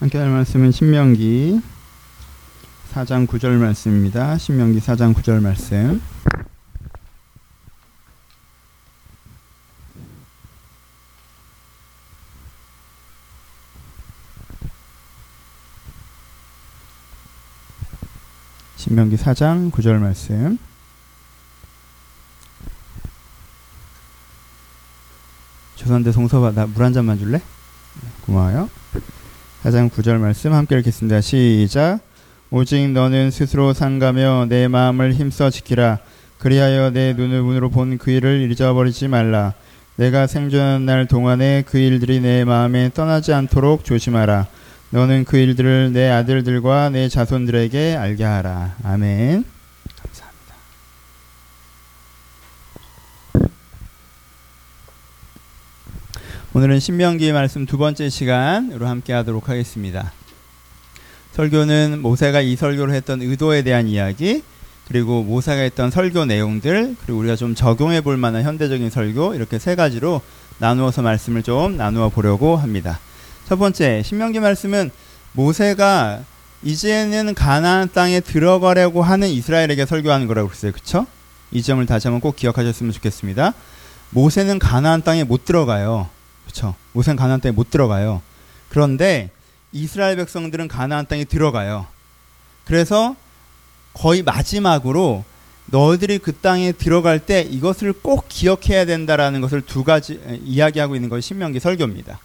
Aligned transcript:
함께 0.00 0.18
할 0.18 0.28
말씀은 0.30 0.70
신명기 0.72 1.60
4장 2.94 3.26
9절 3.26 3.58
말씀입니다. 3.58 4.38
신명기 4.38 4.80
4장 4.80 5.14
9절 5.14 5.40
말씀. 5.42 6.00
신명기 18.76 19.16
4장 19.16 19.70
9절 19.70 19.98
말씀. 19.98 20.58
조선대 25.76 26.12
송서봐 26.12 26.52
나 26.52 26.66
물 26.66 26.82
한 26.84 26.92
잔만 26.92 27.18
줄래? 27.18 27.40
고마워요. 28.26 28.68
4장 29.64 29.90
9절 29.90 30.18
말씀 30.18 30.52
함께 30.52 30.78
읽겠습니다. 30.78 31.20
시작. 31.20 32.00
오직 32.50 32.88
너는 32.90 33.30
스스로 33.30 33.72
상가며 33.72 34.46
내 34.48 34.68
마음을 34.68 35.12
힘써 35.14 35.50
지키라. 35.50 35.98
그리하여 36.38 36.90
내 36.90 37.12
눈을 37.14 37.42
문으로 37.42 37.68
본 37.70 37.98
그 37.98 38.10
일을 38.10 38.50
잊어버리지 38.50 39.08
말라. 39.08 39.54
내가 39.96 40.26
생존하는 40.28 40.86
날 40.86 41.06
동안에 41.06 41.64
그 41.66 41.78
일들이 41.78 42.20
내 42.20 42.44
마음에 42.44 42.90
떠나지 42.94 43.32
않도록 43.32 43.84
조심하라. 43.84 44.46
너는 44.90 45.24
그 45.24 45.36
일들을 45.36 45.92
내 45.92 46.08
아들들과 46.08 46.90
내 46.90 47.08
자손들에게 47.08 47.96
알게 47.96 48.24
하라. 48.24 48.76
아멘. 48.84 49.44
감사합니다. 50.00 50.54
오늘은 56.58 56.80
신명기 56.80 57.30
말씀 57.30 57.66
두 57.66 57.78
번째 57.78 58.10
시간으로 58.10 58.88
함께 58.88 59.12
하도록 59.12 59.48
하겠습니다. 59.48 60.10
설교는 61.34 62.02
모세가 62.02 62.40
이 62.40 62.56
설교를 62.56 62.92
했던 62.94 63.22
의도에 63.22 63.62
대한 63.62 63.86
이야기, 63.86 64.42
그리고 64.88 65.22
모세가 65.22 65.60
했던 65.60 65.92
설교 65.92 66.24
내용들, 66.24 66.96
그리고 67.00 67.20
우리가 67.20 67.36
좀 67.36 67.54
적용해 67.54 68.00
볼 68.00 68.16
만한 68.16 68.42
현대적인 68.42 68.90
설교, 68.90 69.36
이렇게 69.36 69.60
세 69.60 69.76
가지로 69.76 70.20
나누어서 70.58 71.00
말씀을 71.00 71.44
좀 71.44 71.76
나누어 71.76 72.08
보려고 72.08 72.56
합니다. 72.56 72.98
첫 73.48 73.54
번째, 73.54 74.02
신명기 74.02 74.40
말씀은 74.40 74.90
모세가 75.34 76.24
이제는 76.64 77.34
가나안 77.34 77.88
땅에 77.92 78.18
들어가려고 78.18 79.04
하는 79.04 79.28
이스라엘에게 79.28 79.86
설교하는 79.86 80.26
거라고 80.26 80.48
그랬어요. 80.48 80.72
그쵸? 80.72 81.06
이 81.52 81.62
점을 81.62 81.86
다시 81.86 82.08
한번 82.08 82.20
꼭 82.20 82.34
기억하셨으면 82.34 82.92
좋겠습니다. 82.94 83.54
모세는 84.10 84.58
가나안 84.58 85.02
땅에 85.02 85.22
못 85.22 85.44
들어가요. 85.44 86.17
그렇죠. 86.48 86.74
모세는 86.92 87.16
가나안 87.16 87.40
땅에 87.40 87.52
못 87.52 87.70
들어가요. 87.70 88.22
그런데 88.70 89.30
이스라엘 89.72 90.16
백성들은 90.16 90.68
가나안 90.68 91.06
땅에 91.06 91.24
들어가요. 91.24 91.86
그래서 92.64 93.14
거의 93.92 94.22
마지막으로 94.22 95.24
너희들이 95.66 96.18
그 96.18 96.34
땅에 96.34 96.72
들어갈 96.72 97.18
때 97.18 97.42
이것을 97.42 97.92
꼭 97.92 98.26
기억해야 98.28 98.86
된다라는 98.86 99.42
것을 99.42 99.60
두 99.60 99.84
가지 99.84 100.20
이야기하고 100.42 100.94
있는 100.94 101.10
것이 101.10 101.28
신명기 101.28 101.60
설교입니다. 101.60 102.18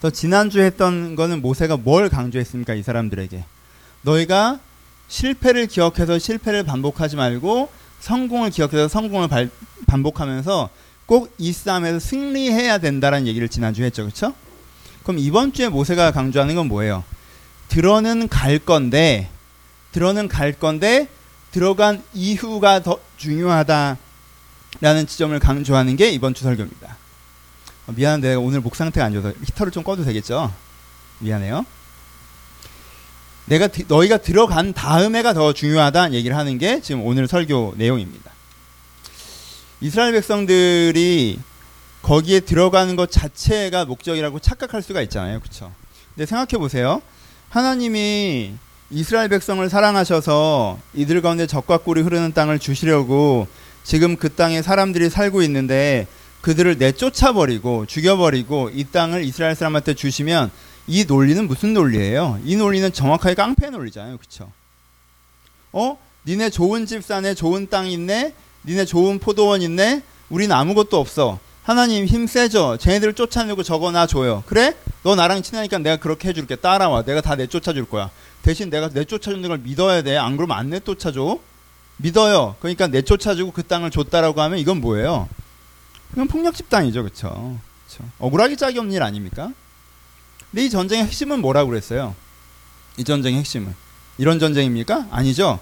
또 0.00 0.10
지난주 0.10 0.60
했던 0.60 1.14
거는 1.14 1.42
모세가 1.42 1.76
뭘 1.76 2.08
강조했습니까? 2.08 2.74
이 2.74 2.82
사람들에게. 2.82 3.44
너희가 4.02 4.60
실패를 5.08 5.66
기억해서 5.66 6.18
실패를 6.18 6.62
반복하지 6.62 7.16
말고 7.16 7.68
성공을 8.00 8.50
기억해서 8.50 8.88
성공을 8.88 9.28
발, 9.28 9.50
반복하면서 9.86 10.70
꼭 11.08 11.32
이 11.38 11.52
싸움에서 11.52 11.98
승리해야 11.98 12.78
된다라는 12.78 13.26
얘기를 13.26 13.48
지난주에 13.48 13.86
했죠. 13.86 14.02
그렇죠? 14.02 14.34
그럼 15.02 15.18
이번 15.18 15.54
주에 15.54 15.68
모세가 15.68 16.12
강조하는 16.12 16.54
건 16.54 16.68
뭐예요? 16.68 17.02
들어는 17.68 18.28
갈 18.28 18.58
건데 18.58 19.30
들어는 19.92 20.28
갈 20.28 20.52
건데 20.52 21.08
들어간 21.50 22.02
이후가 22.12 22.82
더 22.82 23.00
중요하다라는 23.16 23.96
지점을 25.06 25.38
강조하는 25.38 25.96
게 25.96 26.10
이번 26.10 26.34
주 26.34 26.44
설교입니다. 26.44 26.96
어, 27.86 27.92
미안한데 27.96 28.34
오늘 28.34 28.60
목 28.60 28.76
상태가 28.76 29.06
안 29.06 29.12
좋아서 29.14 29.32
히터를 29.44 29.72
좀 29.72 29.82
꺼도 29.82 30.04
되겠죠? 30.04 30.52
미안해요. 31.20 31.64
내가 33.46 33.70
너희가 33.88 34.18
들어간 34.18 34.74
다음에가 34.74 35.32
더 35.32 35.54
중요하다는 35.54 36.12
얘기를 36.12 36.36
하는 36.36 36.58
게 36.58 36.82
지금 36.82 37.02
오늘 37.02 37.26
설교 37.26 37.76
내용입니다. 37.78 38.30
이스라엘 39.80 40.12
백성들이 40.12 41.38
거기에 42.02 42.40
들어가는 42.40 42.96
것 42.96 43.10
자체가 43.10 43.84
목적이라고 43.84 44.38
착각할 44.40 44.82
수가 44.82 45.02
있잖아요. 45.02 45.40
그렇죠? 45.40 45.72
근데 46.14 46.26
생각해 46.26 46.58
보세요. 46.58 47.00
하나님이 47.48 48.54
이스라엘 48.90 49.28
백성을 49.28 49.68
사랑하셔서 49.68 50.78
이들 50.94 51.22
가운데 51.22 51.46
적과 51.46 51.78
꿀이 51.78 52.02
흐르는 52.02 52.32
땅을 52.32 52.58
주시려고 52.58 53.46
지금 53.84 54.16
그 54.16 54.34
땅에 54.34 54.62
사람들이 54.62 55.10
살고 55.10 55.42
있는데 55.42 56.06
그들을 56.40 56.78
내쫓아 56.78 57.32
버리고 57.32 57.86
죽여 57.86 58.16
버리고 58.16 58.70
이 58.72 58.84
땅을 58.84 59.24
이스라엘 59.24 59.54
사람한테 59.54 59.94
주시면 59.94 60.50
이 60.86 61.04
논리는 61.04 61.46
무슨 61.46 61.74
논리예요? 61.74 62.40
이 62.44 62.56
논리는 62.56 62.90
정확하게 62.92 63.34
깡패 63.34 63.70
논리잖아요. 63.70 64.16
그렇죠? 64.16 64.50
어? 65.72 65.98
니네 66.26 66.50
좋은 66.50 66.86
집 66.86 67.04
사네. 67.04 67.34
좋은 67.34 67.68
땅 67.68 67.86
있네. 67.86 68.32
니네 68.68 68.84
좋은 68.84 69.18
포도원 69.18 69.62
있네. 69.62 70.02
우린 70.28 70.52
아무것도 70.52 71.00
없어. 71.00 71.38
하나님 71.62 72.04
힘 72.04 72.26
세죠. 72.26 72.76
쟤네들을 72.78 73.14
쫓아내고 73.14 73.62
나 73.92 74.06
줘요. 74.06 74.42
그래? 74.46 74.76
너 75.02 75.14
나랑 75.14 75.42
친하니까 75.42 75.78
내가 75.78 75.96
그렇게 75.96 76.28
해줄게. 76.28 76.54
따라와. 76.54 77.02
내가 77.02 77.22
다 77.22 77.34
내쫓아 77.34 77.72
줄 77.72 77.86
거야. 77.86 78.10
대신 78.42 78.68
내가 78.68 78.90
내쫓아 78.92 79.30
주는 79.30 79.48
걸 79.48 79.56
믿어야 79.56 80.02
돼. 80.02 80.18
안 80.18 80.36
그러면 80.36 80.58
안 80.58 80.68
내쫓아 80.68 81.12
줘. 81.12 81.38
믿어요. 81.96 82.56
그러니까 82.60 82.88
내쫓아 82.88 83.34
주고 83.34 83.52
그 83.52 83.62
땅을 83.62 83.90
줬다라고 83.90 84.42
하면 84.42 84.58
이건 84.58 84.82
뭐예요? 84.82 85.30
이건 86.12 86.28
폭력 86.28 86.54
집단이죠. 86.54 87.02
그렇죠? 87.04 87.58
억울하기 88.18 88.58
짝이 88.58 88.78
없는 88.78 88.94
일 88.94 89.02
아닙니까? 89.02 89.50
근데 90.50 90.66
이 90.66 90.70
전쟁의 90.70 91.06
핵심은 91.06 91.40
뭐라고 91.40 91.70
그랬어요? 91.70 92.14
이 92.98 93.04
전쟁의 93.04 93.38
핵심은 93.40 93.74
이런 94.18 94.38
전쟁입니까? 94.38 95.06
아니죠. 95.10 95.58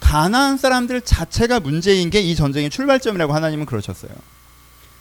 가나안 0.00 0.56
사람들 0.56 1.02
자체가 1.02 1.60
문제인 1.60 2.10
게 2.10 2.20
이 2.20 2.34
전쟁의 2.34 2.70
출발점이라고 2.70 3.34
하나님은 3.34 3.66
그러셨어요. 3.66 4.10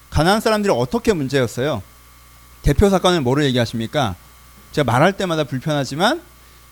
가나안 0.10 0.42
사람들이 0.42 0.74
어떻게 0.76 1.14
문제였어요? 1.14 1.82
대표 2.62 2.90
사건을 2.90 3.22
뭐로 3.22 3.44
얘기하십니까? 3.46 4.16
제가 4.72 4.92
말할 4.92 5.14
때마다 5.14 5.44
불편하지만 5.44 6.22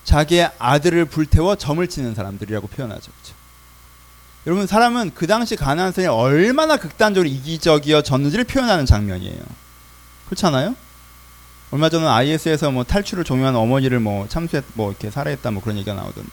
자기의 0.04 0.52
아들을 0.60 1.06
불태워 1.06 1.56
점을 1.56 1.86
치는 1.88 2.14
사람들이라고 2.16 2.68
표현하죠. 2.68 3.12
그렇죠? 3.12 3.36
여러분 4.48 4.68
사람은 4.68 5.12
그 5.16 5.26
당시 5.28 5.56
가나안 5.56 5.92
사람이 5.92 6.14
얼마나 6.14 6.78
극단적으로 6.78 7.28
이기적이어졌는지를 7.28 8.46
표현하는 8.46 8.86
장면이에요. 8.86 9.40
그렇잖아요? 10.28 10.76
얼마 11.72 11.90
전에 11.90 12.06
IS에서 12.06 12.70
뭐 12.72 12.84
탈출을 12.84 13.24
종료한 13.24 13.56
어머니를 13.56 14.00
뭐 14.00 14.28
참수했 14.28 14.64
뭐 14.76 14.92
이렇게 14.92 15.10
살해했다 15.10 15.50
뭐 15.52 15.64
그런 15.64 15.78
얘기가 15.78 15.96
나오던데 15.96 16.30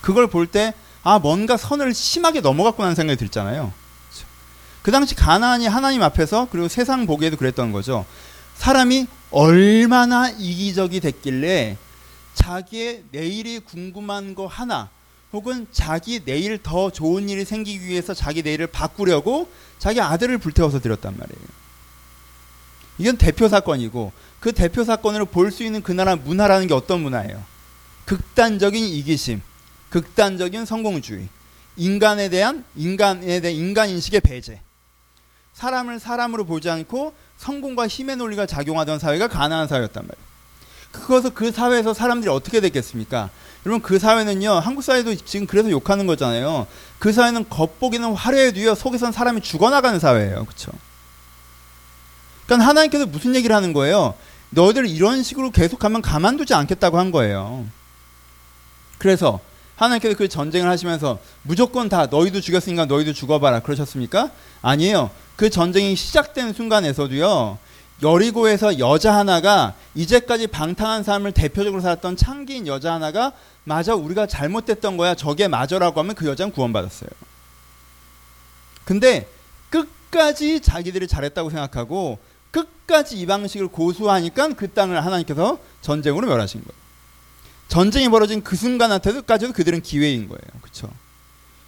그걸 0.00 0.26
볼 0.26 0.46
때 0.46 0.72
아 1.04 1.18
뭔가 1.18 1.56
선을 1.56 1.94
심하게 1.94 2.40
넘어갔구나 2.40 2.94
생각이 2.94 3.18
들잖아요. 3.18 3.72
그 4.82 4.90
당시 4.90 5.14
가나안이 5.14 5.66
하나님 5.66 6.02
앞에서 6.02 6.48
그리고 6.50 6.68
세상 6.68 7.06
보기에도 7.06 7.36
그랬던 7.36 7.72
거죠. 7.72 8.04
사람이 8.56 9.06
얼마나 9.30 10.28
이기적이 10.30 11.00
됐길래 11.00 11.76
자기의 12.34 13.04
내일이 13.10 13.60
궁금한 13.60 14.34
거 14.34 14.46
하나 14.46 14.88
혹은 15.32 15.66
자기 15.72 16.24
내일 16.24 16.62
더 16.62 16.90
좋은 16.90 17.28
일이 17.28 17.44
생기기 17.44 17.84
위해서 17.86 18.14
자기 18.14 18.42
내일을 18.42 18.68
바꾸려고 18.68 19.48
자기 19.78 20.00
아들을 20.00 20.38
불태워서 20.38 20.80
드렸단 20.80 21.16
말이에요. 21.16 21.46
이건 22.98 23.16
대표 23.16 23.48
사건이고 23.48 24.12
그 24.40 24.52
대표 24.52 24.84
사건으로 24.84 25.26
볼 25.26 25.50
수 25.50 25.64
있는 25.64 25.82
그 25.82 25.92
나라 25.92 26.16
문화라는 26.16 26.66
게 26.68 26.74
어떤 26.74 27.00
문화예요? 27.00 27.42
극단적인 28.04 28.84
이기심, 28.84 29.42
극단적인 29.94 30.64
성공주의, 30.64 31.28
인간에 31.76 32.28
대한 32.28 32.64
인간에 32.74 33.38
대한 33.38 33.56
인간 33.56 33.88
인식의 33.88 34.22
배제. 34.22 34.60
사람을 35.52 36.00
사람으로 36.00 36.46
보지 36.46 36.68
않고 36.68 37.14
성공과 37.36 37.86
힘의 37.86 38.16
논리가 38.16 38.44
작용하던 38.44 38.98
사회가 38.98 39.28
가난한 39.28 39.68
사회였단 39.68 40.02
말이에요. 40.02 40.24
그것을 40.90 41.30
그 41.32 41.52
사회에서 41.52 41.94
사람들이 41.94 42.28
어떻게 42.28 42.60
됐겠습니까? 42.60 43.30
여러분 43.66 43.82
그 43.82 44.00
사회는요 44.00 44.54
한국 44.54 44.82
사회도 44.82 45.14
지금 45.14 45.46
그래서 45.46 45.70
욕하는 45.70 46.08
거잖아요. 46.08 46.66
그 46.98 47.12
사회는 47.12 47.48
겉보기는 47.48 48.14
화려해도요 48.14 48.74
속에선 48.74 49.12
사람이 49.12 49.42
죽어나가는 49.42 50.00
사회예요, 50.00 50.44
그렇죠? 50.44 50.72
그러니까 52.46 52.68
하나님께서 52.68 53.06
무슨 53.06 53.36
얘기를 53.36 53.54
하는 53.54 53.72
거예요? 53.72 54.14
너희들 54.50 54.88
이런 54.88 55.22
식으로 55.22 55.52
계속하면 55.52 56.02
가만두지 56.02 56.52
않겠다고 56.52 56.98
한 56.98 57.12
거예요. 57.12 57.64
그래서 58.98 59.40
하나님께서 59.76 60.16
그 60.16 60.28
전쟁을 60.28 60.68
하시면서 60.68 61.18
무조건 61.42 61.88
다 61.88 62.06
너희도 62.06 62.40
죽였으니까 62.40 62.86
너희도 62.86 63.12
죽어봐라 63.12 63.60
그러셨습니까? 63.60 64.30
아니에요. 64.62 65.10
그 65.36 65.50
전쟁이 65.50 65.96
시작된 65.96 66.52
순간에서도요. 66.52 67.58
여리고에서 68.02 68.78
여자 68.78 69.14
하나가 69.14 69.74
이제까지 69.94 70.48
방탕한 70.48 71.04
삶을 71.04 71.32
대표적으로 71.32 71.80
살았던 71.80 72.16
창기인 72.16 72.66
여자 72.66 72.92
하나가 72.92 73.32
맞아 73.64 73.94
우리가 73.94 74.26
잘못됐던 74.26 74.96
거야 74.96 75.14
저게 75.14 75.48
맞아라고 75.48 76.00
하면 76.00 76.14
그 76.14 76.26
여자는 76.26 76.52
구원받았어요. 76.52 77.10
근데 78.84 79.28
끝까지 79.70 80.60
자기들이 80.60 81.08
잘했다고 81.08 81.50
생각하고 81.50 82.18
끝까지 82.50 83.18
이 83.18 83.26
방식을 83.26 83.68
고수하니까 83.68 84.48
그 84.54 84.70
땅을 84.72 85.04
하나님께서 85.04 85.58
전쟁으로 85.80 86.28
멸하신 86.28 86.62
거예요. 86.62 86.83
전쟁이 87.74 88.08
벌어진 88.08 88.40
그 88.44 88.54
순간한테도까지도 88.54 89.52
그들은 89.52 89.82
기회인 89.82 90.28
거예요. 90.28 90.40
그렇죠? 90.60 90.88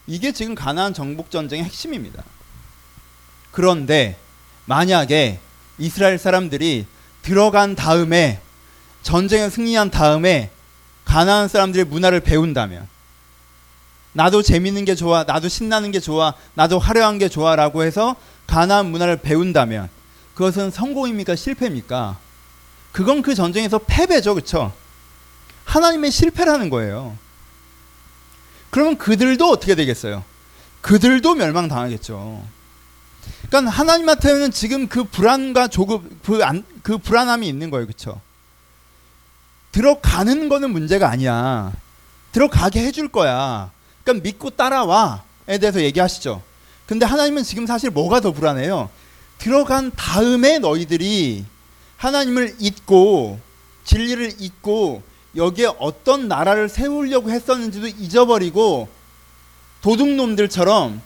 이게 0.07 0.31
지금 0.31 0.55
가나안 0.55 0.95
정복 0.95 1.33
전쟁의 1.33 1.65
핵심입니다. 1.65 2.23
그런데 3.51 4.17
만약에 4.67 5.41
이스라엘 5.79 6.19
사람들이 6.19 6.87
들어간 7.23 7.75
다음에 7.75 8.41
전쟁에 9.03 9.51
승리한 9.51 9.91
다음에 9.91 10.51
가나안 11.07 11.49
사람들의 11.49 11.87
문화를 11.87 12.21
배운다면 12.21 12.87
나도 14.13 14.43
재밌는 14.43 14.85
게 14.85 14.95
좋아, 14.95 15.25
나도 15.25 15.49
신나는 15.49 15.91
게 15.91 15.99
좋아, 15.99 16.35
나도 16.55 16.79
화려한 16.79 17.19
게 17.19 17.29
좋아라고 17.29 17.83
해서 17.83 18.15
가나안 18.47 18.93
문화를 18.93 19.17
배운다면 19.17 19.89
그것은 20.35 20.71
성공입니까 20.71 21.35
실패입니까? 21.35 22.17
그건 22.93 23.23
그 23.23 23.35
전쟁에서 23.35 23.79
패배죠, 23.79 24.35
그렇죠? 24.35 24.73
하나님의 25.67 26.11
실패라는 26.11 26.71
거예요. 26.71 27.17
그러면 28.71 28.97
그들도 28.97 29.49
어떻게 29.49 29.75
되겠어요? 29.75 30.25
그들도 30.81 31.35
멸망당하겠죠. 31.35 32.43
그러니까 33.49 33.71
하나님한테는 33.71 34.53
지금 34.53 34.89
그 34.89 35.05
불안과 35.05 35.69
조급, 35.69 36.23
그, 36.23 36.43
안, 36.45 36.65
그 36.83 36.99
불안함이 36.99 37.47
있는 37.47 37.71
거예요. 37.71 37.87
그렇죠? 37.87 38.21
들어가는 39.73 40.49
거는 40.49 40.71
문제가 40.71 41.11
아니야. 41.11 41.73
들어가게 42.33 42.85
해줄 42.85 43.09
거야. 43.09 43.71
그러니까 44.05 44.23
믿고 44.23 44.51
따라와에 44.51 45.59
대해서 45.61 45.81
얘기하시죠. 45.81 46.43
근데 46.87 47.05
하나님은 47.05 47.43
지금 47.43 47.67
사실 47.67 47.91
뭐가 47.91 48.21
더 48.21 48.33
불안해요? 48.33 48.89
들어간 49.39 49.91
다음에 49.95 50.59
너희들이 50.59 51.45
하나님을 51.97 52.57
잊고 52.59 53.41
진리를 53.85 54.35
잊고 54.39 55.03
여기에 55.37 55.73
어떤 55.79 56.29
나라를 56.29 56.69
세우려고 56.69 57.31
했었는지도 57.31 57.89
잊어버리고 57.89 58.89
도둑놈들처럼 59.83 61.03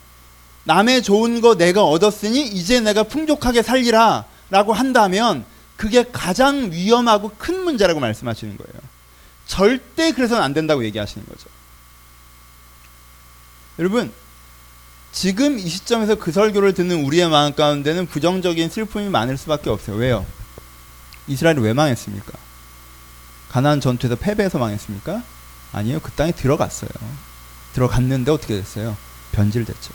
남의 0.65 1.03
좋은 1.03 1.41
거 1.41 1.57
내가 1.57 1.85
얻었으니 1.85 2.47
이제 2.47 2.81
내가 2.81 3.03
풍족하게 3.03 3.63
살리라 3.63 4.25
라고 4.51 4.73
한다면 4.73 5.45
그게 5.77 6.05
가장 6.11 6.71
위험하고 6.73 7.33
큰 7.39 7.65
문제라고 7.65 8.01
말씀하시는 8.01 8.57
거예요. 8.57 8.73
절대 9.47 10.13
그래서는 10.13 10.43
안 10.43 10.53
된다고 10.55 10.85
얘기하시는 10.85 11.27
거죠. 11.27 11.49
여러분, 13.79 14.13
지금 15.13 15.59
이 15.59 15.69
시점에서 15.69 16.17
그 16.17 16.33
설교를 16.33 16.75
듣는 16.75 17.05
우리의 17.05 17.29
마음 17.29 17.55
가운데는 17.55 18.07
부정적인 18.07 18.69
슬픔이 18.69 19.09
많을 19.09 19.37
수밖에 19.39 19.71
없어요. 19.71 19.97
왜요? 19.97 20.27
이스라엘이 21.27 21.61
왜 21.61 21.73
망했습니까? 21.73 22.50
가나안 23.51 23.81
전투에서 23.81 24.17
패배해서 24.17 24.59
망했습니까? 24.59 25.23
아니에요. 25.73 26.01
그 26.01 26.11
땅에 26.13 26.33
들어갔어요. 26.33 26.91
들어갔는데 27.73 28.31
어떻게 28.31 28.57
됐어요? 28.57 28.97
변질됐죠. 29.33 29.93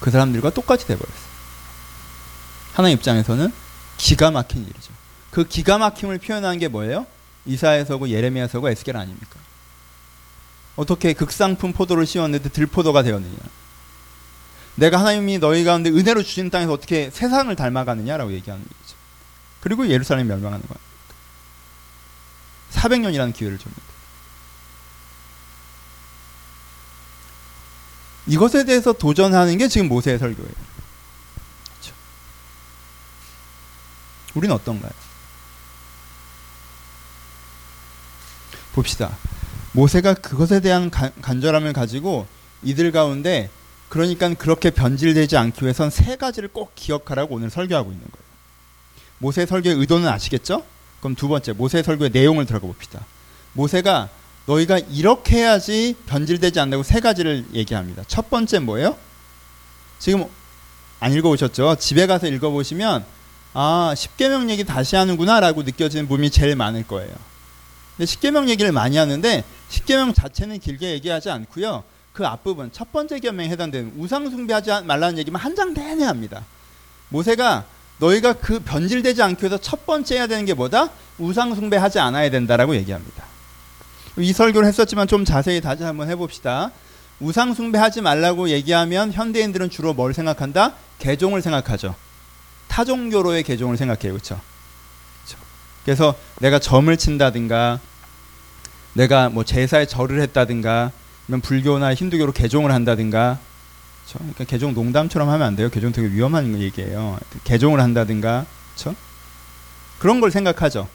그 0.00 0.10
사람들과 0.10 0.50
똑같이 0.50 0.86
돼버렸어요. 0.86 1.28
하나님 2.74 2.96
입장에서는 2.96 3.52
기가 3.96 4.30
막힌 4.30 4.62
일이죠. 4.62 4.92
그 5.30 5.44
기가 5.44 5.78
막힘을 5.78 6.18
표현한 6.18 6.58
게 6.58 6.68
뭐예요? 6.68 7.06
이사야서고 7.46 8.08
예레미야서고 8.08 8.68
에스겔 8.70 8.96
아닙니까? 8.96 9.38
어떻게 10.76 11.12
극상품 11.12 11.72
포도를 11.72 12.06
씌웠는데 12.06 12.50
들포도가 12.50 13.02
되었느냐? 13.02 13.36
내가 14.76 15.00
하나님이 15.00 15.38
너희 15.38 15.64
가운데 15.64 15.90
은혜로 15.90 16.22
주신 16.22 16.50
땅에서 16.50 16.72
어떻게 16.72 17.10
세상을 17.10 17.54
닮아가느냐라고 17.56 18.32
얘기하는 18.32 18.64
거죠. 18.64 18.96
그리고 19.60 19.88
예루살렘이 19.88 20.28
멸망하는 20.28 20.64
거야. 20.68 20.78
400년이라는 22.72 23.34
기회를 23.34 23.58
줍니다. 23.58 23.82
이것에 28.26 28.64
대해서 28.64 28.92
도전하는 28.92 29.56
게 29.56 29.68
지금 29.68 29.88
모세의 29.88 30.18
설교예요. 30.18 30.52
그렇죠? 31.80 31.94
우리는 34.34 34.54
어떤가요? 34.54 34.92
봅시다. 38.74 39.16
모세가 39.72 40.14
그것에 40.14 40.60
대한 40.60 40.90
간, 40.90 41.40
절함을 41.40 41.72
가지고 41.72 42.26
이들 42.62 42.92
가운데 42.92 43.50
그러니까 43.88 44.32
그렇게 44.34 44.70
변질되지 44.70 45.36
않기 45.36 45.62
위해선 45.64 45.90
세 45.90 46.16
가지를 46.16 46.50
꼭 46.50 46.72
기억하라고 46.74 47.36
오늘 47.36 47.50
설교하고 47.50 47.90
있는 47.90 48.04
거예요. 48.04 48.28
모세 49.18 49.46
설교의 49.46 49.76
의도는 49.76 50.06
아시겠죠? 50.08 50.64
그럼 51.00 51.14
두 51.14 51.28
번째 51.28 51.52
모세 51.52 51.82
설교의 51.82 52.10
내용을 52.10 52.46
들어가 52.46 52.66
봅시다. 52.66 53.04
모세가 53.52 54.08
너희가 54.46 54.78
이렇게 54.78 55.38
해야지 55.38 55.94
변질되지 56.06 56.58
않는다고 56.58 56.82
세 56.82 57.00
가지를 57.00 57.46
얘기합니다. 57.52 58.02
첫 58.08 58.30
번째 58.30 58.58
뭐예요? 58.60 58.96
지금 59.98 60.24
안 61.00 61.12
읽어보셨죠? 61.12 61.76
집에 61.78 62.06
가서 62.06 62.26
읽어보시면 62.26 63.04
아 63.54 63.94
십계명 63.96 64.50
얘기 64.50 64.64
다시 64.64 64.96
하는구나라고 64.96 65.62
느껴지는 65.62 66.08
부분이 66.08 66.30
제일 66.30 66.56
많을 66.56 66.86
거예요. 66.86 67.12
근데 67.96 68.06
십계명 68.06 68.48
얘기를 68.48 68.72
많이 68.72 68.96
하는데 68.96 69.44
십계명 69.68 70.14
자체는 70.14 70.60
길게 70.60 70.92
얘기하지 70.92 71.30
않고요. 71.30 71.84
그 72.12 72.26
앞부분 72.26 72.70
첫 72.72 72.90
번째 72.92 73.18
계명에 73.20 73.48
해당되는 73.50 73.92
우상 73.96 74.28
숭배하지 74.30 74.70
말라는 74.84 75.18
얘기만 75.18 75.40
한 75.40 75.54
장 75.54 75.74
내내 75.74 76.04
합니다. 76.04 76.44
모세가 77.10 77.64
너희가 77.98 78.34
그 78.34 78.60
변질되지 78.60 79.22
않기 79.22 79.42
위해서 79.42 79.58
첫 79.58 79.86
번째 79.86 80.16
해야 80.16 80.26
되는 80.26 80.44
게 80.44 80.54
뭐다? 80.54 80.90
우상 81.18 81.54
숭배하지 81.54 81.98
않아야 81.98 82.30
된다라고 82.30 82.76
얘기합니다. 82.76 83.24
이 84.16 84.32
설교를 84.32 84.66
했었지만 84.68 85.06
좀 85.06 85.24
자세히 85.24 85.60
다시 85.60 85.82
한번 85.82 86.08
해봅시다. 86.08 86.70
우상 87.20 87.54
숭배하지 87.54 88.00
말라고 88.00 88.50
얘기하면 88.50 89.12
현대인들은 89.12 89.70
주로 89.70 89.94
뭘 89.94 90.14
생각한다? 90.14 90.74
개종을 90.98 91.42
생각하죠. 91.42 91.94
타종교로의 92.68 93.42
개종을 93.42 93.76
생각해요. 93.76 94.12
그렇죠? 94.12 94.40
그래서 95.84 96.14
내가 96.40 96.58
점을 96.58 96.94
친다든가 96.96 97.80
내가 98.92 99.28
뭐 99.30 99.44
제사에 99.44 99.86
절을 99.86 100.20
했다든가 100.20 100.92
아니면 101.26 101.40
불교나 101.40 101.94
힌두교로 101.94 102.32
개종을 102.32 102.72
한다든가 102.72 103.38
그렇죠? 104.08 104.18
그러니까 104.18 104.44
개종 104.44 104.74
농담처럼 104.74 105.28
하면 105.28 105.46
안 105.46 105.56
돼요. 105.56 105.68
개종 105.68 105.92
되게 105.92 106.08
위험한 106.08 106.58
얘기예요. 106.60 107.18
개종을 107.44 107.80
한다든가 107.80 108.46
그렇죠? 108.74 108.96
그런 109.98 110.20
걸 110.20 110.30
생각하죠. 110.30 110.88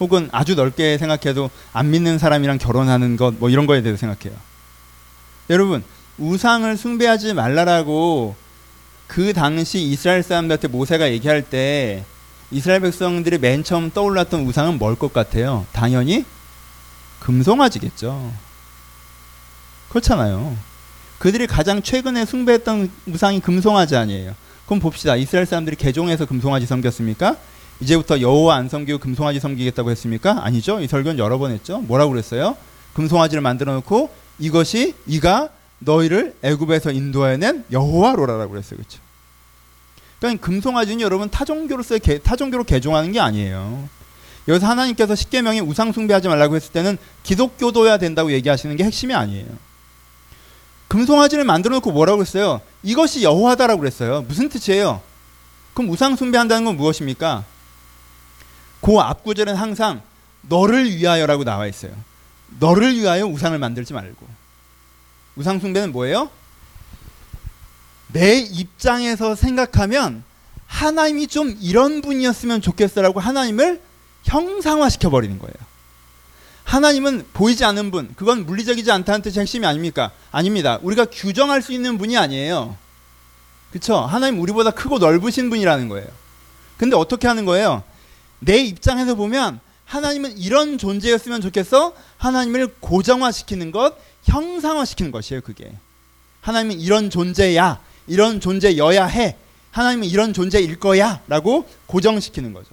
혹은 0.00 0.28
아주 0.32 0.54
넓게 0.54 0.98
생각해도 0.98 1.50
안 1.72 1.90
믿는 1.90 2.18
사람이랑 2.18 2.58
결혼하는 2.58 3.16
것 3.16 3.34
뭐 3.38 3.48
이런 3.48 3.66
거에 3.66 3.80
대해서 3.82 3.98
생각해요. 4.00 4.38
여러분 5.50 5.82
우상을 6.18 6.76
숭배하지 6.76 7.34
말라라고 7.34 8.34
그 9.06 9.32
당시 9.32 9.80
이스라엘 9.82 10.22
사람들한테 10.22 10.68
모세가 10.68 11.10
얘기할 11.12 11.42
때 11.42 12.04
이스라엘 12.50 12.80
백성들이 12.80 13.38
맨 13.38 13.64
처음 13.64 13.90
떠올랐던 13.90 14.42
우상은 14.46 14.78
뭘 14.78 14.96
것 14.96 15.12
같아요? 15.12 15.66
당연히 15.72 16.24
금송아지겠죠. 17.20 18.32
그렇잖아요. 19.90 20.56
그들이 21.18 21.46
가장 21.46 21.82
최근에 21.82 22.24
숭배했던 22.24 22.90
우상이 23.06 23.40
금송아지 23.40 23.96
아니에요. 23.96 24.34
그럼 24.66 24.80
봅시다. 24.80 25.16
이스라엘 25.16 25.46
사람들이 25.46 25.76
개종해서 25.76 26.26
금송아지 26.26 26.66
섬겼습니까? 26.66 27.36
이제부터 27.80 28.20
여호와 28.20 28.56
안 28.56 28.68
섬기고 28.68 28.98
금송아지 28.98 29.40
섬기겠다고 29.40 29.90
했습니까? 29.90 30.44
아니죠. 30.44 30.80
이 30.80 30.86
설교는 30.86 31.18
여러 31.18 31.38
번 31.38 31.50
했죠. 31.50 31.80
뭐라고 31.80 32.12
그랬어요? 32.12 32.56
금송아지를 32.94 33.40
만들어 33.40 33.74
놓고 33.74 34.10
이것이 34.38 34.94
이가 35.06 35.50
너희를 35.80 36.34
애굽에서 36.42 36.92
인도해낸 36.92 37.64
여호와로라라고 37.70 38.52
그랬어요. 38.52 38.78
그렇죠? 38.78 39.00
그러니까 40.18 40.46
금송아지는 40.46 41.00
여러분 41.00 41.28
타종교로서 41.28 41.98
타종교로 41.98 42.64
개종하는 42.64 43.12
게 43.12 43.20
아니에요. 43.20 43.88
여기서 44.48 44.66
하나님께서 44.66 45.14
십계명에 45.14 45.60
우상 45.60 45.92
숭배하지 45.92 46.28
말라고 46.28 46.56
했을 46.56 46.72
때는 46.72 46.96
기독교도야 47.22 47.98
된다고 47.98 48.32
얘기하시는 48.32 48.74
게 48.76 48.84
핵심이 48.84 49.14
아니에요. 49.14 49.46
금송아지를 50.88 51.44
만들어 51.44 51.76
놓고 51.76 51.92
뭐라고 51.92 52.22
했어요? 52.22 52.60
이것이 52.82 53.22
여호와다라고 53.22 53.80
그랬어요. 53.80 54.22
무슨 54.22 54.48
뜻이에요? 54.48 55.00
그럼 55.72 55.90
우상 55.90 56.16
숭배한다는 56.16 56.64
건 56.64 56.76
무엇입니까? 56.76 57.44
그 58.80 58.98
앞구절은 58.98 59.56
항상 59.56 60.02
너를 60.42 60.94
위하여라고 60.94 61.44
나와 61.44 61.66
있어요. 61.66 61.92
너를 62.60 62.96
위하여 62.96 63.26
우상을 63.26 63.58
만들지 63.58 63.92
말고. 63.92 64.26
우상 65.36 65.58
숭배는 65.58 65.92
뭐예요? 65.92 66.30
내 68.08 68.38
입장에서 68.38 69.34
생각하면 69.34 70.22
하나님이 70.66 71.26
좀 71.26 71.56
이런 71.60 72.00
분이었으면 72.02 72.60
좋겠어라고 72.60 73.20
하나님을 73.20 73.80
형상화시켜 74.24 75.10
버리는 75.10 75.38
거예요. 75.38 75.54
하나님은 76.64 77.26
보이지 77.32 77.64
않는 77.64 77.90
분, 77.90 78.12
그건 78.16 78.46
물리적이지 78.46 78.90
않다는 78.90 79.22
뜻이 79.22 79.38
핵심이 79.38 79.66
아닙니까? 79.66 80.10
아닙니다. 80.32 80.78
우리가 80.82 81.04
규정할 81.06 81.62
수 81.62 81.72
있는 81.72 81.98
분이 81.98 82.16
아니에요. 82.16 82.76
그쵸? 83.70 83.96
하나님 83.96 84.40
우리보다 84.40 84.70
크고 84.70 84.98
넓으신 84.98 85.50
분이라는 85.50 85.88
거예요. 85.88 86.06
근데 86.78 86.96
어떻게 86.96 87.28
하는 87.28 87.44
거예요? 87.44 87.82
내 88.40 88.58
입장에서 88.58 89.14
보면 89.14 89.60
하나님은 89.84 90.38
이런 90.38 90.78
존재였으면 90.78 91.40
좋겠어? 91.40 91.94
하나님을 92.16 92.74
고정화시키는 92.80 93.70
것, 93.70 93.96
형상화시키는 94.24 95.12
것이에요, 95.12 95.42
그게. 95.42 95.72
하나님은 96.40 96.80
이런 96.80 97.10
존재야. 97.10 97.80
이런 98.06 98.40
존재여야 98.40 99.06
해. 99.06 99.36
하나님은 99.70 100.08
이런 100.08 100.32
존재일 100.32 100.78
거야. 100.78 101.20
라고 101.26 101.68
고정시키는 101.86 102.52
거죠. 102.52 102.68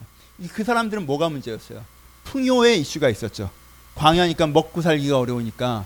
그 0.54 0.64
사람들은 0.64 1.06
뭐가 1.06 1.30
문제였어요? 1.30 1.84
풍요의 2.26 2.80
이슈가 2.82 3.10
있었죠. 3.10 3.50
광야니까 3.96 4.48
먹고 4.48 4.82
살기가 4.82 5.20
어려우니까. 5.20 5.86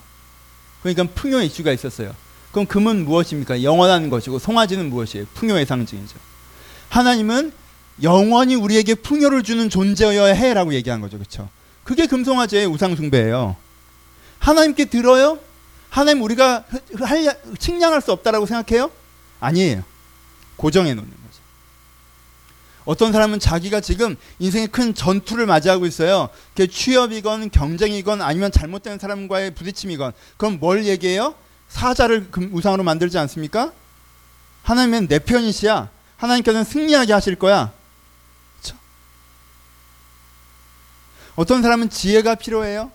그러니까 0.81 1.03
풍요의 1.15 1.47
이슈가 1.47 1.71
있었어요. 1.71 2.13
그럼 2.51 2.65
금은 2.67 3.05
무엇입니까? 3.05 3.63
영원한 3.63 4.09
것이고 4.09 4.39
송아지는 4.39 4.89
무엇이에요? 4.89 5.25
풍요의 5.33 5.65
상징이죠. 5.65 6.17
하나님은 6.89 7.51
영원히 8.03 8.55
우리에게 8.55 8.95
풍요를 8.95 9.43
주는 9.43 9.69
존재여야 9.69 10.33
해라고 10.33 10.74
얘기한 10.74 11.01
거죠. 11.01 11.17
그렇죠? 11.17 11.50
그게 11.83 12.07
금송아지의 12.07 12.67
우상 12.67 12.95
숭배예요. 12.95 13.55
하나님께 14.39 14.85
들어요? 14.85 15.39
하나님 15.89 16.21
우리가 16.24 16.65
측량할 17.57 18.01
수 18.01 18.12
없다라고 18.12 18.45
생각해요? 18.45 18.91
아니에요. 19.39 19.83
고정해 20.55 20.93
놓는 20.93 21.09
거죠. 21.09 21.41
어떤 22.85 23.11
사람은 23.11 23.39
자기가 23.39 23.81
지금 23.81 24.15
인생의 24.39 24.67
큰 24.67 24.93
전투를 24.93 25.47
맞이하고 25.47 25.85
있어요. 25.87 26.29
그게 26.53 26.67
취업이건 26.67 27.49
경쟁이건 27.49 28.21
아니면 28.21 28.51
잘못된 28.51 28.99
사람과의 28.99 29.55
부딪힘이건 29.55 30.13
그럼 30.37 30.59
뭘 30.59 30.85
얘기해요? 30.85 31.35
사자를 31.67 32.29
우상으로 32.51 32.83
만들지 32.83 33.17
않습니까? 33.17 33.73
하나님은 34.63 35.07
내 35.07 35.19
편이시야. 35.19 35.89
하나님께서는 36.17 36.63
승리하게 36.63 37.11
하실 37.13 37.35
거야. 37.35 37.71
그렇죠? 38.61 38.77
어떤 41.35 41.61
사람은 41.61 41.89
지혜가 41.89 42.35
필요해요. 42.35 42.91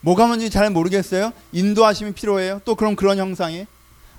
뭐가 0.00 0.26
뭔지 0.26 0.50
잘 0.50 0.70
모르겠어요. 0.70 1.32
인도하심이 1.52 2.12
필요해요. 2.12 2.60
또 2.64 2.74
그럼 2.74 2.96
그런 2.96 3.18
형상이 3.18 3.66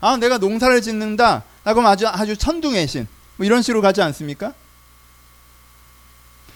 아 0.02 0.18
내가 0.18 0.38
농사를 0.38 0.82
짓는다. 0.82 1.44
그럼 1.64 1.86
아주 1.86 2.08
아주 2.08 2.38
천둥의 2.38 2.88
신. 2.88 3.08
뭐 3.36 3.46
이런 3.46 3.62
식으로 3.62 3.82
가지 3.82 4.02
않습니까? 4.02 4.54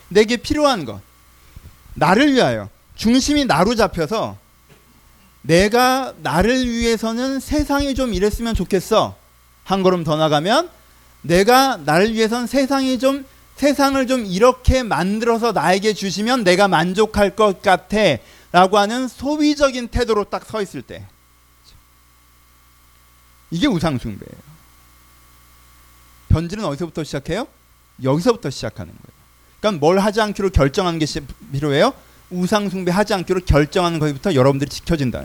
내게 0.09 0.37
필요한 0.37 0.85
것 0.85 1.01
나를 1.95 2.33
위하여 2.33 2.69
중심이 2.95 3.45
나로 3.45 3.75
잡혀서 3.75 4.37
내가 5.41 6.13
나를 6.21 6.69
위해서는 6.69 7.39
세상이 7.39 7.95
좀 7.95 8.13
이랬으면 8.13 8.55
좋겠어. 8.55 9.15
한 9.65 9.83
걸음 9.83 10.03
더 10.03 10.15
나가면 10.15 10.69
내가 11.21 11.77
나를 11.77 12.13
위해선 12.13 12.47
세상이 12.47 12.99
좀 12.99 13.25
세상을 13.57 14.07
좀 14.07 14.25
이렇게 14.25 14.83
만들어서 14.83 15.51
나에게 15.51 15.93
주시면 15.93 16.43
내가 16.43 16.67
만족할 16.67 17.35
것 17.35 17.61
같아. 17.61 17.97
라고 18.51 18.77
하는 18.77 19.07
소비적인 19.07 19.87
태도로 19.89 20.25
딱 20.25 20.45
서 20.45 20.61
있을 20.61 20.81
때. 20.81 21.05
이게 23.51 23.67
우상숭배예요. 23.67 24.41
변질은 26.29 26.65
어디서부터 26.65 27.03
시작해요? 27.03 27.47
여기서부터 28.03 28.49
시작하는 28.49 28.93
거예요. 28.93 29.12
그러니까 29.63 29.79
뭘 29.79 29.97
하지 29.99 30.19
않기로 30.19 30.49
결정하는 30.49 30.99
게 30.99 31.05
필요해요? 31.53 31.93
우상 32.29 32.69
숭배하지 32.69 33.13
않기로 33.13 33.41
결정하는 33.45 33.97
것부터 33.97 34.35
여러분들이 34.35 34.69
지켜진다. 34.69 35.23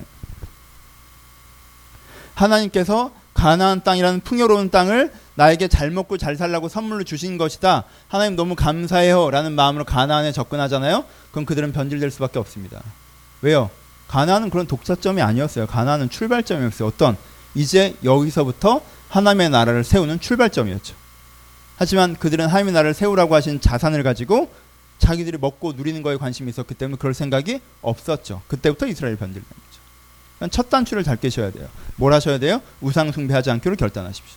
하나님께서 2.34 3.10
가나안 3.34 3.82
땅이라는 3.82 4.20
풍요로운 4.20 4.70
땅을 4.70 5.12
나에게 5.34 5.66
잘 5.66 5.90
먹고 5.90 6.18
잘 6.18 6.36
살라고 6.36 6.68
선물로 6.68 7.02
주신 7.02 7.36
것이다. 7.36 7.82
하나님 8.06 8.36
너무 8.36 8.54
감사해요라는 8.54 9.52
마음으로 9.54 9.84
가나안에 9.84 10.30
접근하잖아요. 10.30 11.04
그럼 11.32 11.44
그들은 11.44 11.72
변질될 11.72 12.12
수밖에 12.12 12.38
없습니다. 12.38 12.80
왜요? 13.42 13.70
가나안은 14.06 14.50
그런 14.50 14.68
독자점이 14.68 15.20
아니었어요. 15.20 15.66
가나안은 15.66 16.10
출발점이었어요. 16.10 16.86
어떤 16.86 17.16
이제 17.56 17.96
여기서부터 18.04 18.82
하나님의 19.08 19.50
나라를 19.50 19.82
세우는 19.82 20.20
출발점이었죠. 20.20 20.94
하지만 21.78 22.16
그들은 22.16 22.46
하나님의 22.48 22.74
나라를 22.74 22.92
세우라고 22.92 23.34
하신 23.36 23.60
자산을 23.60 24.02
가지고 24.02 24.52
자기들이 24.98 25.38
먹고 25.38 25.74
누리는 25.74 26.02
거에 26.02 26.16
관심이 26.16 26.50
있었기 26.50 26.74
때문에 26.74 26.98
그럴 26.98 27.14
생각이 27.14 27.60
없었죠. 27.82 28.42
그때부터 28.48 28.88
이스라엘 28.88 29.16
변질된 29.16 29.48
거죠. 29.48 29.80
그러니까 30.36 30.54
첫 30.54 30.68
단추를 30.70 31.04
잘 31.04 31.16
깨셔야 31.16 31.52
돼요. 31.52 31.68
뭘 31.94 32.12
하셔야 32.12 32.38
돼요? 32.38 32.60
우상 32.80 33.12
숭배하지 33.12 33.52
않기로 33.52 33.76
결단하십시오. 33.76 34.36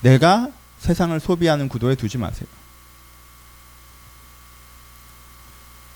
내가 0.00 0.48
세상을 0.78 1.18
소비하는 1.20 1.68
구도에 1.68 1.94
두지 1.94 2.16
마세요. 2.16 2.48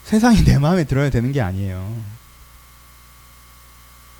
세상이 0.05 0.45
내 0.45 0.59
마음에 0.59 0.85
들어야 0.85 1.09
되는 1.09 1.33
게 1.33 1.41
아니에요. 1.41 2.22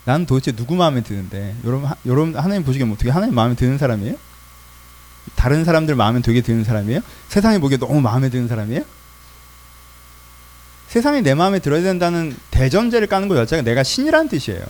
나는 0.05 0.27
도대체 0.27 0.53
누구 0.53 0.75
마음에 0.75 1.03
드는데 1.03 1.55
여러분 1.65 1.91
여러분 2.07 2.37
하나님 2.37 2.65
보시기에 2.65 2.89
어떻게 2.91 3.11
하나님 3.11 3.35
마음에 3.35 3.55
드는 3.55 3.79
사람이에요? 3.79 4.17
다른 5.37 5.65
사람들 5.65 5.95
마음에 5.95 6.21
되게 6.21 6.41
드는 6.41 6.65
사람이에요? 6.65 7.01
세상이 7.29 7.59
보기에 7.59 7.79
너무 7.79 8.01
마음에 8.01 8.29
드는 8.29 8.49
사람이에요? 8.49 8.83
세상이 10.89 11.23
내 11.23 11.35
마음에 11.35 11.59
들어야 11.59 11.83
된다는 11.83 12.37
대전제를 12.51 13.07
까는 13.07 13.29
거 13.29 13.35
자체가 13.37 13.63
내가 13.63 13.83
신이라는 13.83 14.29
뜻이에요. 14.29 14.63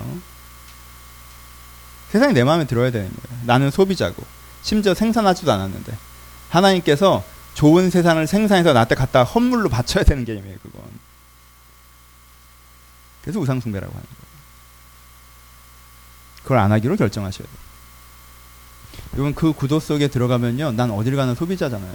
세상이 2.10 2.34
내 2.34 2.44
마음에 2.44 2.66
들어야 2.66 2.90
되는 2.90 3.08
거예요. 3.08 3.42
나는 3.44 3.70
소비자고 3.70 4.22
심지어 4.62 4.94
생산하지도 4.94 5.50
않았는데 5.50 5.96
하나님께서 6.50 7.24
좋은 7.54 7.90
세상을 7.90 8.24
생산해서 8.26 8.72
나한테 8.72 8.94
갖다 8.94 9.24
헌물로 9.24 9.68
바쳐야 9.68 10.04
되는 10.04 10.24
게임이에요. 10.24 10.58
그건. 10.62 10.82
그래서 13.22 13.40
우상숭배라고 13.40 13.92
하는 13.92 14.06
거예요. 14.06 14.31
그걸 16.42 16.58
안 16.58 16.72
하기로 16.72 16.96
결정하셔야 16.96 17.46
돼요. 17.46 17.56
여러분 19.14 19.34
그 19.34 19.52
구도 19.52 19.80
속에 19.80 20.08
들어가면요, 20.08 20.72
난 20.72 20.90
어딜 20.90 21.16
가는 21.16 21.34
소비자잖아요. 21.34 21.92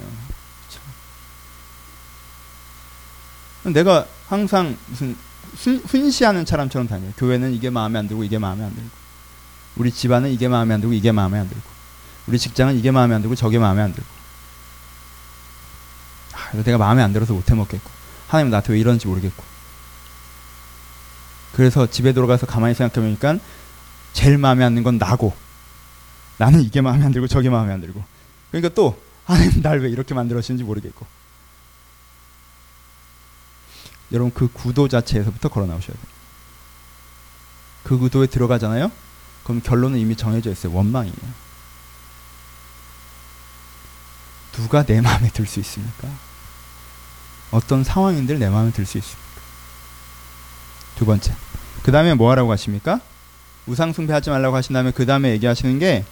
내가 3.64 4.06
항상 4.28 4.76
무슨 4.86 5.16
훈시하는 5.86 6.46
사람처럼 6.46 6.88
다녀요. 6.88 7.12
교회는 7.16 7.52
이게 7.52 7.70
마음에 7.70 7.98
안 7.98 8.08
들고 8.08 8.24
이게 8.24 8.38
마음에 8.38 8.64
안 8.64 8.74
들고, 8.74 8.88
우리 9.76 9.90
집안은 9.90 10.30
이게 10.30 10.48
마음에 10.48 10.74
안 10.74 10.80
들고 10.80 10.94
이게 10.94 11.12
마음에 11.12 11.38
안 11.38 11.48
들고, 11.48 11.62
우리 12.26 12.38
직장은 12.38 12.78
이게 12.78 12.90
마음에 12.90 13.14
안 13.14 13.22
들고 13.22 13.34
저게 13.34 13.58
마음에 13.58 13.82
안 13.82 13.92
들고. 13.92 14.08
아, 16.34 16.62
내가 16.62 16.78
마음에 16.78 17.02
안 17.02 17.12
들어서 17.12 17.32
못해 17.32 17.54
먹겠고, 17.54 17.90
하나님 18.28 18.50
나한테 18.50 18.72
왜 18.74 18.78
이러는지 18.78 19.06
모르겠고. 19.06 19.44
그래서 21.52 21.90
집에 21.90 22.12
들어가서 22.12 22.46
가만히 22.46 22.74
생각해 22.74 23.04
보니까 23.04 23.38
제일 24.12 24.38
마음에 24.38 24.64
안 24.64 24.72
드는 24.72 24.82
건 24.82 24.98
나고 24.98 25.34
나는 26.38 26.60
이게 26.62 26.80
마음에 26.80 27.04
안 27.04 27.12
들고 27.12 27.28
저게 27.28 27.50
마음에 27.50 27.72
안 27.72 27.80
들고 27.80 28.02
그러니까 28.50 28.74
또 28.74 29.00
하나님 29.26 29.60
날 29.62 29.78
왜 29.80 29.90
이렇게 29.90 30.14
만들었는지 30.14 30.64
모르겠고 30.64 31.06
여러분 34.12 34.32
그 34.32 34.48
구도 34.52 34.88
자체에서부터 34.88 35.48
걸어 35.48 35.66
나오셔야 35.66 35.94
돼요. 35.94 36.06
그 37.84 37.98
구도에 37.98 38.26
들어가잖아요. 38.26 38.90
그럼 39.44 39.60
결론은 39.62 39.98
이미 39.98 40.16
정해져 40.16 40.50
있어요. 40.50 40.72
원망이에요. 40.74 41.48
누가 44.52 44.82
내 44.84 45.00
마음에 45.00 45.28
들 45.30 45.46
수 45.46 45.60
있습니까? 45.60 46.08
어떤 47.50 47.84
상황인들 47.84 48.38
내 48.38 48.48
마음에 48.48 48.72
들 48.72 48.84
수 48.86 48.98
있습니까? 48.98 49.28
두 50.96 51.06
번째. 51.06 51.34
그 51.82 51.92
다음에 51.92 52.14
뭐 52.14 52.30
하라고 52.30 52.50
하십니까? 52.52 53.00
우상 53.68 53.92
숭배 53.92 54.12
하지 54.12 54.30
말라고 54.30 54.56
하신 54.56 54.72
다음에 54.72 54.90
그 54.90 55.06
다음에 55.06 55.30
얘기하시는 55.32 55.78
게 55.78 56.04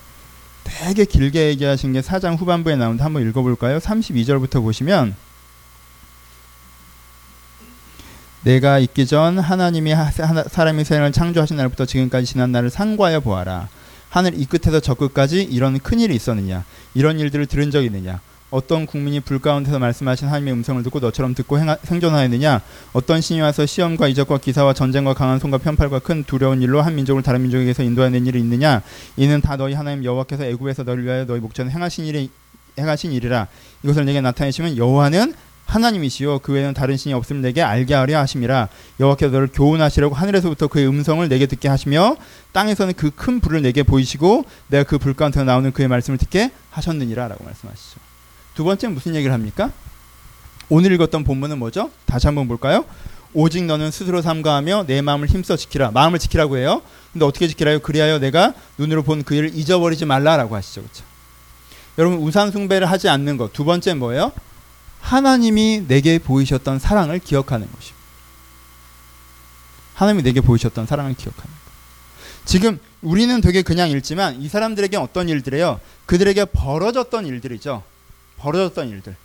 되게 0.64 1.04
길게 1.04 1.48
얘기하신 1.48 1.92
게 1.92 2.02
사장 2.02 2.34
후반부에 2.34 2.76
나오는데 2.76 3.02
한번 3.02 3.26
읽어볼까요? 3.28 3.78
32절부터 3.78 4.62
보시면 4.62 5.14
내가 8.42 8.78
있기 8.78 9.06
전 9.06 9.38
하나님이 9.38 9.92
사람이 10.48 10.84
세상을 10.84 11.10
창조하신 11.10 11.56
날부터 11.56 11.84
지금까지 11.84 12.26
지난 12.26 12.52
날을 12.52 12.70
상고하여 12.70 13.20
보아라. 13.20 13.68
하늘 14.08 14.40
이 14.40 14.44
끝에서 14.44 14.78
저 14.78 14.94
끝까지 14.94 15.42
이런 15.42 15.78
큰 15.80 15.98
일이 15.98 16.14
있었느냐? 16.14 16.64
이런 16.94 17.18
일들을 17.18 17.46
들은 17.46 17.72
적이 17.72 17.86
있느냐? 17.86 18.20
어떤 18.50 18.86
국민이 18.86 19.20
불 19.20 19.40
가운데서 19.40 19.78
말씀하신 19.78 20.28
하나님의 20.28 20.54
음성을 20.54 20.82
듣고 20.84 21.00
너처럼 21.00 21.34
듣고 21.34 21.58
행하, 21.58 21.76
생존하였느냐? 21.82 22.60
어떤 22.92 23.20
신이 23.20 23.40
와서 23.40 23.66
시험과 23.66 24.06
이적과 24.08 24.38
기사와 24.38 24.72
전쟁과 24.72 25.14
강한 25.14 25.38
손과 25.38 25.58
편팔과 25.58 25.98
큰 25.98 26.22
두려운 26.24 26.62
일로 26.62 26.80
한 26.80 26.94
민족을 26.94 27.22
다른 27.22 27.42
민족에게서 27.42 27.82
인도하는 27.82 28.24
일이 28.26 28.38
있느냐? 28.38 28.82
이는 29.16 29.40
다 29.40 29.56
너희 29.56 29.74
하나님 29.74 30.04
여호와께서 30.04 30.44
애굽에서 30.44 30.84
너를 30.84 31.04
위하여 31.04 31.26
너희 31.26 31.40
목전에 31.40 31.70
행하신 31.70 32.04
일이 32.06 32.30
행하신 32.78 33.12
일이라. 33.12 33.48
이것을 33.82 34.04
내게 34.04 34.20
나타내시면 34.20 34.76
여호와는 34.76 35.34
하나님이시요. 35.64 36.38
그 36.38 36.52
외에는 36.52 36.74
다른 36.74 36.96
신이 36.96 37.12
없음 37.14 37.40
내게 37.42 37.60
알게 37.62 37.94
하려 37.94 38.18
하심이라. 38.20 38.68
여호와께서 39.00 39.32
너를 39.32 39.48
교훈하시려고 39.52 40.14
하늘에서부터 40.14 40.68
그의 40.68 40.86
음성을 40.86 41.28
내게 41.28 41.46
듣게 41.46 41.68
하시며 41.68 42.16
땅에서는 42.52 42.94
그 42.94 43.10
큰 43.10 43.40
불을 43.40 43.62
내게 43.62 43.82
보이시고 43.82 44.44
내가 44.68 44.84
그 44.84 44.98
불 44.98 45.14
가운데서 45.14 45.42
나오는 45.44 45.72
그의 45.72 45.88
말씀을 45.88 46.18
듣게 46.18 46.52
하셨느니라라고 46.70 47.42
말씀하시죠. 47.44 48.05
두 48.56 48.64
번째 48.64 48.88
무슨 48.88 49.14
얘기를 49.14 49.32
합니까? 49.32 49.70
오늘 50.70 50.90
읽었던 50.92 51.22
본문은 51.24 51.58
뭐죠? 51.58 51.90
다시 52.06 52.26
한번 52.26 52.48
볼까요? 52.48 52.86
오직 53.34 53.62
너는 53.64 53.90
스스로 53.90 54.22
삼가하며 54.22 54.86
내 54.86 55.02
마음을 55.02 55.28
힘써 55.28 55.56
지키라. 55.56 55.90
마음을 55.90 56.18
지키라고 56.18 56.56
해요. 56.56 56.80
근데 57.12 57.26
어떻게 57.26 57.46
지키라요? 57.48 57.80
그리하여 57.80 58.18
내가 58.18 58.54
눈으로 58.78 59.02
본 59.02 59.22
그 59.22 59.34
일을 59.34 59.54
잊어버리지 59.54 60.06
말라라고 60.06 60.56
하시죠. 60.56 60.80
그렇죠? 60.80 61.04
여러분 61.98 62.18
우상 62.18 62.50
숭배를 62.50 62.90
하지 62.90 63.10
않는 63.10 63.36
것. 63.36 63.52
두 63.52 63.64
번째 63.64 63.92
뭐예요? 63.92 64.32
하나님이 65.00 65.84
내게 65.86 66.18
보이셨던 66.18 66.78
사랑을 66.78 67.18
기억하는 67.18 67.66
것입니다. 67.70 67.96
하나님이 69.94 70.22
내게 70.22 70.40
보이셨던 70.40 70.86
사랑을 70.86 71.14
기억하는 71.14 71.50
것. 71.50 71.60
지금 72.46 72.78
우리는 73.02 73.38
되게 73.42 73.60
그냥 73.60 73.90
읽지만 73.90 74.40
이 74.40 74.48
사람들에게 74.48 74.96
어떤 74.96 75.28
일들이에요? 75.28 75.78
그들에게 76.06 76.46
벌어졌던 76.46 77.26
일들이죠. 77.26 77.82
벌어졌던 78.38 78.88
일들. 78.88 79.16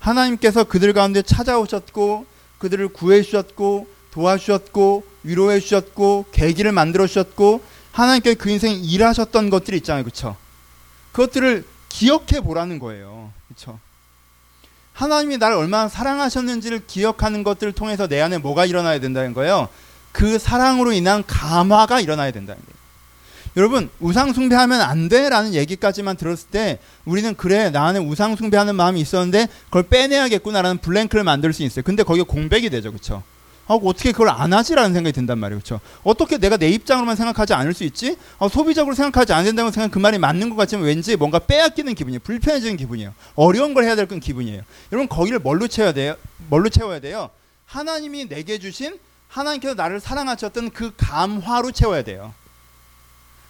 하나님께서 0.00 0.64
그들 0.64 0.92
가운데 0.92 1.22
찾아오셨고 1.22 2.26
그들을 2.58 2.88
구해 2.88 3.22
주셨고 3.22 3.88
도와주셨고 4.10 5.04
위로해 5.22 5.60
주셨고 5.60 6.26
계기를 6.32 6.72
만들어 6.72 7.06
주셨고 7.06 7.62
하나님께 7.92 8.34
그 8.34 8.50
인생 8.50 8.74
일하셨던 8.82 9.50
것들이 9.50 9.78
있잖아요. 9.78 10.04
그렇죠? 10.04 10.36
그것들을 11.12 11.64
기억해 11.88 12.40
보라는 12.42 12.78
거예요. 12.78 13.32
그렇죠? 13.48 13.78
하나님이 14.92 15.38
나를 15.38 15.56
얼마나 15.56 15.88
사랑하셨는지를 15.88 16.86
기억하는 16.86 17.42
것들을 17.42 17.72
통해서 17.72 18.06
내 18.06 18.20
안에 18.20 18.38
뭐가 18.38 18.64
일어나야 18.66 19.00
된다는 19.00 19.34
거예요. 19.34 19.68
그 20.12 20.38
사랑으로 20.38 20.92
인한 20.92 21.24
감화가 21.26 22.00
일어나야 22.00 22.30
된다는 22.30 22.62
거예요. 22.62 22.83
여러분 23.56 23.88
우상 24.00 24.32
숭배하면 24.32 24.80
안 24.80 25.08
돼라는 25.08 25.54
얘기까지만 25.54 26.16
들었을 26.16 26.48
때 26.50 26.78
우리는 27.04 27.34
그래 27.36 27.70
나 27.70 27.86
안에 27.86 28.00
우상 28.00 28.34
숭배하는 28.34 28.74
마음이 28.74 29.00
있었는데 29.00 29.46
그걸 29.66 29.84
빼내야겠구나라는 29.84 30.78
블랭크를 30.78 31.22
만들 31.22 31.52
수 31.52 31.62
있어요. 31.62 31.84
근데 31.84 32.02
거기에 32.02 32.24
공백이 32.24 32.68
되죠, 32.70 32.90
그렇죠? 32.90 33.22
아, 33.66 33.74
어떻게 33.74 34.12
그걸 34.12 34.28
안 34.28 34.52
하지라는 34.52 34.92
생각이 34.92 35.12
든단 35.14 35.38
말이에요, 35.38 35.60
그렇죠? 35.60 35.80
어떻게 36.02 36.36
내가 36.36 36.56
내 36.58 36.68
입장으로만 36.68 37.16
생각하지 37.16 37.54
않을 37.54 37.72
수 37.72 37.84
있지? 37.84 38.16
아, 38.38 38.48
소비적으로 38.48 38.94
생각하지 38.94 39.32
않는 39.32 39.46
된다고 39.46 39.70
생각 39.70 39.90
그 39.90 39.98
말이 39.98 40.18
맞는 40.18 40.50
것 40.50 40.56
같지만 40.56 40.84
왠지 40.84 41.16
뭔가 41.16 41.38
빼앗기는 41.38 41.94
기분이에요, 41.94 42.20
불편해지는 42.24 42.76
기분이에요, 42.76 43.14
어려운 43.36 43.72
걸 43.72 43.84
해야 43.84 43.96
될 43.96 44.06
건 44.06 44.20
기분이에요. 44.20 44.62
여러분 44.92 45.08
거기를 45.08 45.38
뭘로 45.38 45.66
채워야 45.68 45.94
돼요? 45.94 46.16
뭘로 46.50 46.68
채워야 46.68 47.00
돼요? 47.00 47.30
하나님이 47.64 48.28
내게 48.28 48.58
주신 48.58 48.98
하나님께서 49.28 49.74
나를 49.74 49.98
사랑하셨던 49.98 50.70
그 50.70 50.92
감화로 50.98 51.70
채워야 51.72 52.02
돼요. 52.02 52.34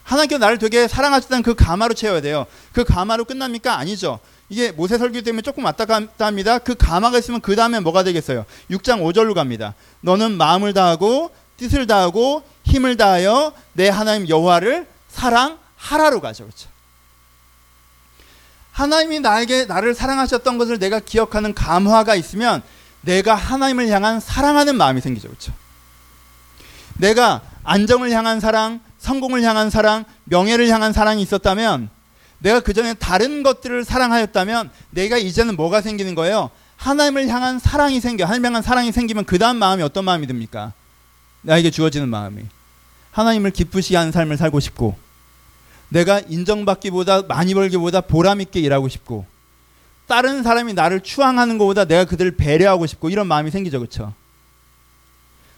하나님께서 0.05 0.39
나를 0.39 0.59
되게 0.59 0.87
사랑하셨다는 0.87 1.43
그 1.43 1.55
감화로 1.55 1.95
채워야 1.95 2.21
돼요. 2.21 2.45
그 2.71 2.83
감화로 2.83 3.25
끝납니까? 3.25 3.77
아니죠. 3.77 4.19
이게 4.49 4.71
모세 4.71 4.97
설교 4.97 5.21
때문에 5.21 5.41
조금 5.41 5.65
왔다 5.65 5.85
갔다 5.85 6.27
합니다. 6.27 6.59
그 6.59 6.75
감화가 6.75 7.17
있으면 7.17 7.41
그 7.41 7.55
다음에 7.55 7.79
뭐가 7.79 8.03
되겠어요? 8.03 8.45
6장 8.69 9.01
5절로 9.01 9.33
갑니다. 9.33 9.73
너는 10.01 10.37
마음을 10.37 10.73
다하고 10.73 11.31
뜻을 11.57 11.87
다하고 11.87 12.43
힘을 12.63 12.97
다하여 12.97 13.53
내 13.73 13.89
하나님 13.89 14.29
여호와를 14.29 14.87
사랑하라로 15.09 16.21
가죠. 16.21 16.45
그렇죠? 16.45 16.69
하나님이 18.71 19.21
나에게 19.21 19.65
나를 19.65 19.95
사랑하셨던 19.95 20.57
것을 20.59 20.77
내가 20.77 20.99
기억하는 20.99 21.55
감화가 21.55 22.13
있으면 22.15 22.61
내가 23.01 23.33
하나님을 23.33 23.87
향한 23.87 24.19
사랑하는 24.19 24.75
마음이 24.75 25.01
생기죠. 25.01 25.29
그렇죠? 25.29 25.53
내가 26.97 27.41
안정을 27.63 28.11
향한 28.11 28.39
사랑, 28.39 28.79
성공을 29.05 29.43
향한 29.43 29.69
사랑, 29.69 30.03
명예를 30.23 30.67
향한 30.69 30.91
사랑이 30.91 31.21
있었다면 31.21 31.89
내가 32.39 32.59
그전에 32.59 32.95
다른 32.95 33.43
것들을 33.43 33.85
사랑하였다면 33.85 34.71
내가 34.89 35.17
이제는 35.17 35.55
뭐가 35.55 35.81
생기는 35.81 36.15
거예요? 36.15 36.49
하나님을 36.77 37.27
향한 37.27 37.59
사랑이 37.59 38.01
생겨. 38.01 38.25
하나님을 38.25 38.47
향한 38.47 38.61
사랑이 38.63 38.91
생기면 38.91 39.25
그 39.25 39.37
다음 39.37 39.57
마음이 39.57 39.83
어떤 39.83 40.05
마음이 40.05 40.25
듭니까? 40.25 40.73
나에게 41.43 41.69
주어지는 41.69 42.09
마음이. 42.09 42.45
하나님을 43.11 43.51
기쁘시게 43.51 43.95
하는 43.95 44.11
삶을 44.11 44.37
살고 44.37 44.59
싶고 44.59 44.97
내가 45.89 46.19
인정받기보다 46.19 47.21
많이 47.27 47.53
벌기보다 47.53 48.01
보람 48.01 48.41
있게 48.41 48.59
일하고 48.59 48.89
싶고 48.89 49.25
다른 50.07 50.41
사람이 50.41 50.73
나를 50.73 51.01
추앙하는 51.01 51.59
것보다 51.59 51.85
내가 51.85 52.05
그들을 52.05 52.35
배려하고 52.35 52.87
싶고 52.87 53.09
이런 53.11 53.27
마음이 53.27 53.51
생기죠. 53.51 53.79
그렇죠? 53.79 54.13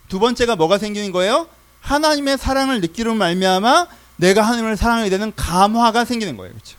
두 0.09 0.19
번째가 0.19 0.57
뭐가 0.57 0.77
생기는 0.77 1.11
거예요? 1.13 1.47
하나님의 1.87 2.37
사랑을 2.37 2.81
느끼로 2.81 3.15
말미암아 3.15 3.87
내가 4.17 4.41
하나님을 4.41 4.75
사랑하게 4.75 5.09
되는 5.09 5.31
감화가 5.35 6.03
생기는 6.03 6.35
거예요. 6.35 6.53
그렇죠? 6.53 6.77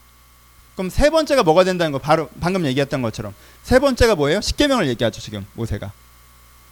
그럼 0.74 0.90
세 0.90 1.08
번째가 1.08 1.42
뭐가 1.42 1.64
된다는 1.64 1.92
거 1.92 1.98
바로 1.98 2.28
방금 2.40 2.66
얘기했던 2.66 3.00
것처럼 3.00 3.34
세 3.62 3.78
번째가 3.78 4.16
뭐예요? 4.16 4.40
십계명을 4.42 4.86
얘기하죠, 4.88 5.20
지금 5.20 5.46
모세가. 5.54 5.92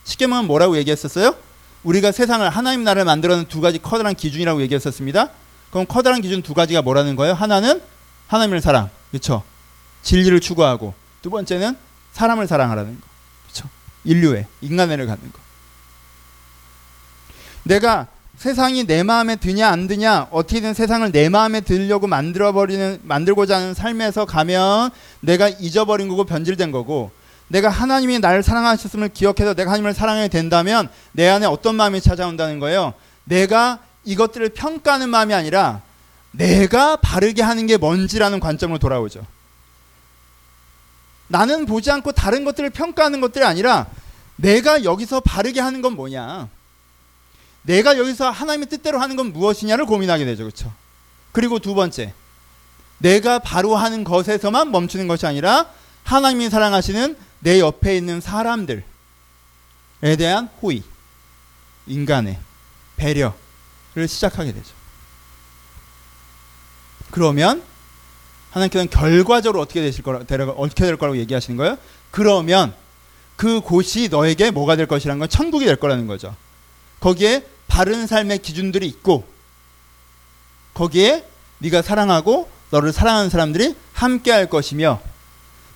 십계명은 0.05 0.46
뭐라고 0.46 0.77
얘기했었어요? 0.77 1.35
우리가 1.83 2.12
세상을 2.12 2.49
하나님 2.49 2.85
나라를 2.85 3.05
만들어낸 3.05 3.46
두 3.46 3.61
가지 3.61 3.79
커다란 3.79 4.14
기준이라고 4.14 4.61
얘기했었습니다. 4.62 5.31
그럼 5.70 5.87
커다란 5.87 6.20
기준 6.20 6.42
두 6.42 6.53
가지가 6.53 6.83
뭐라는 6.83 7.16
거예요? 7.16 7.33
하나는 7.33 7.81
하나님을 8.29 8.61
사랑. 8.61 8.90
그렇죠? 9.11 9.42
진리를 10.03 10.38
추구하고 10.40 10.94
두 11.22 11.31
번째는 11.31 11.77
사람을 12.12 12.46
사랑하라는 12.46 13.01
거. 13.01 13.07
그렇죠? 13.44 13.68
인류애, 14.05 14.46
인간애를 14.61 15.07
갖는 15.07 15.33
거. 15.33 15.38
내가 17.64 18.09
세상이 18.37 18.85
내 18.85 19.03
마음에 19.03 19.37
드냐 19.37 19.68
안 19.68 19.87
드냐 19.87 20.29
어떻게든 20.31 20.75
세상을 20.75 21.11
내 21.11 21.29
마음에 21.29 21.62
들려고 21.62 22.07
만들어 22.07 22.53
버리는 22.53 23.01
만들고자 23.03 23.57
하는 23.57 23.75
삶에서 23.75 24.27
가면 24.27 24.90
내가 25.20 25.49
잊어버린 25.49 26.09
거고 26.09 26.25
변질된 26.25 26.70
거고 26.70 27.11
내가 27.49 27.70
하나님이 27.70 28.18
나를 28.18 28.42
사랑하셨음을 28.42 29.09
기억해서 29.11 29.55
내가 29.55 29.70
하나님을 29.70 29.94
사랑해야 29.94 30.29
된다면 30.29 30.88
내 31.12 31.29
안에 31.29 31.46
어떤 31.46 31.77
마음이 31.77 32.01
찾아온다는 32.01 32.59
거예요. 32.59 32.92
내가 33.25 33.79
이것들을 34.05 34.51
평가하는 34.51 35.09
마음이 35.09 35.33
아니라 35.33 35.81
내가 36.33 36.96
바르게 36.96 37.42
하는 37.42 37.66
게 37.66 37.77
뭔지라는 37.77 38.40
관점으로 38.40 38.79
돌아오죠. 38.79 39.25
나는 41.29 41.66
보지 41.66 41.90
않고 41.90 42.12
다른 42.12 42.44
것들을 42.44 42.68
평가하는 42.70 43.20
것들이 43.20 43.44
아니라 43.44 43.87
내가 44.37 44.85
여기서 44.85 45.20
바르게 45.20 45.61
하는 45.61 45.81
건 45.81 45.94
뭐냐. 45.94 46.49
내가 47.66 47.98
여기서 47.98 48.31
하나님의 48.31 48.68
뜻대로 48.68 48.98
하는 48.98 49.16
건 49.16 49.33
무엇이냐를 49.33 49.87
고민하게 49.87 50.24
되죠. 50.24 50.44
그렇죠? 50.44 50.72
그리고 51.33 51.59
두 51.59 51.74
번째. 51.74 52.14
내가 52.98 53.38
바로 53.40 53.76
하는 53.76 54.05
것에서만 54.05 54.70
멈추는 54.70 55.07
것이 55.07 55.26
아니라 55.26 55.68
하나님이 56.05 56.48
사랑하시는 56.48 57.16
내 57.40 57.61
옆에 57.61 57.96
있는 57.96 58.20
사람들에 58.20 58.83
대한 60.16 60.48
호의, 60.62 60.83
인간의 61.87 62.38
배려를 62.96 64.09
시작하게 64.09 64.52
되죠. 64.52 64.74
그러면 67.11 67.62
하나님께서는 68.52 68.88
결과적으로 68.90 69.61
어떻게 69.61 69.83
되실 69.83 70.02
거라 70.02 70.20
어떻게 70.57 70.85
될 70.87 70.96
거라고 70.96 71.18
얘기하시는 71.18 71.57
거예요? 71.57 71.76
그러면 72.11 72.74
그 73.37 73.61
곳이 73.61 74.09
너에게 74.09 74.50
뭐가 74.50 74.76
될 74.76 74.87
것이라는 74.87 75.18
건 75.18 75.29
천국이 75.29 75.66
될 75.66 75.76
거라는 75.76 76.07
거죠. 76.07 76.35
거기에 77.00 77.44
바른 77.68 78.07
삶의 78.07 78.38
기준들이 78.38 78.87
있고 78.88 79.26
거기에 80.74 81.24
네가 81.59 81.83
사랑하고 81.83 82.50
너를 82.70 82.92
사랑하는 82.92 83.31
사람들이 83.31 83.76
함께 83.92 84.31
할 84.31 84.48
것이며 84.48 85.00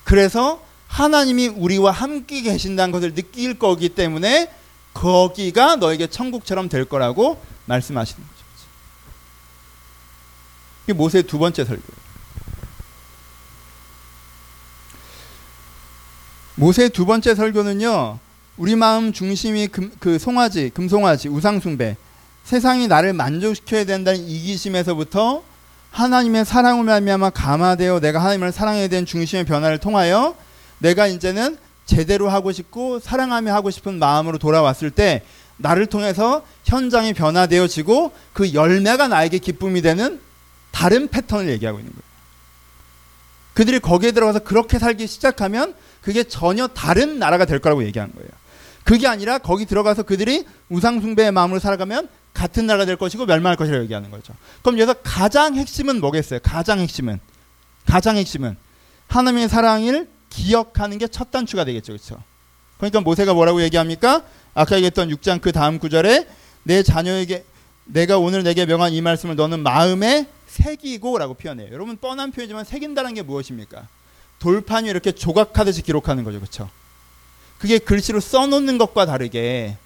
그래서 0.04 0.62
하나님이 0.88 1.48
우리와 1.48 1.92
함께 1.92 2.42
계신다는 2.42 2.92
것을 2.92 3.14
느낄 3.14 3.58
거기 3.58 3.88
때문에 3.88 4.52
거기가 4.92 5.76
너에게 5.76 6.08
천국처럼 6.08 6.68
될 6.68 6.84
거라고 6.84 7.40
말씀하시는 7.66 8.20
거죠. 8.20 8.40
이게 10.84 10.92
모세의 10.92 11.24
두 11.24 11.38
번째 11.38 11.64
설교예요. 11.64 12.00
모세의 16.56 16.90
두 16.90 17.06
번째 17.06 17.34
설교는요. 17.34 18.18
우리 18.60 18.76
마음 18.76 19.14
중심이 19.14 19.68
금, 19.68 19.90
그 20.00 20.18
송아지, 20.18 20.68
금송아지, 20.74 21.30
우상숭배, 21.30 21.96
세상이 22.44 22.88
나를 22.88 23.14
만족시켜야 23.14 23.84
된다는 23.84 24.20
이기심에서부터 24.28 25.42
하나님의 25.90 26.44
사랑을 26.44 26.84
말미암아 26.84 27.30
감화되어 27.30 28.00
내가 28.00 28.20
하나님을 28.20 28.52
사랑해야 28.52 28.88
되는 28.88 29.06
중심의 29.06 29.46
변화를 29.46 29.78
통하여 29.78 30.34
내가 30.76 31.06
이제는 31.06 31.56
제대로 31.86 32.28
하고 32.28 32.52
싶고 32.52 32.98
사랑하며 32.98 33.50
하고 33.54 33.70
싶은 33.70 33.98
마음으로 33.98 34.36
돌아왔을 34.36 34.90
때 34.90 35.22
나를 35.56 35.86
통해서 35.86 36.44
현장이 36.64 37.14
변화되어지고 37.14 38.12
그 38.34 38.52
열매가 38.52 39.08
나에게 39.08 39.38
기쁨이 39.38 39.80
되는 39.80 40.20
다른 40.70 41.08
패턴을 41.08 41.48
얘기하고 41.48 41.78
있는 41.78 41.90
거예요. 41.90 42.10
그들이 43.54 43.80
거기에 43.80 44.12
들어가서 44.12 44.40
그렇게 44.40 44.78
살기 44.78 45.06
시작하면 45.06 45.72
그게 46.02 46.24
전혀 46.24 46.66
다른 46.66 47.18
나라가 47.18 47.46
될 47.46 47.58
거라고 47.58 47.84
얘기한 47.84 48.12
거예요. 48.12 48.39
그게 48.90 49.06
아니라 49.06 49.38
거기 49.38 49.66
들어가서 49.66 50.02
그들이 50.02 50.44
우상숭배의 50.68 51.30
마음으로 51.30 51.60
살아가면 51.60 52.08
같은 52.34 52.66
나라 52.66 52.84
될 52.84 52.96
것이고 52.96 53.24
멸망할 53.24 53.56
것이라고 53.56 53.84
얘기하는 53.84 54.10
거죠. 54.10 54.34
그럼 54.62 54.80
여기서 54.80 54.94
가장 55.04 55.54
핵심은 55.54 56.00
뭐겠어요? 56.00 56.40
가장 56.42 56.80
핵심은 56.80 57.20
가장 57.86 58.16
핵심은 58.16 58.56
하나님의 59.06 59.48
사랑을 59.48 60.08
기억하는 60.28 60.98
게 60.98 61.06
첫 61.06 61.30
단추가 61.30 61.64
되겠죠. 61.64 61.92
그렇죠? 61.92 62.20
그러니까 62.78 63.00
모세가 63.00 63.32
뭐라고 63.32 63.62
얘기합니까? 63.62 64.24
아까 64.54 64.74
얘기했던 64.74 65.08
6장 65.10 65.40
그 65.40 65.52
다음 65.52 65.78
구절에 65.78 66.26
내 66.64 66.82
자녀에게 66.82 67.44
내가 67.84 68.18
오늘 68.18 68.42
내게 68.42 68.66
명한 68.66 68.92
이 68.92 69.00
말씀을 69.00 69.36
너는 69.36 69.60
마음에 69.60 70.26
새기고라고 70.48 71.34
표현해요. 71.34 71.72
여러분 71.72 71.96
뻔한 71.96 72.32
표현이지만 72.32 72.64
새긴다는 72.64 73.14
게 73.14 73.22
무엇입니까? 73.22 73.86
돌판 74.40 74.86
위에 74.86 74.90
이렇게 74.90 75.12
조각하듯이 75.12 75.82
기록하는 75.82 76.24
거죠. 76.24 76.40
그렇죠? 76.40 76.68
그게 77.60 77.78
글씨로 77.78 78.20
써놓는 78.20 78.78
것과 78.78 79.06
다르게 79.06 79.76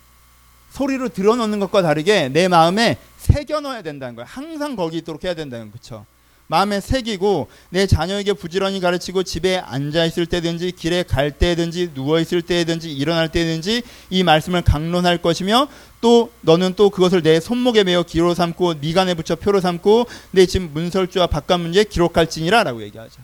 소리로 0.73 1.09
들어놓는 1.09 1.61
것과 1.61 1.83
다르게 1.83 2.29
내 2.29 2.49
마음에 2.49 2.97
새겨 3.19 3.61
넣어야 3.61 3.83
된다는 3.83 4.15
거예요. 4.15 4.27
항상 4.31 4.77
거기 4.77 4.99
있도록 4.99 5.25
해야 5.25 5.35
된다는 5.35 5.71
거죠. 5.71 6.07
마음에 6.47 6.79
새기고 6.81 7.49
내 7.71 7.87
자녀에게 7.87 8.35
부지런히 8.35 8.79
가르치고 8.79 9.23
집에 9.23 9.57
앉아 9.57 10.05
있을 10.05 10.27
때든지 10.27 10.73
길에 10.73 11.03
갈 11.03 11.31
때든지 11.33 11.95
누워 11.95 12.21
있을 12.21 12.43
때든지 12.43 12.93
일어날 12.93 13.31
때든지 13.31 13.83
이 14.11 14.23
말씀을 14.23 14.63
강론할 14.63 15.19
것이며 15.19 15.69
또 16.01 16.31
너는 16.43 16.75
또 16.77 16.91
그것을 16.91 17.23
내 17.23 17.41
손목에 17.41 17.83
메어 17.83 18.03
기로 18.03 18.35
삼고 18.35 18.75
미간에 18.75 19.15
붙여 19.15 19.37
표로 19.37 19.61
삼고 19.61 20.07
내 20.33 20.45
집 20.47 20.63
문설주와 20.63 21.29
바깥 21.29 21.61
문제에 21.61 21.85
기록할지니라라고 21.85 22.83
얘기하죠. 22.83 23.23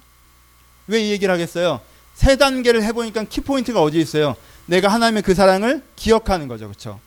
왜 0.87 1.03
이 1.03 1.11
얘기를 1.11 1.33
하겠어요? 1.33 1.81
세 2.21 2.37
단계를 2.37 2.83
해보니까 2.83 3.25
키포인트가 3.25 3.81
어디 3.81 3.99
있어요? 3.99 4.37
내가 4.67 4.89
하나님의 4.89 5.23
그 5.23 5.35
사랑을 5.35 5.83
기억하는 5.97 6.49
거죠. 6.49 6.67
그렇죠? 6.67 7.01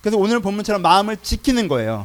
그래서 0.00 0.18
오늘 0.18 0.40
본문처럼 0.40 0.82
마음을 0.82 1.16
지키는 1.22 1.68
거예요. 1.68 2.04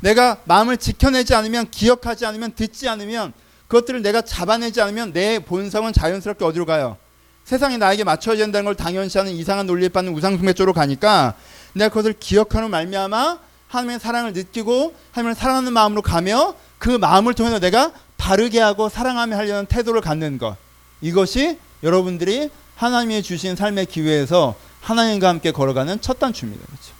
내가 0.00 0.38
마음을 0.46 0.78
지켜내지 0.78 1.34
않으면 1.34 1.70
기억하지 1.70 2.24
않으면 2.24 2.52
듣지 2.52 2.88
않으면 2.88 3.34
그것들을 3.66 4.00
내가 4.00 4.22
잡아내지 4.22 4.80
않으면 4.80 5.12
내 5.12 5.38
본성은 5.40 5.92
자연스럽게 5.92 6.46
어디로 6.46 6.64
가요? 6.64 6.96
세상이 7.44 7.76
나에게 7.76 8.04
맞춰야 8.04 8.36
된다는 8.38 8.64
걸 8.64 8.74
당연시하는 8.74 9.32
이상한 9.32 9.66
논리에 9.66 9.90
빠는 9.90 10.14
우상숭배 10.14 10.54
쪽으로 10.54 10.72
가니까 10.72 11.34
내가 11.74 11.90
그것을 11.90 12.14
기억하는 12.18 12.70
말미암아 12.70 13.38
하나님의 13.68 14.00
사랑을 14.00 14.32
느끼고 14.32 14.94
하나님을 15.12 15.34
사랑하는 15.34 15.74
마음으로 15.74 16.00
가며 16.00 16.54
그 16.78 16.88
마음을 16.88 17.34
통해서 17.34 17.58
내가 17.58 17.92
바르게 18.16 18.60
하고 18.60 18.88
사랑하며 18.88 19.36
하려는 19.36 19.66
태도를 19.66 20.00
갖는 20.00 20.38
것 20.38 20.56
이것이 21.02 21.58
여러분들이 21.82 22.50
하나님이 22.76 23.22
주신 23.22 23.56
삶의 23.56 23.86
기회에서 23.86 24.56
하나님과 24.80 25.28
함께 25.28 25.50
걸어가는 25.52 26.00
첫 26.00 26.18
단추입니다. 26.18 26.64
그렇죠? 26.64 26.92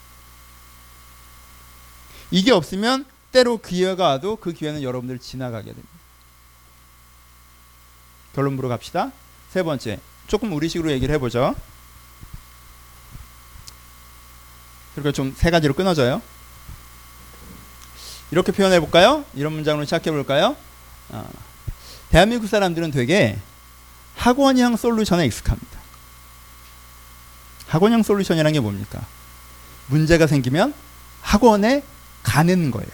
이게 2.30 2.52
없으면 2.52 3.04
때로 3.32 3.58
기회가 3.58 4.08
와도 4.08 4.36
그 4.36 4.52
기회는 4.52 4.82
여러분들 4.82 5.18
지나가게 5.18 5.66
됩니다. 5.66 5.88
결론 8.34 8.56
부러 8.56 8.68
갑시다. 8.68 9.12
세 9.50 9.62
번째, 9.62 10.00
조금 10.26 10.52
우리식으로 10.52 10.90
얘기를 10.92 11.14
해보죠. 11.14 11.54
그리고 14.94 15.12
좀 15.12 15.34
세 15.36 15.50
가지로 15.50 15.74
끊어져요. 15.74 16.20
이렇게 18.30 18.52
표현해 18.52 18.80
볼까요? 18.80 19.24
이런 19.34 19.52
문장으로 19.52 19.84
시작해 19.84 20.10
볼까요? 20.10 20.56
어, 21.10 21.28
대한민국 22.10 22.48
사람들은 22.48 22.90
되게 22.90 23.38
학원형 24.18 24.76
솔루션에 24.76 25.26
익숙합니다. 25.26 25.78
학원형 27.68 28.02
솔루션이라는 28.02 28.52
게 28.52 28.60
뭡니까? 28.60 29.00
문제가 29.86 30.26
생기면 30.26 30.74
학원에 31.22 31.82
가는 32.24 32.70
거예요. 32.70 32.90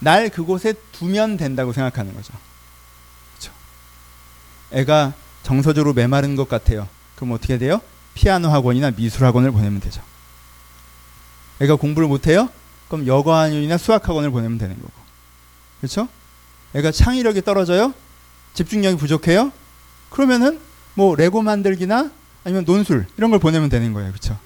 날 0.00 0.30
그곳에 0.30 0.74
두면 0.92 1.36
된다고 1.36 1.72
생각하는 1.72 2.14
거죠. 2.14 2.32
그렇죠? 3.32 3.52
애가 4.72 5.12
정서적으로 5.42 5.92
메마른 5.92 6.34
것 6.34 6.48
같아요. 6.48 6.88
그럼 7.16 7.32
어떻게 7.32 7.58
돼요? 7.58 7.80
피아노 8.14 8.48
학원이나 8.48 8.90
미술 8.90 9.24
학원을 9.26 9.52
보내면 9.52 9.80
되죠. 9.80 10.02
애가 11.60 11.76
공부를 11.76 12.08
못해요? 12.08 12.48
그럼 12.88 13.06
여과학원이나 13.06 13.76
수학 13.76 14.08
학원을 14.08 14.30
보내면 14.30 14.56
되는 14.58 14.76
거고. 14.76 14.92
그렇죠? 15.80 16.08
애가 16.74 16.90
창의력이 16.90 17.42
떨어져요? 17.42 17.92
집중력이 18.54 18.96
부족해요? 18.96 19.52
그러면은 20.10 20.60
뭐 20.94 21.16
레고 21.16 21.42
만들기나 21.42 22.10
아니면 22.44 22.64
논술 22.64 23.06
이런 23.16 23.30
걸 23.30 23.38
보내면 23.38 23.68
되는 23.68 23.92
거예요. 23.92 24.10
그렇죠? 24.10 24.38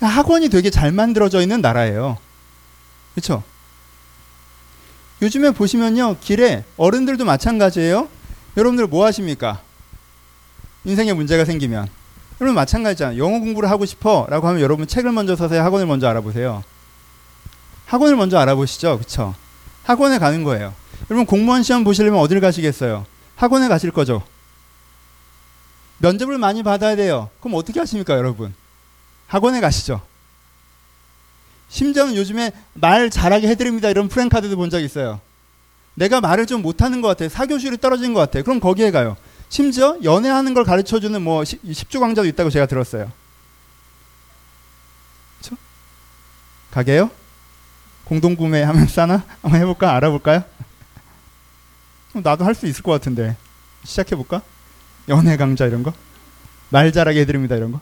학원이 0.00 0.48
되게 0.48 0.70
잘 0.70 0.92
만들어져 0.92 1.40
있는 1.40 1.60
나라예요. 1.60 2.18
그렇죠? 3.14 3.42
요즘에 5.20 5.50
보시면요. 5.50 6.18
길에 6.20 6.64
어른들도 6.76 7.24
마찬가지예요. 7.24 8.08
여러분들 8.56 8.86
뭐 8.86 9.04
하십니까? 9.06 9.60
인생에 10.84 11.12
문제가 11.12 11.44
생기면 11.44 11.88
여러분 12.40 12.54
마찬가지잖아요. 12.54 13.18
영어 13.18 13.40
공부를 13.40 13.68
하고 13.68 13.84
싶어라고 13.84 14.46
하면 14.48 14.60
여러분 14.60 14.86
책을 14.86 15.10
먼저 15.10 15.34
사서 15.34 15.60
학원을 15.60 15.86
먼저 15.86 16.08
알아보세요. 16.08 16.62
학원을 17.86 18.16
먼저 18.16 18.38
알아보시죠. 18.38 18.98
그렇죠? 18.98 19.34
학원에 19.82 20.18
가는 20.18 20.44
거예요. 20.44 20.74
여러분 21.10 21.26
공무원 21.26 21.62
시험 21.62 21.84
보시려면 21.84 22.20
어딜 22.20 22.40
가시겠어요? 22.40 23.06
학원에 23.36 23.68
가실 23.68 23.90
거죠. 23.90 24.22
면접을 25.98 26.38
많이 26.38 26.62
받아야 26.62 26.96
돼요. 26.96 27.30
그럼 27.40 27.56
어떻게 27.56 27.80
하십니까, 27.80 28.14
여러분? 28.16 28.54
학원에 29.26 29.60
가시죠. 29.60 30.00
심지어는 31.68 32.16
요즘에 32.16 32.52
말 32.74 33.10
잘하게 33.10 33.48
해드립니다. 33.48 33.88
이런 33.90 34.08
프랭카드도 34.08 34.56
본 34.56 34.70
적 34.70 34.80
있어요. 34.80 35.20
내가 35.94 36.20
말을 36.20 36.46
좀 36.46 36.62
못하는 36.62 37.00
것 37.00 37.08
같아요. 37.08 37.28
사교실이 37.28 37.78
떨어진 37.78 38.14
것 38.14 38.20
같아요. 38.20 38.44
그럼 38.44 38.60
거기에 38.60 38.90
가요. 38.90 39.16
심지어 39.48 39.96
연애하는 40.04 40.54
걸 40.54 40.64
가르쳐주는 40.64 41.20
뭐 41.22 41.42
10주 41.42 42.00
강좌도 42.00 42.28
있다고 42.28 42.50
제가 42.50 42.66
들었어요. 42.66 43.10
그렇죠? 45.40 45.56
가게요? 46.70 47.10
공동구매하면 48.04 48.86
싸나? 48.86 49.24
한번 49.42 49.60
해볼까? 49.60 49.94
알아볼까요? 49.96 50.44
나도 52.14 52.44
할 52.44 52.54
수 52.54 52.66
있을 52.66 52.82
것 52.82 52.92
같은데 52.92 53.36
시작해 53.84 54.16
볼까? 54.16 54.42
연애 55.08 55.36
강좌 55.36 55.66
이런 55.66 55.82
거? 55.82 55.92
말 56.70 56.92
잘하게 56.92 57.20
해드립니다 57.20 57.56
이런 57.56 57.72
거? 57.72 57.80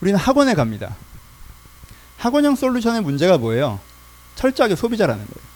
우리는 0.00 0.18
학원에 0.18 0.54
갑니다. 0.54 0.96
학원형 2.18 2.56
솔루션의 2.56 3.02
문제가 3.02 3.38
뭐예요? 3.38 3.78
철저하게 4.36 4.74
소비자라는 4.76 5.24
거예요. 5.24 5.52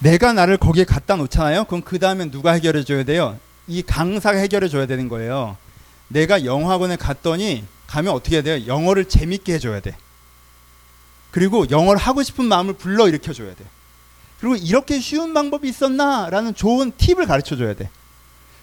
내가 0.00 0.32
나를 0.32 0.56
거기에 0.56 0.84
갖다 0.84 1.16
놓잖아요. 1.16 1.64
그럼 1.64 1.82
그 1.82 1.98
다음엔 1.98 2.30
누가 2.30 2.52
해결해 2.52 2.84
줘야 2.84 3.04
돼요? 3.04 3.38
이 3.66 3.82
강사가 3.82 4.38
해결해 4.38 4.68
줘야 4.68 4.86
되는 4.86 5.08
거예요. 5.08 5.56
내가 6.08 6.44
영어학원에 6.44 6.96
갔더니 6.96 7.64
가면 7.86 8.12
어떻게 8.12 8.36
해야 8.36 8.42
돼요? 8.42 8.66
영어를 8.66 9.06
재밌게 9.06 9.54
해줘야 9.54 9.80
돼. 9.80 9.96
그리고 11.30 11.68
영어를 11.70 12.00
하고 12.00 12.22
싶은 12.22 12.44
마음을 12.44 12.74
불러 12.74 13.08
일으켜 13.08 13.32
줘야 13.32 13.54
돼. 13.54 13.64
그리고 14.40 14.56
이렇게 14.56 15.00
쉬운 15.00 15.34
방법이 15.34 15.68
있었나라는 15.68 16.54
좋은 16.54 16.92
팁을 16.96 17.26
가르쳐 17.26 17.56
줘야 17.56 17.74
돼. 17.74 17.90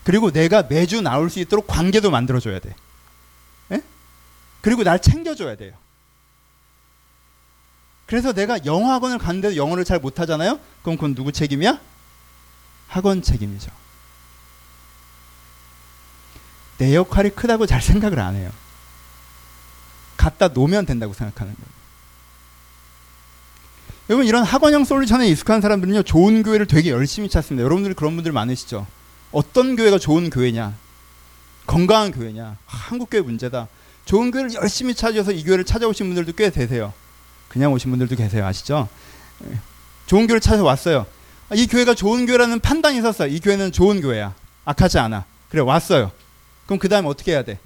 그리고 0.03 0.31
내가 0.31 0.63
매주 0.63 1.01
나올 1.01 1.29
수 1.29 1.39
있도록 1.39 1.67
관계도 1.67 2.11
만들어 2.11 2.39
줘야 2.39 2.59
돼. 2.59 2.73
에? 3.71 3.81
그리고 4.61 4.83
날 4.83 5.01
챙겨 5.01 5.35
줘야 5.35 5.55
돼요. 5.55 5.73
그래서 8.05 8.33
내가 8.33 8.63
영어 8.65 8.91
학원을 8.91 9.17
갔는데도 9.17 9.55
영어를 9.55 9.83
잘 9.83 9.99
못하잖아요? 9.99 10.59
그럼 10.83 10.95
그건 10.95 11.15
누구 11.15 11.31
책임이야? 11.31 11.79
학원 12.87 13.21
책임이죠. 13.21 13.71
내 16.77 16.93
역할이 16.95 17.31
크다고 17.31 17.65
잘 17.65 17.81
생각을 17.81 18.19
안 18.19 18.35
해요. 18.35 18.51
갖다 20.17 20.49
놓으면 20.49 20.85
된다고 20.85 21.13
생각하는 21.13 21.55
거예요. 21.55 21.74
여러분 24.09 24.27
이런 24.27 24.43
학원형 24.43 24.85
솔루션에 24.85 25.27
익숙한 25.29 25.61
사람들은요 25.61 26.03
좋은 26.03 26.43
교회를 26.43 26.67
되게 26.67 26.91
열심히 26.91 27.29
찾습니다. 27.29 27.63
여러분들 27.63 27.95
그런 27.95 28.15
분들 28.15 28.31
많으시죠. 28.31 28.85
어떤 29.31 29.75
교회가 29.75 29.97
좋은 29.97 30.29
교회냐? 30.29 30.75
건강한 31.65 32.11
교회냐? 32.11 32.45
아, 32.45 32.57
한국 32.67 33.09
교회 33.09 33.21
문제다. 33.21 33.67
좋은 34.05 34.29
교회를 34.29 34.53
열심히 34.53 34.93
찾아서 34.93 35.31
이 35.31 35.43
교회를 35.43 35.65
찾아오신 35.65 36.05
분들도 36.07 36.33
꽤 36.33 36.51
되세요. 36.51 36.93
그냥 37.49 37.73
오신 37.73 37.89
분들도 37.89 38.15
계세요. 38.15 38.45
아시죠? 38.45 38.87
예. 39.49 39.59
좋은 40.05 40.27
교회를 40.27 40.39
찾아왔어요. 40.39 41.07
아, 41.49 41.55
이 41.55 41.65
교회가 41.65 41.95
좋은 41.95 42.27
교회라는 42.27 42.59
판단이 42.59 42.99
있었어요. 42.99 43.33
이 43.33 43.39
교회는 43.39 43.71
좋은 43.71 44.01
교회야. 44.01 44.35
악하지 44.65 44.99
않아. 44.99 45.25
그래, 45.49 45.61
왔어요. 45.61 46.11
그럼 46.67 46.77
그 46.77 46.87
다음에 46.89 47.07
어떻게 47.07 47.31
해야 47.31 47.43
돼? 47.43 47.57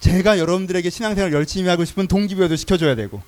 제가 0.00 0.38
여러분들에게 0.38 0.88
신앙생활 0.90 1.32
열심히 1.32 1.68
하고 1.68 1.84
싶은 1.84 2.06
동기부여도 2.06 2.56
시켜줘야 2.56 2.94
되고, 2.94 3.22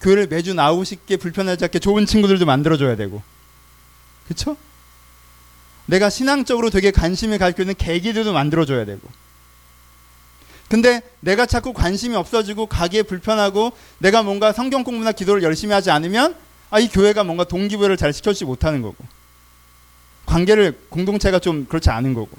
교회를 0.00 0.26
매주 0.26 0.54
나오시게 0.54 1.16
불편하지 1.16 1.64
않게 1.64 1.78
좋은 1.78 2.06
친구들도 2.06 2.44
만들어줘야 2.46 2.96
되고, 2.96 3.22
그쵸? 4.28 4.56
내가 5.86 6.10
신앙적으로 6.10 6.70
되게 6.70 6.90
관심을 6.90 7.38
가지고 7.38 7.62
있는 7.62 7.74
계기들도 7.76 8.32
만들어줘야 8.32 8.84
되고, 8.84 9.08
근데 10.68 11.02
내가 11.20 11.46
자꾸 11.46 11.72
관심이 11.72 12.16
없어지고 12.16 12.66
가기에 12.66 13.02
불편하고 13.02 13.72
내가 13.98 14.22
뭔가 14.22 14.52
성경 14.52 14.82
공부나 14.82 15.12
기도를 15.12 15.42
열심히 15.42 15.74
하지 15.74 15.90
않으면 15.90 16.36
아, 16.70 16.80
이 16.80 16.88
교회가 16.88 17.22
뭔가 17.22 17.44
동기부여를 17.44 17.96
잘 17.96 18.12
시켜주지 18.12 18.44
못하는 18.44 18.82
거고. 18.82 18.96
관계를 20.26 20.86
공동체가 20.88 21.38
좀 21.38 21.66
그렇지 21.66 21.90
않은 21.90 22.14
거고. 22.14 22.36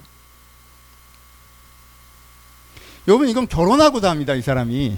여러분 3.07 3.29
이건 3.29 3.47
결혼하고도 3.47 4.09
합니다 4.09 4.33
이 4.33 4.41
사람이 4.41 4.97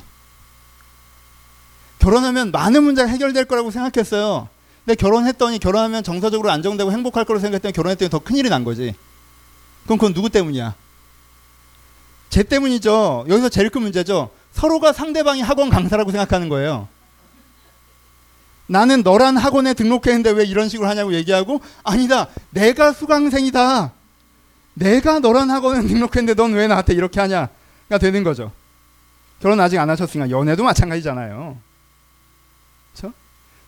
결혼하면 2.08 2.52
많은 2.52 2.84
문제가 2.84 3.10
해결될 3.10 3.46
거라고 3.46 3.70
생각했어요. 3.70 4.48
근데 4.86 4.96
결혼했더니 4.96 5.60
결혼하면 5.60 6.04
정서적으로 6.04 6.50
안정되고 6.50 6.90
행복할 6.90 7.26
거라고 7.26 7.42
생각했더니 7.42 7.74
결혼했더니 7.74 8.10
더 8.10 8.20
큰일이 8.20 8.50
난 8.50 8.64
거지. 8.64 8.96
그럼 9.84 9.98
그건 9.98 10.14
누구 10.14 10.30
때문이야? 10.30 10.74
쟤 12.30 12.44
때문이죠. 12.44 13.26
여기서 13.28 13.50
제일 13.50 13.70
큰 13.70 13.82
문제죠. 13.82 14.30
서로가 14.54 14.94
상대방이 14.94 15.42
학원 15.42 15.70
강사라고 15.70 16.12
생각하는 16.12 16.48
거예요. 16.48 16.88
나는 18.68 19.04
너란 19.04 19.36
학원에 19.36 19.74
등록했는데 19.74 20.30
왜 20.32 20.46
이런 20.46 20.70
식으로 20.70 20.88
하냐고 20.88 21.14
얘기하고 21.14 21.60
아니다 21.84 22.28
내가 22.52 22.94
수강생이다. 22.94 23.92
내가 24.76 25.20
너란 25.20 25.52
학원에 25.52 25.86
등록했는데 25.86 26.42
넌 26.42 26.54
왜 26.54 26.68
나한테 26.68 26.94
이렇게 26.94 27.20
하냐가 27.20 27.98
되는 28.00 28.24
거죠. 28.24 28.54
결혼 29.42 29.60
아직 29.60 29.78
안 29.78 29.90
하셨으니까 29.90 30.30
연애도 30.30 30.64
마찬가지잖아요 30.64 31.67
그렇죠? 32.98 33.14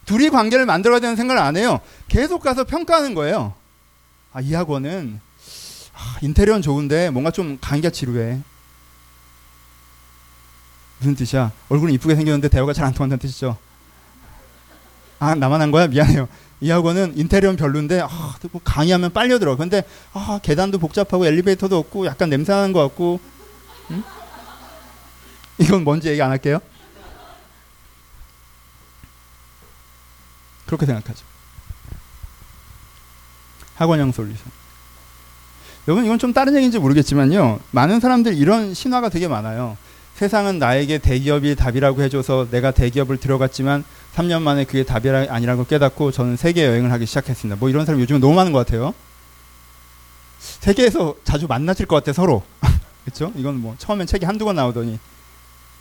둘이 0.06 0.30
관계를 0.30 0.66
만들어야 0.66 1.00
되는 1.00 1.16
생각을 1.16 1.42
안 1.42 1.56
해요 1.56 1.80
계속 2.08 2.42
가서 2.42 2.64
평가하는 2.64 3.14
거예요 3.14 3.54
아 4.34 4.42
이 4.42 4.54
학원은 4.54 5.20
아, 5.96 6.18
인테리어는 6.22 6.62
좋은데 6.62 7.10
뭔가 7.10 7.32
좀 7.32 7.58
강의가 7.60 7.90
지루해 7.90 8.40
무슨 11.00 11.16
뜻이야 11.16 11.52
얼굴은 11.70 11.94
이쁘게 11.94 12.16
생겼는데 12.16 12.48
대화가 12.50 12.74
잘 12.74 12.86
안 12.86 12.94
통한다는 12.94 13.20
뜻이죠 13.20 13.58
아 15.20 15.36
나만 15.36 15.62
한 15.62 15.70
거야 15.72 15.88
미안해요. 15.88 16.30
이 16.62 16.70
학원은 16.72 17.18
인테리어는 17.18 17.58
별론데 17.58 18.00
아, 18.02 18.36
뭐 18.52 18.62
강의하면 18.64 19.12
빨려 19.12 19.38
들어. 19.38 19.58
근데 19.58 19.84
아, 20.14 20.40
계단도 20.42 20.78
복잡하고 20.80 21.26
엘리베이터도 21.26 21.78
없고 21.78 22.06
약간 22.06 22.30
냄새 22.30 22.54
나는 22.54 22.72
것 22.72 22.80
같고. 22.84 23.20
응? 23.92 24.04
이건 25.58 25.84
뭔지 25.84 26.08
얘기 26.08 26.22
안 26.22 26.32
할게요. 26.32 26.60
그렇게 30.70 30.86
생각하죠. 30.86 31.26
학원형 33.76 34.12
솔루션. 34.12 34.46
여러분 35.88 36.06
이건 36.06 36.20
좀 36.20 36.32
다른 36.32 36.56
얘기인지 36.56 36.78
모르겠지만요. 36.78 37.60
많은 37.72 38.00
사람들 38.00 38.36
이런 38.36 38.76
신화가 38.76 39.10
되게 39.10 39.28
많아요. 39.28 39.78
세상은 40.14 40.60
나에게 40.60 41.00
대기업이 41.00 41.56
답이라고 41.56 42.04
해줘서 42.04 42.48
내가 42.52 42.70
대기업을 42.70 43.18
들어갔지만 43.18 43.84
3년 44.16 44.44
만에 44.44 44.66
그게 44.66 44.84
답이 44.84 45.10
아니라는 45.10 45.56
걸 45.56 45.66
깨닫고 45.66 46.12
저는 46.12 46.36
세계 46.36 46.68
여행을 46.68 46.92
하기 46.92 47.08
시작했습니다. 47.08 47.60
뭐 47.60 47.70
이런 47.70 47.88
사람 47.88 48.00
요즘에 48.00 48.20
너무 48.20 48.36
많은 48.36 48.52
것 48.52 48.60
같아요. 48.60 48.94
세계에서 50.40 51.16
자주 51.24 51.48
만나실 51.48 51.88
것 51.88 51.96
같아 51.96 52.14
서로. 52.14 52.44
그렇죠? 53.06 53.32
이건 53.36 53.60
뭐 53.60 53.74
처음엔 53.80 54.06
책이 54.06 54.26
한두 54.26 54.46
권 54.46 54.58
나오더니 54.58 55.00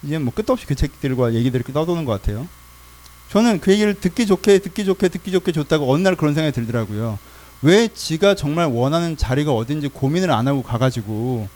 이제 0.04 0.18
뭐 0.18 0.32
끝도 0.32 0.54
없이 0.54 0.64
그 0.64 0.74
책들과 0.74 1.34
얘기들이 1.34 1.64
떠도는 1.64 2.06
것 2.06 2.12
같아요. 2.12 2.46
저는 3.30 3.60
그 3.60 3.72
얘기를 3.72 3.94
듣기 3.94 4.26
좋게 4.26 4.58
듣기 4.60 4.84
좋게 4.84 5.08
듣기 5.08 5.32
좋게 5.32 5.52
줬다고 5.52 5.92
어느 5.92 6.02
날 6.02 6.16
그런 6.16 6.34
생각이 6.34 6.54
들더라고요. 6.54 7.18
왜 7.62 7.88
지가 7.88 8.34
정말 8.34 8.66
원하는 8.66 9.16
자리가 9.16 9.52
어딘지 9.52 9.88
고민을 9.88 10.30
안 10.30 10.48
하고 10.48 10.62
가가지고 10.62 11.48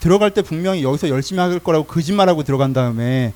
들어갈 0.00 0.32
때 0.32 0.42
분명히 0.42 0.82
여기서 0.82 1.08
열심히 1.08 1.40
할 1.40 1.58
거라고 1.58 1.84
거짓말하고 1.84 2.44
들어간 2.44 2.72
다음에 2.72 3.34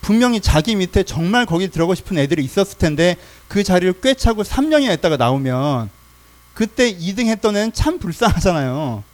분명히 0.00 0.40
자기 0.40 0.74
밑에 0.74 1.02
정말 1.02 1.46
거기 1.46 1.68
들어가고 1.68 1.94
싶은 1.94 2.18
애들이 2.18 2.42
있었을 2.42 2.78
텐데 2.78 3.16
그 3.48 3.62
자리를 3.62 4.00
꿰차고 4.00 4.42
3년이나 4.42 4.92
있다가 4.98 5.16
나오면 5.16 5.90
그때 6.54 6.94
2등 6.94 7.26
했던 7.26 7.56
애는 7.56 7.72
참 7.72 7.98
불쌍하잖아요. 7.98 9.04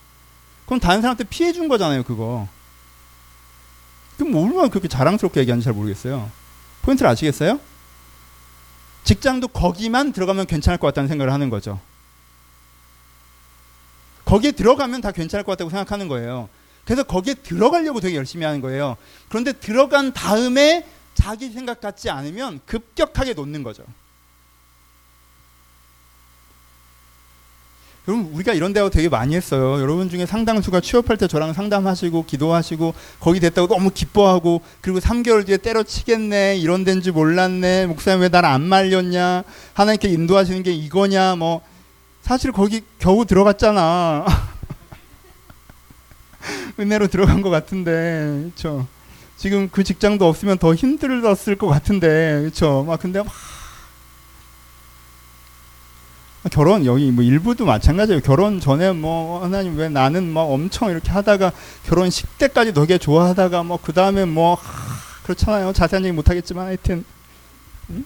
그럼 0.64 0.80
다른 0.80 1.00
사람한테 1.00 1.24
피해 1.24 1.52
준 1.52 1.68
거잖아요, 1.68 2.02
그거. 2.02 2.48
그럼 4.16 4.32
뭐 4.32 4.44
얼마나 4.44 4.68
그렇게 4.68 4.88
자랑스럽게 4.88 5.40
얘기하는지 5.40 5.64
잘 5.64 5.74
모르겠어요. 5.74 6.30
포인트를 6.82 7.10
아시겠어요? 7.10 7.60
직장도 9.06 9.48
거기만 9.48 10.12
들어가면 10.12 10.46
괜찮을 10.46 10.78
것 10.78 10.88
같다는 10.88 11.06
생각을 11.08 11.32
하는 11.32 11.48
거죠. 11.48 11.80
거기에 14.24 14.50
들어가면 14.50 15.00
다 15.00 15.12
괜찮을 15.12 15.44
것 15.44 15.52
같다고 15.52 15.70
생각하는 15.70 16.08
거예요. 16.08 16.48
그래서 16.84 17.04
거기에 17.04 17.34
들어가려고 17.34 18.00
되게 18.00 18.16
열심히 18.16 18.44
하는 18.44 18.60
거예요. 18.60 18.96
그런데 19.28 19.52
들어간 19.52 20.12
다음에 20.12 20.84
자기 21.14 21.50
생각 21.50 21.80
같지 21.80 22.10
않으면 22.10 22.60
급격하게 22.66 23.34
놓는 23.34 23.62
거죠. 23.62 23.84
여러분 28.08 28.30
우리가 28.32 28.52
이런 28.52 28.72
대화 28.72 28.88
되게 28.88 29.08
많이 29.08 29.34
했어요. 29.34 29.80
여러분 29.80 30.08
중에 30.08 30.26
상당수가 30.26 30.80
취업할 30.80 31.16
때 31.16 31.26
저랑 31.26 31.52
상담하시고 31.52 32.26
기도하시고 32.26 32.94
거기 33.20 33.40
됐다고 33.40 33.66
너무 33.66 33.90
기뻐하고 33.90 34.60
그리고 34.80 35.00
3개월 35.00 35.44
뒤에 35.44 35.56
때려치겠네 35.56 36.58
이런 36.58 36.84
데인지 36.84 37.10
몰랐네 37.10 37.86
목사님 37.86 38.22
왜날안 38.22 38.62
말렸냐 38.62 39.42
하나님께 39.74 40.08
인도하시는 40.08 40.62
게 40.62 40.72
이거냐 40.72 41.36
뭐 41.36 41.62
사실 42.26 42.50
거기 42.50 42.82
겨우 42.98 43.24
들어갔잖아. 43.24 44.26
은혜로 46.78 47.06
들어간 47.06 47.40
것 47.40 47.50
같은데, 47.50 48.40
그렇죠. 48.42 48.88
지금 49.36 49.68
그 49.70 49.84
직장도 49.84 50.26
없으면 50.26 50.58
더 50.58 50.74
힘들었을 50.74 51.56
것 51.56 51.68
같은데, 51.68 52.40
그렇죠. 52.40 52.82
막 52.84 53.00
근데 53.00 53.22
막 53.22 53.32
결혼 56.50 56.84
여기 56.86 57.10
뭐 57.10 57.24
일부도 57.24 57.64
마찬가지예요. 57.66 58.20
결혼 58.20 58.60
전에 58.60 58.92
뭐 58.92 59.42
하나님 59.42 59.76
왜 59.76 59.88
나는 59.88 60.32
뭐 60.32 60.44
엄청 60.44 60.90
이렇게 60.90 61.10
하다가 61.10 61.52
결혼 61.86 62.08
10대까지 62.08 62.74
되게 62.74 62.98
좋아하다가 62.98 63.62
뭐 63.62 63.78
그 63.82 63.92
다음에 63.92 64.24
뭐 64.24 64.54
하, 64.54 64.62
그렇잖아요. 65.24 65.72
자세한 65.72 66.04
얘기 66.04 66.12
못하겠지만 66.12 66.66
하여튼 66.66 67.04
응? 67.90 68.04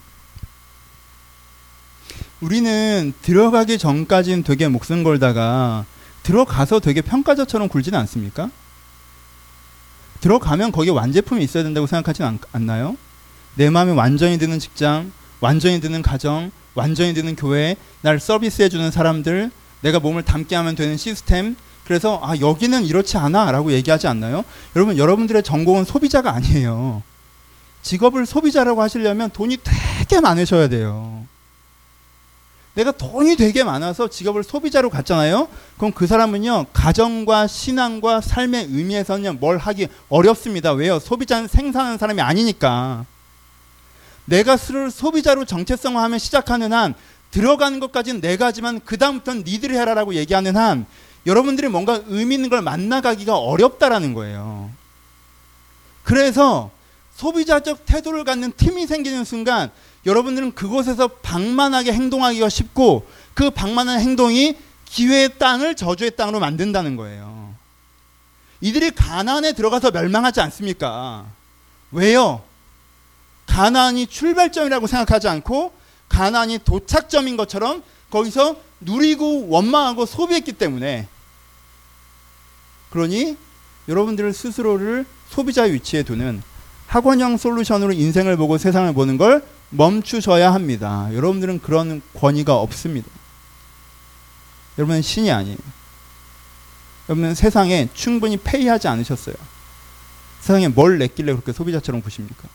우리는 2.40 3.12
들어가기 3.22 3.78
전까지는 3.78 4.42
되게 4.42 4.68
목숨 4.68 5.02
걸다가 5.04 5.84
들어가서 6.22 6.80
되게 6.80 7.00
평가자처럼 7.02 7.68
굴지는 7.68 7.98
않습니까? 8.00 8.50
들어가면 10.20 10.72
거기에 10.72 10.92
완제품이 10.92 11.42
있어야 11.42 11.62
된다고 11.62 11.86
생각하진 11.86 12.24
않, 12.24 12.38
않나요? 12.52 12.96
내 13.54 13.70
마음에 13.70 13.92
완전히 13.92 14.38
드는 14.38 14.58
직장, 14.58 15.12
완전히 15.40 15.80
드는 15.80 16.02
가정, 16.02 16.50
완전히 16.74 17.14
드는 17.14 17.36
교회, 17.36 17.76
날 18.00 18.20
서비스해주는 18.20 18.90
사람들, 18.90 19.50
내가 19.82 19.98
몸을 19.98 20.22
담게 20.22 20.54
하면 20.56 20.74
되는 20.74 20.96
시스템. 20.96 21.56
그래서 21.84 22.20
아 22.22 22.36
여기는 22.38 22.84
이렇지 22.84 23.16
않아라고 23.16 23.72
얘기하지 23.72 24.06
않나요? 24.06 24.44
여러분 24.76 24.96
여러분들의 24.96 25.42
전공은 25.42 25.84
소비자가 25.84 26.32
아니에요. 26.34 27.02
직업을 27.82 28.26
소비자라고 28.26 28.82
하시려면 28.82 29.30
돈이 29.30 29.56
되게 29.64 30.20
많으셔야 30.20 30.68
돼요. 30.68 31.24
내가 32.74 32.92
돈이 32.92 33.36
되게 33.36 33.64
많아서 33.64 34.08
직업을 34.08 34.44
소비자로 34.44 34.90
갔잖아요. 34.90 35.48
그럼 35.76 35.92
그 35.92 36.06
사람은요 36.06 36.66
가정과 36.72 37.48
신앙과 37.48 38.20
삶의 38.20 38.68
의미에서는 38.70 39.40
뭘 39.40 39.58
하기 39.58 39.88
어렵습니다. 40.08 40.72
왜요? 40.72 40.98
소비자는 41.00 41.48
생산하는 41.48 41.98
사람이 41.98 42.20
아니니까. 42.20 43.04
내가 44.30 44.56
스스로 44.56 44.90
소비자로 44.90 45.44
정체성화하면 45.44 46.20
시작하는 46.20 46.72
한 46.72 46.94
들어가는 47.32 47.80
것까지는 47.80 48.20
내가 48.20 48.46
하지만 48.46 48.80
그 48.84 48.96
다음부터는 48.96 49.42
니들이 49.44 49.76
해라라고 49.76 50.14
얘기하는 50.14 50.56
한 50.56 50.86
여러분들이 51.26 51.68
뭔가 51.68 52.00
의미 52.06 52.36
있는 52.36 52.48
걸 52.48 52.62
만나가기가 52.62 53.36
어렵다라는 53.36 54.14
거예요. 54.14 54.70
그래서 56.04 56.70
소비자적 57.16 57.84
태도를 57.86 58.22
갖는 58.22 58.52
팀이 58.56 58.86
생기는 58.86 59.24
순간 59.24 59.70
여러분들은 60.06 60.54
그곳에서 60.54 61.08
방만하게 61.08 61.92
행동하기가 61.92 62.48
쉽고 62.48 63.06
그 63.34 63.50
방만한 63.50 64.00
행동이 64.00 64.56
기회의 64.84 65.38
땅을 65.38 65.74
저주의 65.74 66.12
땅으로 66.16 66.38
만든다는 66.38 66.96
거예요. 66.96 67.54
이들이 68.60 68.92
가나안에 68.92 69.52
들어가서 69.52 69.90
멸망하지 69.90 70.40
않습니까? 70.40 71.26
왜요? 71.90 72.42
가나안이 73.50 74.06
출발점이라고 74.06 74.86
생각하지 74.86 75.28
않고 75.28 75.72
가나안이 76.08 76.60
도착점인 76.64 77.36
것처럼 77.36 77.82
거기서 78.08 78.56
누리고 78.80 79.48
원망하고 79.48 80.06
소비했기 80.06 80.52
때문에 80.52 81.08
그러니 82.90 83.36
여러분들 83.88 84.32
스스로를 84.32 85.04
소비자의 85.28 85.72
위치에 85.72 86.04
두는 86.04 86.42
학원형 86.86 87.36
솔루션으로 87.36 87.92
인생을 87.92 88.36
보고 88.36 88.56
세상을 88.56 88.92
보는 88.94 89.18
걸 89.18 89.44
멈추셔야 89.70 90.54
합니다. 90.54 91.08
여러분들은 91.12 91.60
그런 91.60 92.02
권위가 92.14 92.56
없습니다. 92.56 93.08
여러분은 94.78 95.02
신이 95.02 95.30
아니에요. 95.30 95.58
여러분은 97.08 97.34
세상에 97.34 97.88
충분히 97.94 98.36
페이하지 98.36 98.88
않으셨어요. 98.88 99.34
세상에 100.40 100.68
뭘 100.68 100.98
냈길래 100.98 101.32
그렇게 101.32 101.52
소비자처럼 101.52 102.00
보십니까? 102.00 102.48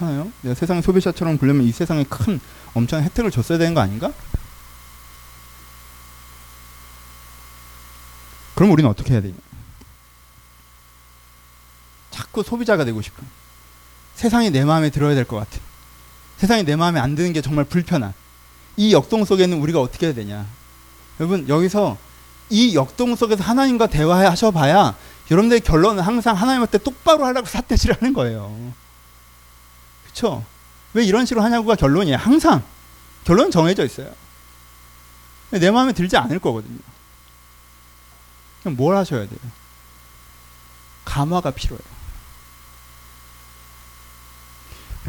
그렇잖아요. 0.00 0.32
내가 0.40 0.54
세상에 0.54 0.80
소비자처럼 0.80 1.36
보려면 1.38 1.64
이 1.66 1.72
세상에 1.72 2.04
큰 2.04 2.40
엄청난 2.74 3.04
혜택을 3.04 3.30
줬어야 3.30 3.58
되는 3.58 3.74
거 3.74 3.80
아닌가? 3.80 4.10
그럼 8.54 8.72
우리는 8.72 8.88
어떻게 8.90 9.12
해야 9.12 9.20
되냐? 9.20 9.34
자꾸 12.10 12.42
소비자가 12.42 12.84
되고 12.84 13.00
싶어. 13.02 13.22
세상이 14.16 14.50
내 14.50 14.64
마음에 14.64 14.90
들어야 14.90 15.14
될 15.14 15.24
것 15.24 15.36
같아. 15.36 15.58
세상이 16.38 16.64
내 16.64 16.76
마음에 16.76 16.98
안 17.00 17.14
드는 17.14 17.32
게 17.32 17.42
정말 17.42 17.64
불편한. 17.64 18.12
이 18.76 18.92
역동 18.92 19.24
속에는 19.24 19.60
우리가 19.60 19.80
어떻게 19.80 20.06
해야 20.06 20.14
되냐? 20.14 20.46
여러분 21.18 21.48
여기서 21.48 21.98
이 22.48 22.74
역동 22.74 23.14
속에서 23.14 23.44
하나님과 23.44 23.86
대화하셔봐야 23.88 24.96
여러분들의 25.30 25.60
결론은 25.60 26.02
항상 26.02 26.34
하나님한테 26.36 26.78
똑바로 26.78 27.24
하라고 27.26 27.46
삿대질하는 27.46 28.12
거예요. 28.14 28.72
그렇죠? 30.20 30.44
왜 30.92 31.04
이런 31.04 31.24
식으로 31.24 31.42
하냐고가 31.42 31.76
결론이에요. 31.76 32.18
항상 32.18 32.62
결론은 33.24 33.50
정해져 33.50 33.84
있어요. 33.84 34.12
내 35.50 35.70
마음에 35.70 35.92
들지 35.92 36.16
않을 36.16 36.38
거거든요. 36.38 36.78
그럼 38.60 38.76
뭘 38.76 38.96
하셔야 38.96 39.26
돼요? 39.26 39.38
감화가 41.06 41.52
필요해요. 41.52 42.00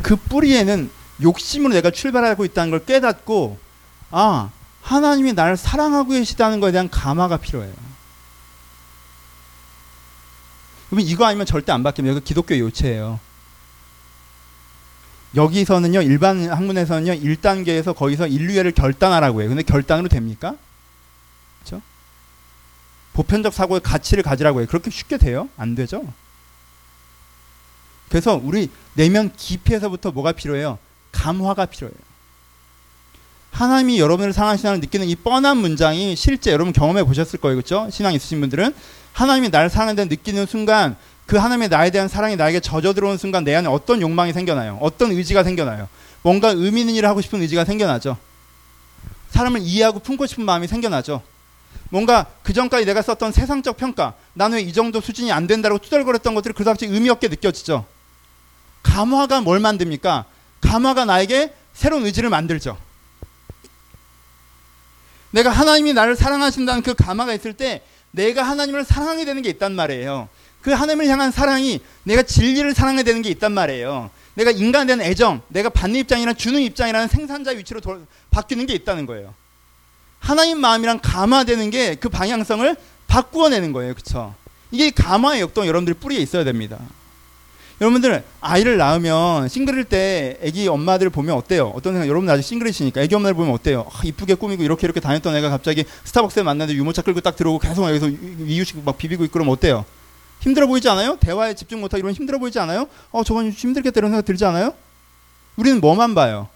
그 0.02 0.16
뿌리에는 0.16 0.90
욕심으로 1.22 1.74
내가 1.74 1.92
출발하고 1.92 2.46
있다는 2.46 2.72
걸 2.72 2.86
깨닫고 2.86 3.60
아 4.10 4.50
하나님이 4.82 5.34
나를 5.34 5.58
사랑하고 5.58 6.12
계시다는 6.12 6.60
것에 6.60 6.72
대한 6.72 6.90
감화가 6.90 7.38
필요해요. 7.38 7.74
그러면 10.90 11.06
이거 11.06 11.26
아니면 11.26 11.46
절대 11.46 11.72
안 11.72 11.84
바뀝니다. 11.84 12.12
이거 12.12 12.20
기독교 12.20 12.58
요체예요. 12.58 13.20
여기서는요 15.36 16.02
일반 16.02 16.50
학문에서는요 16.50 17.14
1단계에서 17.14 17.96
거기서 17.96 18.28
인류애를 18.28 18.72
결단하라고 18.74 19.42
해요. 19.42 19.50
근데 19.50 19.64
결단으로 19.64 20.10
됩니까? 20.10 20.56
그렇죠? 21.60 21.82
보편적 23.14 23.54
사고의 23.54 23.82
가치를 23.82 24.24
가지라고 24.24 24.60
해요. 24.60 24.68
그렇게 24.70 24.90
쉽게 24.90 25.18
돼요? 25.18 25.48
안 25.58 25.76
되죠? 25.76 26.04
그래서 28.10 28.40
우리 28.44 28.70
내면 28.94 29.32
깊이에서부터 29.38 30.12
뭐가 30.12 30.34
필요해요? 30.34 30.78
감화가 31.14 31.66
필요해요. 31.68 31.98
하나님이 33.52 34.00
여러분을 34.00 34.34
사랑하시다는 34.34 34.80
느끼는 34.82 35.08
이 35.08 35.16
뻔한 35.16 35.58
문장이 35.58 36.16
실제 36.16 36.52
여러분 36.52 36.74
경험해 36.74 37.04
보셨을 37.04 37.40
거예요. 37.40 37.56
그렇죠? 37.56 37.90
신앙 37.90 38.14
있으신 38.14 38.40
분들은 38.40 38.74
하나님이 39.14 39.50
나를 39.50 39.70
사랑한다는 39.70 40.10
느끼는 40.10 40.46
순간 40.46 40.96
그 41.32 41.38
하나님의 41.38 41.70
나에 41.70 41.92
대한 41.92 42.10
사랑이 42.10 42.36
나에게 42.36 42.60
젖어 42.60 42.94
들어오는 42.94 43.18
순간 43.18 43.46
내 43.46 43.56
안에 43.56 43.70
어떤 43.70 44.02
욕망이 44.02 44.34
생겨나요? 44.34 44.78
어떤 44.82 45.14
의지가 45.14 45.46
생겨나요? 45.46 45.88
뭔가 46.24 46.50
의미 46.50 46.82
있는 46.82 46.94
일을 46.96 47.08
하고 47.08 47.22
싶은 47.22 47.42
의지가 47.42 47.64
생겨나죠. 47.64 48.18
사람을 49.30 49.62
이해하고 49.62 50.00
품고 50.00 50.26
싶은 50.26 50.44
마음이 50.44 50.68
생겨나죠. 50.68 51.22
뭔가 51.90 52.26
그 52.44 52.52
전까지 52.52 52.84
내가 52.86 53.02
썼던 53.02 53.32
세상적 53.32 53.78
평가, 53.78 54.14
나는 54.34 54.58
왜 54.58 54.64
이 54.64 54.74
정도 54.74 55.00
수준이 55.00 55.32
안 55.32 55.48
된다고 55.48 55.78
투덜거렸던 55.78 56.36
것들이 56.36 56.54
그다지 56.54 56.88
의미 56.88 57.10
없게 57.10 57.30
느껴지죠. 57.30 57.86
감화가 58.84 59.40
뭘 59.40 59.62
만듭니까? 59.62 60.26
감화가 60.60 61.06
나에게 61.06 61.54
새로운 61.72 62.06
의지를 62.06 62.30
만들죠. 62.30 62.78
내가 65.30 65.50
하나님이 65.50 65.94
나를 65.94 66.18
사랑하신다는 66.18 66.82
그 66.82 66.94
감화가 66.94 67.34
있을 67.36 67.54
때 67.54 67.84
내가 68.12 68.44
하나님을 68.44 68.84
사랑하게 68.84 69.24
되는 69.24 69.42
게 69.42 69.48
있단 69.48 69.72
말이에요. 69.72 70.28
그 70.62 70.72
하나님을 70.72 71.08
향한 71.08 71.32
사랑이 71.32 71.80
내가 72.04 72.24
진리를 72.24 72.74
사랑하게 72.74 73.04
되는 73.04 73.22
게 73.22 73.30
있단 73.30 73.52
말이에요. 73.52 74.10
내가 74.36 74.52
인간에 74.52 74.86
대한 74.86 75.02
애정, 75.02 75.42
내가 75.50 75.70
받는 75.70 76.00
입장이나 76.02 76.34
주는 76.34 76.62
입장이라는 76.62 77.08
생산자 77.08 77.52
위치로 77.52 77.82
도, 77.82 78.00
바뀌는 78.30 78.66
게 78.66 78.74
있다는 78.74 79.06
거예요. 79.06 79.34
하나님 80.20 80.60
마음이랑 80.60 81.00
감화되는 81.02 81.70
게 81.72 81.96
그 82.00 82.10
방향성을 82.10 82.76
바꾸어내는 83.08 83.74
거예요. 83.74 83.94
그쵸? 83.94 84.34
이게 84.72 84.90
감화의 84.92 85.42
역동 85.42 85.68
여러분들 85.68 85.96
뿌리에 85.96 86.20
있어야 86.20 86.44
됩니다. 86.44 86.78
여러분들 87.82 88.24
아이를 88.40 88.78
낳으면 88.78 89.50
싱글일 89.50 89.86
때 89.86 90.38
아기 90.46 90.68
엄마들 90.68 91.10
보면 91.10 91.36
어때요? 91.36 91.74
어떤 91.76 91.94
생각? 91.94 92.08
여러분 92.08 92.30
아직 92.30 92.44
싱글이시니까 92.44 93.02
아기 93.02 93.16
엄마들 93.16 93.34
보면 93.34 93.52
어때요? 93.54 93.88
아, 93.92 94.02
이쁘게 94.04 94.36
꾸미고 94.36 94.64
이렇게 94.64 94.86
이렇게 94.86 95.00
다녔던 95.00 95.36
애가 95.36 95.50
갑자기 95.50 95.84
스타벅스에 96.06 96.44
만났는데 96.44 96.78
유모차 96.78 97.02
끌고 97.02 97.22
딱 97.22 97.36
들어오고 97.36 97.60
계속 97.60 97.90
여기서 97.90 98.10
이유식 98.10 98.84
막 98.86 98.98
비비고 98.98 99.26
있고 99.26 99.34
그러면 99.34 99.54
어때요? 99.54 99.84
힘들어 100.42 100.68
보이지 100.68 100.90
않아요? 100.90 101.18
대화에 101.20 101.54
집중 101.54 101.82
못하고 101.82 102.00
이런 102.00 102.14
힘들어 102.14 102.38
보이지 102.38 102.60
않아요? 102.60 102.88
어 103.12 103.24
저건 103.24 103.52
힘들겠다 103.52 104.00
이런 104.00 104.12
생각 104.12 104.26
들지 104.26 104.44
않아요? 104.46 104.74
우리는 105.56 105.80
뭐만 105.80 106.16
봐요? 106.16 106.50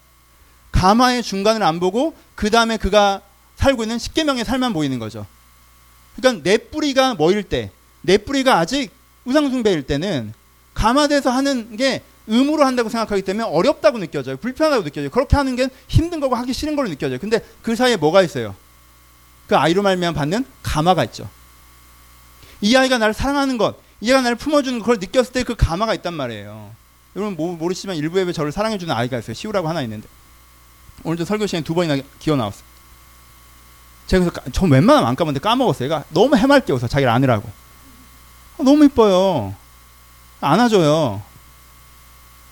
가마의 0.72 1.22
중간을 1.22 1.62
안 1.62 1.80
보고 1.80 2.14
그 2.34 2.50
다음에 2.50 2.76
그가 2.76 3.22
살고 3.56 3.84
있는 3.84 3.98
십계명의 3.98 4.44
살만 4.44 4.72
보이는 4.72 4.98
거죠. 4.98 5.24
그러니까 6.16 6.42
내 6.42 6.58
뿌리가 6.58 7.14
뭐일 7.14 7.44
때, 7.44 7.70
내 8.02 8.18
뿌리가 8.18 8.58
아직 8.58 8.90
우상숭배일 9.24 9.84
때는 9.84 10.32
감화돼서 10.74 11.30
하는 11.30 11.76
게 11.76 12.02
의무로 12.26 12.64
한다고 12.64 12.88
생각하기 12.88 13.22
때문에 13.22 13.44
어렵다고 13.48 13.98
느껴져요. 13.98 14.36
불편하다고 14.36 14.84
느껴져요. 14.84 15.10
그렇게 15.10 15.36
하는 15.36 15.56
게 15.56 15.68
힘든 15.88 16.20
거고 16.20 16.34
하기 16.34 16.52
싫은 16.52 16.76
걸로 16.76 16.88
느껴져요. 16.88 17.18
근데 17.18 17.40
그 17.62 17.76
사이에 17.76 17.96
뭐가 17.96 18.22
있어요? 18.22 18.54
그 19.46 19.56
아이로 19.56 19.82
말미암아 19.82 20.18
받는 20.18 20.44
감화가 20.62 21.04
있죠. 21.04 21.28
이 22.60 22.74
아이가 22.76 22.98
나를 22.98 23.14
사랑하는 23.14 23.58
것, 23.58 23.76
이 24.00 24.10
아이가 24.10 24.22
나를 24.22 24.36
품어주는 24.36 24.78
그걸 24.80 24.98
느꼈을 24.98 25.32
때 25.32 25.42
그 25.42 25.54
감화가 25.54 25.94
있단 25.94 26.14
말이에요. 26.14 26.70
여러분 27.16 27.58
모르시지만 27.58 27.96
일부 27.96 28.18
예배 28.18 28.32
저를 28.32 28.52
사랑해주는 28.52 28.94
아이가 28.94 29.18
있어요. 29.18 29.34
시우라고 29.34 29.68
하나 29.68 29.80
있는데 29.82 30.06
오늘도 31.04 31.24
설교 31.24 31.46
시간에 31.46 31.64
두 31.64 31.74
번이나 31.74 32.02
기어 32.18 32.36
나왔어요. 32.36 32.64
제가 34.06 34.24
그래서 34.24 34.50
저 34.52 34.66
웬만하면 34.66 35.08
안 35.08 35.16
까먹는데 35.16 35.40
까먹었어요. 35.40 35.86
얘가 35.86 36.04
너무 36.10 36.36
해맑게 36.36 36.72
웃어 36.72 36.86
자기를 36.86 37.10
안으라고. 37.10 37.48
아, 38.58 38.62
너무 38.62 38.84
이뻐요. 38.84 39.54
안아줘요. 40.40 41.22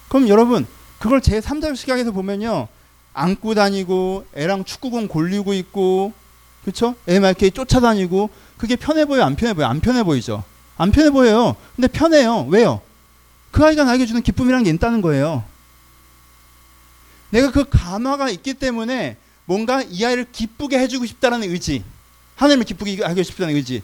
그럼 0.09 0.29
여러분 0.29 0.67
그걸 0.99 1.21
제 1.21 1.41
3자 1.41 1.77
시각에서 1.77 2.11
보면요. 2.13 2.69
안고 3.13 3.55
다니고 3.55 4.27
애랑 4.35 4.65
축구공 4.65 5.09
골리고 5.09 5.53
있고 5.55 6.13
그렇죠? 6.63 6.95
애 7.09 7.21
말게 7.21 7.51
쫓아다니고 7.51 8.31
그게 8.57 8.77
편해 8.77 9.05
보여 9.05 9.25
안 9.25 9.37
편해 9.37 9.53
보여 9.55 9.67
안 9.67 9.81
편해 9.81 10.03
보이죠. 10.03 10.45
안 10.77 10.91
편해 10.93 11.11
보여요. 11.11 11.57
근데 11.77 11.89
편해요. 11.89 12.47
왜요? 12.49 12.81
그 13.51 13.65
아이가 13.65 13.85
나에게 13.85 14.07
주는 14.07 14.23
기쁨이란 14.23 14.65
게 14.65 14.71
있다는 14.71 15.01
거예요. 15.01 15.45
내가 17.31 17.51
그 17.51 17.69
감화가 17.69 18.31
있기 18.31 18.55
때문에 18.55 19.17
뭔가 19.45 19.83
이 19.83 20.05
아이를 20.05 20.27
기쁘게 20.31 20.79
해주고 20.79 21.07
싶다는 21.07 21.43
의지, 21.43 21.85
하나님을 22.37 22.65
기쁘게 22.65 23.03
하고 23.05 23.23
싶다는 23.23 23.55
의지, 23.55 23.83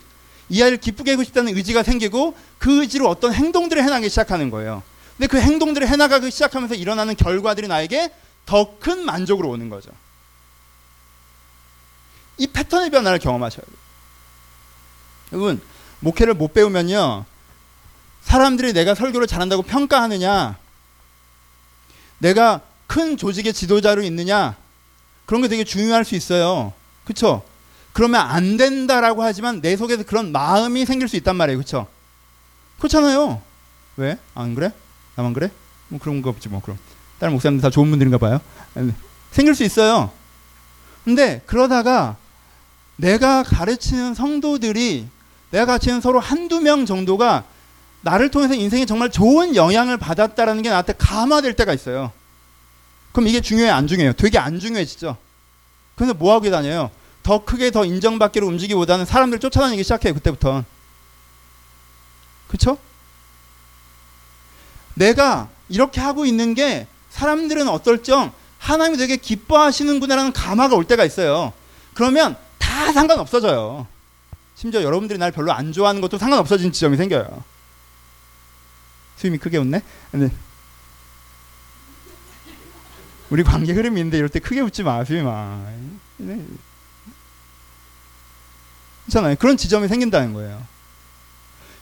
이 0.49 0.63
아이를 0.63 0.79
기쁘게 0.79 1.13
하고 1.13 1.25
싶다는 1.25 1.57
의지가 1.57 1.83
생기고 1.83 2.37
그 2.59 2.81
의지로 2.81 3.09
어떤 3.09 3.33
행동들을 3.33 3.83
해나가기 3.83 4.09
시작하는 4.09 4.51
거예요. 4.51 4.83
근데 5.17 5.27
그 5.29 5.41
행동들을 5.41 5.87
해나가기 5.87 6.31
시작하면서 6.31 6.75
일어나는 6.77 7.15
결과들이 7.15 7.69
나에게 7.69 8.13
더 8.47 8.79
큰 8.81 9.05
만족으로 9.05 9.49
오는 9.49 9.69
거죠. 9.69 9.91
이 12.39 12.47
패턴의 12.47 12.91
변화를 12.91 13.19
경험하셔야 13.19 13.65
돼요. 13.65 13.77
여러분, 15.33 15.61
목회를 16.01 16.35
못 16.35 16.53
배우면요. 16.53 17.25
사람들이 18.23 18.73
내가 18.73 18.95
설교를 18.95 19.27
잘한다고 19.27 19.63
평가하느냐, 19.63 20.57
내가 22.19 22.61
큰 22.87 23.17
조직의 23.17 23.53
지도자로 23.53 24.03
있느냐, 24.03 24.57
그런 25.27 25.43
게 25.43 25.49
되게 25.49 25.65
중요할 25.65 26.05
수 26.05 26.15
있어요. 26.15 26.73
그쵸? 27.05 27.43
그러면 27.93 28.21
안 28.21 28.57
된다라고 28.57 29.23
하지만 29.23 29.61
내 29.61 29.77
속에서 29.77 30.03
그런 30.03 30.33
마음이 30.33 30.85
생길 30.87 31.09
수 31.09 31.17
있단 31.17 31.37
말이에요. 31.37 31.59
그쵸? 31.59 31.87
그렇잖아요. 32.79 33.41
왜? 33.97 34.19
안 34.35 34.55
그래? 34.55 34.73
나만 35.17 35.33
그래? 35.33 35.51
뭐 35.89 35.99
그런 35.99 36.23
거 36.23 36.31
없지 36.31 36.49
뭐 36.49 36.61
그럼. 36.61 36.79
다른 37.19 37.33
목사님들 37.35 37.63
다 37.63 37.71
좋은 37.71 37.91
분들인가 37.91 38.19
봐요. 38.19 38.41
생길 39.31 39.55
수 39.55 39.65
있어요. 39.65 40.11
근데 41.05 41.43
그러다가 41.47 42.17
내가 42.97 43.43
가르치는 43.43 44.15
성도들이 44.15 45.09
내가 45.51 45.67
가르치는 45.67 46.01
서로 46.01 46.21
한두 46.21 46.61
명 46.61 46.87
정도가 46.87 47.45
나를 48.03 48.31
통해서 48.31 48.55
인생에 48.55 48.87
정말 48.87 49.11
좋은 49.11 49.57
영향을 49.57 49.97
받았다라는 49.97 50.63
게 50.63 50.71
나한테 50.71 50.95
감화될 50.95 51.55
때가 51.55 51.73
있어요. 51.75 52.13
그럼 53.13 53.29
이게 53.29 53.41
중요해 53.41 53.69
안 53.69 53.87
중요해요? 53.87 54.13
되게 54.15 54.39
안 54.39 54.59
중요해지죠. 54.59 55.17
그래서 55.97 56.15
뭐 56.15 56.33
하고 56.33 56.51
다녀요? 56.51 56.91
더 57.23 57.45
크게 57.45 57.71
더 57.71 57.85
인정받기로 57.85 58.47
움직이기보다는 58.47 59.05
사람들 59.05 59.39
쫓아다니기 59.41 59.83
시작해요. 59.83 60.15
그때부터. 60.15 60.65
그쵸? 62.49 62.79
내가 64.95 65.49
이렇게 65.69 66.01
하고 66.01 66.25
있는 66.25 66.55
게 66.55 66.87
사람들은 67.11 67.69
어떨정 67.69 68.33
하나님이 68.59 68.99
되게 68.99 69.17
기뻐하시는구나라는 69.17 70.33
감화가 70.33 70.77
올 70.77 70.85
때가 70.85 71.05
있어요. 71.05 71.53
그러면 71.95 72.37
다 72.59 72.93
상관없어져요. 72.93 73.87
심지어 74.61 74.83
여러분들이 74.83 75.19
날 75.19 75.33
별로 75.33 75.55
안 75.55 75.73
좋아하는 75.73 76.03
것도 76.03 76.19
상관없어진 76.19 76.71
지점이 76.71 76.99
생겨요. 76.99 77.43
수임이 79.17 79.39
크게 79.39 79.57
웃네? 79.57 79.83
네. 80.13 80.31
우리 83.31 83.43
관계 83.43 83.73
흐름이 83.73 83.99
있는데 83.99 84.19
이럴 84.19 84.29
때 84.29 84.39
크게 84.39 84.61
웃지 84.61 84.83
마, 84.83 85.03
수임아. 85.03 85.65
네. 86.19 86.45
있잖아요. 89.07 89.35
그런 89.37 89.57
지점이 89.57 89.89
생긴다는 89.89 90.35
거예요. 90.35 90.63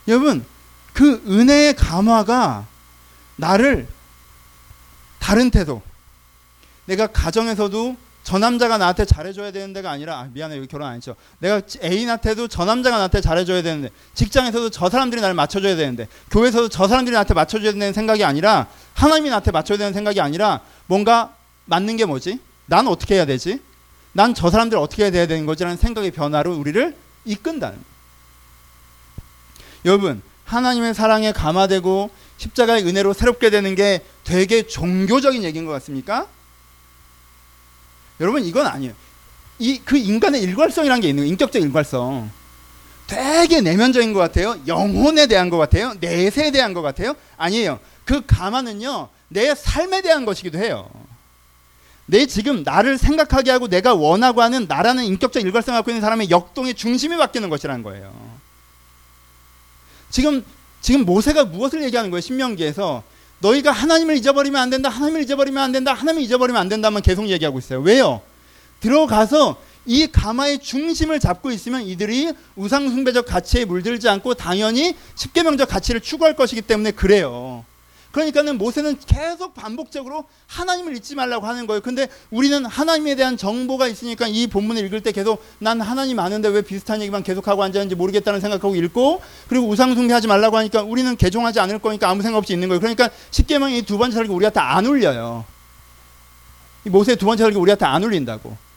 여러분, 0.07 0.45
그 0.93 1.21
은혜의 1.27 1.75
감화가 1.75 2.65
나를 3.35 3.89
다른 5.19 5.51
태도, 5.51 5.81
내가 6.85 7.07
가정에서도 7.07 7.97
저 8.29 8.37
남자가 8.37 8.77
나한테 8.77 9.05
잘해줘야 9.05 9.49
되는 9.49 9.73
데가 9.73 9.89
아니라 9.89 10.19
아, 10.19 10.29
미안해 10.31 10.55
여기 10.57 10.67
결혼 10.67 10.87
안 10.87 10.93
했죠. 10.93 11.15
내가 11.39 11.63
애인한테도 11.83 12.47
저 12.47 12.63
남자가 12.63 12.97
나한테 12.97 13.21
잘해줘야 13.21 13.63
되는데 13.63 13.89
직장에서도 14.13 14.69
저 14.69 14.87
사람들이 14.87 15.19
나를 15.19 15.33
맞춰줘야 15.33 15.75
되는데 15.75 16.07
교회에서도 16.29 16.69
저 16.69 16.87
사람들이 16.87 17.13
나한테 17.13 17.33
맞춰줘야 17.33 17.71
되는 17.71 17.91
생각이 17.91 18.23
아니라 18.23 18.67
하나님이 18.93 19.29
나한테 19.29 19.49
맞춰야 19.49 19.79
되는 19.79 19.93
생각이 19.93 20.21
아니라 20.21 20.59
뭔가 20.85 21.33
맞는 21.65 21.97
게 21.97 22.05
뭐지? 22.05 22.37
난 22.67 22.87
어떻게 22.87 23.15
해야 23.15 23.25
되지? 23.25 23.61
난 24.11 24.35
저 24.35 24.51
사람들 24.51 24.77
어떻게 24.77 25.05
해야 25.05 25.09
되는 25.09 25.47
거지라는 25.47 25.77
생각의 25.77 26.11
변화로 26.11 26.55
우리를 26.55 26.95
이끈다는 27.25 27.79
여러분 29.85 30.21
하나님의 30.45 30.93
사랑에 30.93 31.31
감화되고 31.31 32.11
십자가의 32.37 32.85
은혜로 32.85 33.13
새롭게 33.13 33.49
되는 33.49 33.73
게 33.73 34.03
되게 34.23 34.67
종교적인 34.67 35.43
얘기인 35.43 35.65
것 35.65 35.71
같습니까? 35.71 36.27
여러분 38.19 38.43
이건 38.45 38.67
아니에요. 38.67 38.93
이 39.59 39.79
그 39.83 39.97
인간의 39.97 40.41
일괄성이라는 40.41 41.01
게 41.01 41.09
있는 41.09 41.23
거예요. 41.23 41.31
인격적 41.33 41.61
일괄성. 41.61 42.31
되게 43.07 43.59
내면적인 43.61 44.13
것 44.13 44.19
같아요. 44.19 44.55
영혼에 44.67 45.27
대한 45.27 45.49
것 45.49 45.57
같아요. 45.57 45.95
내세에 45.99 46.51
대한 46.51 46.73
것 46.73 46.81
같아요. 46.81 47.15
아니에요. 47.37 47.79
그 48.05 48.23
감화는요 48.25 49.09
내 49.29 49.53
삶에 49.55 50.01
대한 50.01 50.25
것이기도 50.25 50.59
해요. 50.59 50.89
내 52.05 52.25
지금 52.25 52.63
나를 52.63 52.97
생각하게 52.97 53.51
하고 53.51 53.67
내가 53.67 53.93
원하고 53.93 54.41
하는 54.41 54.65
나라는 54.67 55.03
인격적 55.05 55.43
일관성을 55.43 55.77
갖고 55.77 55.91
있는 55.91 56.01
사람의 56.01 56.29
역동의 56.29 56.73
중심이 56.75 57.17
바뀌는 57.17 57.49
것이라는 57.49 57.83
거예요. 57.83 58.11
지금 60.09 60.43
지금 60.81 61.05
모세가 61.05 61.45
무엇을 61.45 61.83
얘기하는 61.83 62.09
거예요? 62.09 62.21
신명기에서 62.21 63.03
너희가 63.39 63.71
하나님을 63.71 64.17
잊어버리면 64.17 64.61
안 64.61 64.69
된다. 64.69 64.89
하나님을 64.89 65.21
잊어버리면 65.23 65.61
안 65.61 65.71
된다. 65.71 65.93
하나님을 65.93 66.23
잊어버리면 66.23 66.59
안 66.59 66.69
된다만 66.69 67.01
계속 67.01 67.27
얘기하고 67.27 67.59
있어요. 67.59 67.79
왜요? 67.81 68.21
들어가서 68.79 69.57
이 69.85 70.07
가마의 70.07 70.59
중심을 70.59 71.19
잡고 71.19 71.51
있으면 71.51 71.83
이들이 71.83 72.33
우상숭배적 72.55 73.25
가치에 73.25 73.65
물들지 73.65 74.07
않고 74.09 74.35
당연히 74.35 74.95
십계명적 75.15 75.69
가치를 75.69 76.01
추구할 76.01 76.35
것이기 76.35 76.61
때문에 76.61 76.91
그래요. 76.91 77.65
그러니까는 78.11 78.57
모세는 78.57 78.97
계속 79.05 79.53
반복적으로 79.53 80.25
하나님을 80.47 80.95
잊지 80.95 81.15
말라고 81.15 81.45
하는 81.45 81.67
거예요. 81.67 81.81
근데 81.81 82.07
우리는 82.31 82.65
하나님에 82.65 83.15
대한 83.15 83.37
정보가 83.37 83.87
있으니까 83.87 84.27
이 84.27 84.47
본문을 84.47 84.83
읽을 84.85 85.01
때 85.01 85.11
계속 85.11 85.43
난 85.59 85.79
하나님 85.79 86.19
아는데 86.19 86.49
왜 86.49 86.61
비슷한 86.61 87.01
얘기만 87.01 87.23
계속하고 87.23 87.61
앉았는지 87.63 87.95
모르겠다는 87.95 88.39
생각하고 88.39 88.75
읽고 88.75 89.21
그리고 89.47 89.67
우상숭배하지 89.67 90.27
말라고 90.27 90.57
하니까 90.57 90.81
우리는 90.81 91.15
개종하지 91.15 91.59
않을 91.59 91.79
거니까 91.79 92.09
아무 92.09 92.21
생각 92.23 92.39
없이 92.39 92.53
있는 92.53 92.67
거예요. 92.67 92.79
그러니까 92.79 93.09
십계명이 93.31 93.83
두 93.83 93.97
번째 93.97 94.15
설교 94.15 94.33
우리한테 94.33 94.59
안 94.59 94.85
울려요. 94.85 95.45
이 96.85 96.89
모세의 96.89 97.17
두 97.17 97.25
번째 97.25 97.43
설교 97.43 97.59
우리한테 97.59 97.85
안 97.85 98.03
울린다고. 98.03 98.68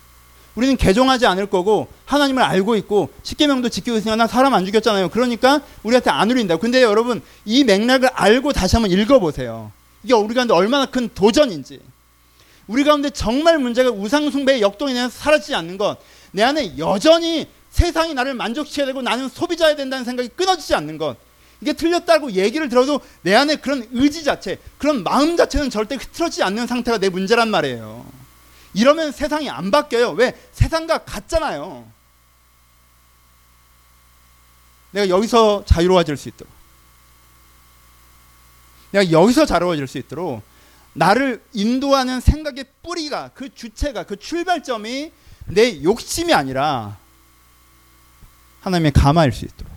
우리는 0.54 0.76
개종하지 0.76 1.26
않을 1.26 1.46
거고 1.46 1.88
하나님을 2.04 2.42
알고 2.42 2.76
있고 2.76 3.10
십계명도 3.22 3.68
지키고 3.70 3.96
있으니까 3.96 4.16
나 4.16 4.26
사람 4.26 4.54
안 4.54 4.66
죽였잖아요. 4.66 5.08
그러니까 5.08 5.60
우리한테 5.82 6.10
안 6.10 6.30
울린다. 6.30 6.58
근데 6.58 6.82
여러분 6.82 7.22
이 7.44 7.64
맥락을 7.64 8.10
알고 8.12 8.52
다시 8.52 8.76
한번 8.76 8.90
읽어보세요. 8.90 9.72
이게 10.02 10.14
우리 10.14 10.34
가운데 10.34 10.52
얼마나 10.52 10.86
큰 10.86 11.08
도전인지. 11.14 11.80
우리 12.66 12.84
가운데 12.84 13.10
정말 13.10 13.58
문제가 13.58 13.90
우상 13.90 14.30
숭배의 14.30 14.60
역동이 14.60 14.92
내서 14.92 15.08
사라지지 15.08 15.54
않는 15.54 15.78
것. 15.78 15.96
내 16.32 16.42
안에 16.42 16.78
여전히 16.78 17.48
세상이 17.70 18.14
나를 18.14 18.34
만족시켜야 18.34 18.86
되고 18.86 19.00
나는 19.00 19.28
소비자야 19.28 19.76
된다는 19.76 20.04
생각이 20.04 20.28
끊어지지 20.36 20.74
않는 20.74 20.98
것. 20.98 21.16
이게 21.60 21.72
틀렸다고 21.72 22.32
얘기를 22.32 22.68
들어도 22.68 23.00
내 23.22 23.34
안에 23.34 23.56
그런 23.56 23.86
의지 23.92 24.24
자체, 24.24 24.58
그런 24.78 25.04
마음 25.04 25.36
자체는 25.36 25.70
절대 25.70 25.94
흐트러지지 25.94 26.42
않는 26.42 26.66
상태가 26.66 26.98
내 26.98 27.08
문제란 27.08 27.50
말이에요. 27.50 28.04
이러면 28.74 29.12
세상이 29.12 29.50
안 29.50 29.70
바뀌어요. 29.70 30.10
왜? 30.12 30.38
세상과 30.52 30.98
같잖아요. 30.98 31.90
내가 34.92 35.08
여기서 35.08 35.64
자유로워질 35.64 36.16
수 36.16 36.28
있도록. 36.28 36.52
내가 38.92 39.10
여기서 39.10 39.46
자유로워질 39.46 39.86
수 39.88 39.98
있도록 39.98 40.42
나를 40.92 41.42
인도하는 41.52 42.20
생각의 42.20 42.66
뿌리가 42.82 43.30
그 43.34 43.52
주체가 43.54 44.04
그 44.04 44.16
출발점이 44.16 45.12
내 45.46 45.82
욕심이 45.82 46.32
아니라 46.34 46.98
하나님의 48.60 48.92
감화일 48.92 49.32
수 49.32 49.44
있도록 49.46 49.72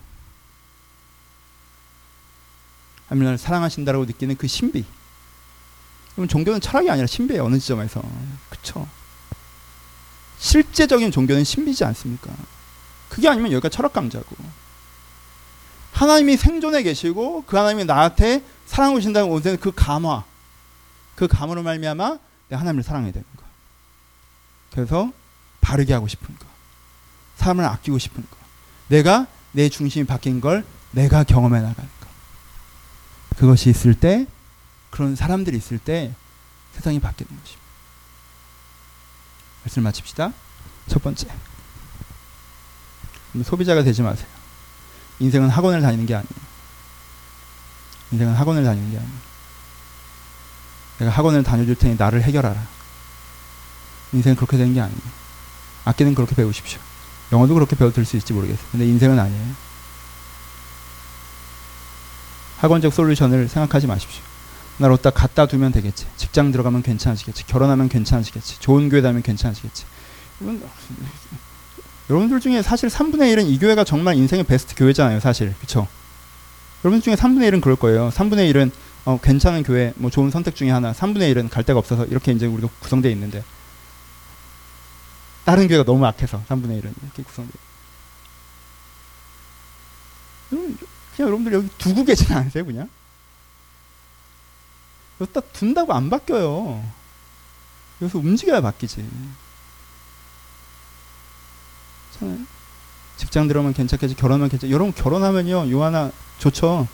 하나님 3.07 3.25
나를 3.25 3.37
사랑하신다고 3.37 4.05
느끼는 4.05 4.35
그 4.35 4.47
신비 4.47 4.83
그럼 6.15 6.27
종교는 6.27 6.61
철학이 6.61 6.89
아니라 6.89 7.07
신비예요. 7.07 7.45
어느 7.45 7.59
지점에서. 7.59 8.01
그쵸 8.49 8.87
실제적인 10.39 11.11
종교는 11.11 11.43
신비지 11.43 11.83
않습니까? 11.85 12.31
그게 13.09 13.27
아니면 13.29 13.51
여기가 13.51 13.69
철학 13.69 13.93
강자고. 13.93 14.35
하나님이 15.91 16.35
생존해 16.35 16.83
계시고 16.83 17.45
그 17.45 17.55
하나님이 17.55 17.85
나한테 17.85 18.43
사랑하고 18.65 18.97
계신다는 18.97 19.29
온세는 19.29 19.59
그 19.59 19.71
감화. 19.73 20.23
그 21.15 21.27
감으로 21.27 21.63
말미암아 21.63 22.17
내가 22.49 22.59
하나님을 22.59 22.83
사랑해야 22.83 23.13
되는 23.13 23.25
거. 23.37 23.43
그래서 24.71 25.11
바르게 25.61 25.93
하고 25.93 26.07
싶은 26.07 26.27
거. 26.37 26.45
사람을 27.37 27.63
아끼고 27.65 27.97
싶은 27.97 28.21
거. 28.29 28.37
내가 28.87 29.27
내 29.51 29.69
중심이 29.69 30.05
바뀐 30.05 30.41
걸 30.41 30.65
내가 30.91 31.23
경험해 31.23 31.61
나가는 31.61 31.89
거. 32.01 32.07
그것이 33.37 33.69
있을 33.69 33.97
때 33.97 34.27
그런 34.95 35.13
사람들이 35.13 35.57
있을 35.57 35.77
때 35.77 36.13
세상이 36.73 37.01
바뀌는 37.01 37.27
것입니다. 37.27 37.65
말씀 39.63 39.83
마칩시다. 39.83 40.31
첫 40.87 41.03
번째. 41.03 41.27
소비자가 43.43 43.83
되지 43.83 44.01
마세요. 44.01 44.27
인생은 45.19 45.49
학원을 45.49 45.81
다니는 45.81 46.05
게 46.05 46.15
아니에요. 46.15 46.45
인생은 48.13 48.35
학원을 48.35 48.63
다니는 48.63 48.91
게 48.91 48.97
아니에요. 48.97 49.13
내가 50.99 51.11
학원을 51.11 51.43
다녀줄 51.43 51.75
테니 51.75 51.97
나를 51.97 52.23
해결하라. 52.23 52.65
인생은 54.13 54.37
그렇게 54.37 54.55
되는 54.55 54.73
게 54.73 54.79
아니에요. 54.79 55.01
악기는 55.83 56.15
그렇게 56.15 56.35
배우십시오. 56.35 56.79
영어도 57.33 57.53
그렇게 57.53 57.75
배워들 57.75 58.05
수 58.05 58.15
있을지 58.15 58.31
모르겠어요. 58.31 58.65
근데 58.71 58.87
인생은 58.87 59.19
아니에요. 59.19 59.55
학원적 62.59 62.93
솔루션을 62.93 63.49
생각하지 63.49 63.87
마십시오. 63.87 64.34
날 64.77 64.91
어디다 64.91 65.11
갖다 65.11 65.45
두면 65.45 65.71
되겠지. 65.71 66.05
직장 66.17 66.51
들어가면 66.51 66.83
괜찮아지겠지. 66.83 67.45
결혼하면 67.47 67.87
괜찮아지겠지. 67.89 68.59
좋은 68.59 68.89
교회 68.89 69.01
다면 69.01 69.21
괜찮아지겠지. 69.21 69.85
여러분들 72.09 72.39
중에 72.39 72.61
사실 72.61 72.89
3분의 72.89 73.35
1은 73.35 73.47
이 73.47 73.57
교회가 73.57 73.83
정말 73.83 74.15
인생의 74.15 74.43
베스트 74.43 74.75
교회잖아요, 74.75 75.19
사실. 75.19 75.55
그쵸? 75.59 75.87
여러분 76.83 77.01
중에 77.01 77.15
3분의 77.15 77.49
1은 77.51 77.61
그럴 77.61 77.75
거예요. 77.75 78.09
3분의 78.09 78.51
1은 78.53 78.71
어, 79.05 79.19
괜찮은 79.21 79.63
교회, 79.63 79.93
뭐 79.95 80.11
좋은 80.11 80.29
선택 80.29 80.55
중에 80.55 80.69
하나. 80.71 80.91
3분의 80.91 81.33
1은 81.33 81.49
갈 81.49 81.63
데가 81.63 81.79
없어서 81.79 82.05
이렇게 82.05 82.31
이제 82.31 82.45
우리가 82.45 82.67
구성되어 82.79 83.11
있는데. 83.11 83.43
다른 85.45 85.67
교회가 85.67 85.83
너무 85.83 86.05
악해서 86.05 86.43
3분의 86.49 86.81
1은 86.81 86.93
이렇게 87.03 87.23
구성되어 87.23 87.65
그냥 91.15 91.29
여러분들 91.29 91.53
여기 91.53 91.69
두고 91.77 92.03
계시지 92.03 92.33
않으세요, 92.33 92.65
그냥? 92.65 92.89
여기다 95.21 95.41
둔다고 95.53 95.93
안 95.93 96.09
바뀌어요. 96.09 96.83
여기서 98.01 98.19
움직여야 98.19 98.61
바뀌지. 98.61 99.07
잖아요. 102.19 102.55
직장 103.17 103.47
들어오면 103.47 103.73
괜찮겠지 103.73 104.15
결혼하면 104.15 104.49
괜찮 104.49 104.69
여러분 104.69 104.93
결혼하면요 104.93 105.69
요 105.71 105.83
하나 105.83 106.11
좋죠 106.37 106.87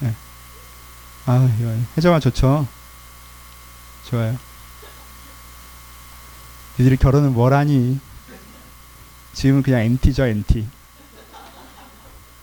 네. 0.00 0.14
아 1.26 1.48
혜정아 1.96 2.20
좋죠 2.20 2.66
좋아요 4.08 4.38
니들이 6.78 6.96
결혼은 6.96 7.34
뭘 7.34 7.52
하니 7.52 7.98
지금은 9.32 9.62
그냥 9.62 9.80
NT죠 9.80 10.26
NT 10.26 10.68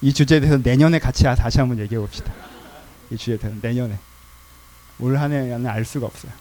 이 0.01 0.13
주제에 0.13 0.41
대해서 0.41 0.59
내년에 0.61 0.99
같이 0.99 1.23
다시 1.23 1.59
한번 1.59 1.79
얘기해 1.79 1.99
봅시다 1.99 2.33
이 3.11 3.17
주제에 3.17 3.37
대해서 3.37 3.57
내년에 3.61 3.97
올 4.99 5.17
한 5.17 5.31
해는 5.31 5.67
알 5.67 5.83
수가 5.85 6.05
없어요 6.05 6.31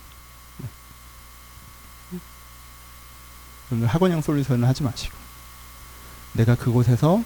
네. 3.70 3.86
학원형 3.86 4.20
솔루션을 4.22 4.66
하지 4.68 4.82
마시고 4.82 5.14
내가 6.32 6.54
그곳에서 6.54 7.22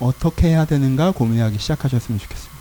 어떻게 0.00 0.48
해야 0.48 0.64
되는가 0.64 1.10
고민하기 1.12 1.58
시작하셨으면 1.58 2.18
좋겠습니다. 2.20 2.58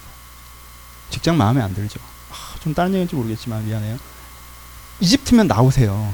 직장 1.09 1.37
마음에 1.37 1.61
안 1.61 1.73
들죠. 1.73 1.99
아, 2.31 2.59
좀 2.61 2.73
다른 2.73 2.93
얘기인지 2.93 3.15
모르겠지만 3.15 3.65
미안해요. 3.65 3.97
이집트면 4.99 5.47
나오세요. 5.47 6.13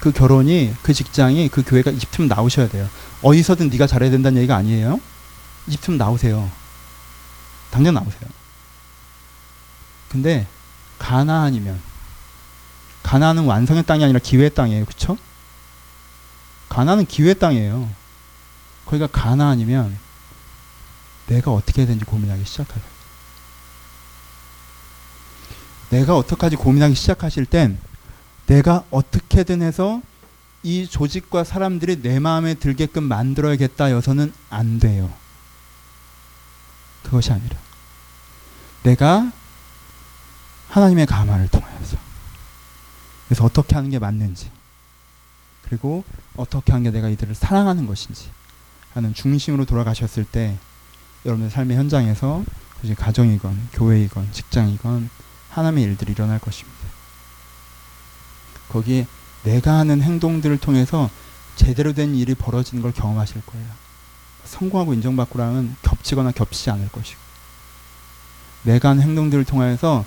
그 0.00 0.12
결혼이 0.12 0.74
그 0.82 0.92
직장이 0.94 1.48
그 1.48 1.62
교회가 1.62 1.90
이집트면 1.90 2.28
나오셔야 2.28 2.68
돼요. 2.68 2.88
어디서든 3.22 3.68
네가 3.68 3.86
잘해야 3.86 4.10
된다는 4.10 4.38
얘기가 4.38 4.56
아니에요. 4.56 5.00
이집트면 5.66 5.98
나오세요. 5.98 6.50
당장 7.70 7.94
나오세요. 7.94 8.30
근데 10.14 10.46
가나안이면 11.00 11.80
가나안은 13.02 13.46
완성의 13.46 13.82
땅이 13.82 14.04
아니라 14.04 14.20
기회의 14.20 14.48
땅이에요. 14.48 14.84
그렇죠? 14.84 15.18
가나안은 16.68 17.06
기회의 17.06 17.36
땅이에요. 17.36 17.90
거기가 18.86 19.08
가나안이면 19.08 19.98
내가 21.26 21.50
어떻게 21.50 21.80
해야 21.80 21.88
되는지 21.88 22.04
고민하기 22.04 22.44
시작하요. 22.44 22.80
내가 25.90 26.16
어떡하지 26.16 26.54
고민하기 26.54 26.94
시작하실 26.94 27.46
땐 27.46 27.76
내가 28.46 28.84
어떻게든 28.92 29.62
해서 29.62 30.00
이 30.62 30.86
조직과 30.86 31.42
사람들이 31.42 32.02
내 32.02 32.20
마음에 32.20 32.54
들게끔 32.54 33.02
만들어야겠다 33.02 33.90
여서는 33.90 34.32
안 34.48 34.78
돼요. 34.78 35.12
그것이 37.02 37.32
아니라 37.32 37.56
내가 38.84 39.32
하나님의 40.74 41.06
감화를 41.06 41.46
통하여서 41.46 41.96
그래서 43.28 43.44
어떻게 43.44 43.76
하는 43.76 43.90
게 43.90 44.00
맞는지 44.00 44.50
그리고 45.62 46.02
어떻게 46.36 46.72
하는 46.72 46.82
게 46.82 46.90
내가 46.90 47.08
이들을 47.08 47.32
사랑하는 47.36 47.86
것인지 47.86 48.28
하는 48.92 49.14
중심으로 49.14 49.66
돌아가셨을 49.66 50.24
때 50.24 50.58
여러분의 51.24 51.50
삶의 51.50 51.76
현장에서 51.76 52.44
굳이 52.80 52.96
가정이건 52.96 53.68
교회이건 53.72 54.32
직장이건 54.32 55.10
하나님의 55.50 55.84
일들이 55.84 56.10
일어날 56.10 56.40
것입니다. 56.40 56.80
거기에 58.70 59.06
내가 59.44 59.74
하는 59.74 60.02
행동들을 60.02 60.58
통해서 60.58 61.08
제대로 61.54 61.92
된 61.92 62.16
일이 62.16 62.34
벌어지는 62.34 62.82
걸 62.82 62.90
경험하실 62.90 63.42
거예요. 63.46 63.66
성공하고 64.44 64.92
인정받고랑은 64.94 65.76
겹치거나 65.82 66.32
겹치지 66.32 66.70
않을 66.70 66.88
것이고 66.88 67.20
내가 68.64 68.90
하는 68.90 69.04
행동들을 69.04 69.44
통해서 69.44 70.04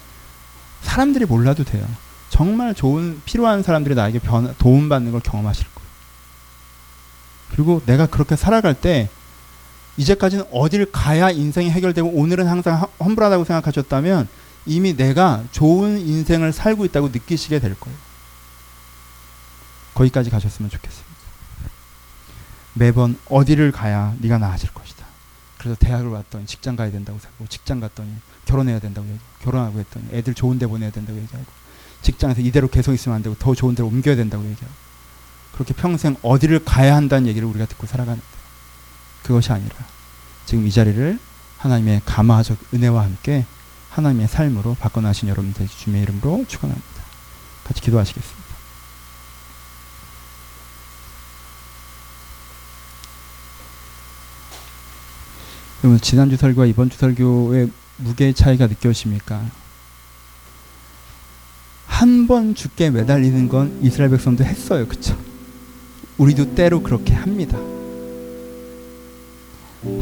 사람들이 0.82 1.25
몰라도 1.25 1.63
돼요. 1.63 1.86
정말 2.30 2.73
좋은 2.73 3.21
필요한 3.25 3.63
사람들이 3.63 3.95
나에게 3.95 4.19
변, 4.19 4.53
도움받는 4.57 5.11
걸 5.11 5.21
경험하실 5.21 5.65
거예요. 5.73 5.88
그리고 7.51 7.82
내가 7.86 8.05
그렇게 8.05 8.36
살아갈 8.36 8.73
때 8.73 9.09
이제까지는 9.97 10.45
어딜 10.51 10.91
가야 10.91 11.32
인생이 11.32 11.71
해결되고 11.71 12.09
오늘은 12.09 12.47
항상 12.47 12.86
험불하다고 12.99 13.45
생각하셨다면 13.45 14.28
이미 14.65 14.95
내가 14.95 15.43
좋은 15.51 15.99
인생을 15.99 16.53
살고 16.53 16.86
있다고 16.86 17.09
느끼시게 17.09 17.59
될 17.59 17.80
거예요. 17.80 17.97
거기까지 19.95 20.30
가셨으면 20.30 20.69
좋겠습니다. 20.69 21.07
매번 22.73 23.17
어디를 23.28 23.71
가야 23.71 24.13
네가 24.19 24.38
나아질 24.38 24.71
것이다. 24.73 25.07
그래서 25.58 25.76
대학을 25.80 26.10
왔더니 26.10 26.45
직장 26.45 26.76
가야 26.76 26.91
된다고 26.91 27.20
생각하고 27.20 27.47
직장 27.47 27.80
갔더니 27.80 28.12
결혼해야 28.45 28.80
된다고 28.80 29.08
얘기하고 29.08 29.26
결혼하고 29.41 29.80
했더니 29.80 30.05
애들 30.12 30.34
좋은 30.34 30.60
데 30.60 30.68
보내야 30.68 30.91
된다고 30.91 31.18
얘기하고 31.18 31.45
직장에서 32.01 32.41
이대로 32.41 32.68
계속 32.68 32.93
있으면 32.93 33.16
안 33.16 33.24
되고 33.24 33.36
더 33.36 33.55
좋은 33.55 33.76
데로 33.76 33.88
옮겨야 33.88 34.16
된다고 34.16 34.43
얘기하고 34.43 34.74
그렇게 35.53 35.74
평생 35.74 36.16
어디를 36.22 36.64
가야 36.64 36.95
한다는 36.95 37.28
얘기를 37.28 37.47
우리가 37.47 37.66
듣고 37.66 37.88
살아가는데 37.88 38.26
그것이 39.24 39.51
아니라 39.51 39.76
지금 40.45 40.66
이 40.68 40.72
자리를 40.72 41.20
하나님의 41.58 42.01
감화적 42.05 42.58
은혜와 42.74 43.03
함께 43.03 43.45
하나님의 43.89 44.28
삶으로 44.28 44.76
바꿔나신 44.76 45.28
여러분들 45.28 45.68
주님의 45.68 46.03
이름으로 46.03 46.45
축원합니다. 46.47 46.88
같이 47.64 47.82
기도하시겠습니다. 47.82 48.46
여러분 55.88 56.01
지난주 56.01 56.35
설교와 56.35 56.65
이번 56.65 56.89
주 56.89 56.97
설교의 56.97 57.69
무게 57.95 58.33
차이가 58.33 58.67
느껴집니까? 58.67 59.41
한 61.85 62.27
번 62.27 62.55
죽게 62.55 62.89
매달리는 62.89 63.47
건 63.47 63.79
이스라엘 63.81 64.11
백성도 64.11 64.43
했어요. 64.43 64.85
그쵸? 64.85 65.17
우리도 66.17 66.55
때로 66.55 66.83
그렇게 66.83 67.13
합니다. 67.13 67.57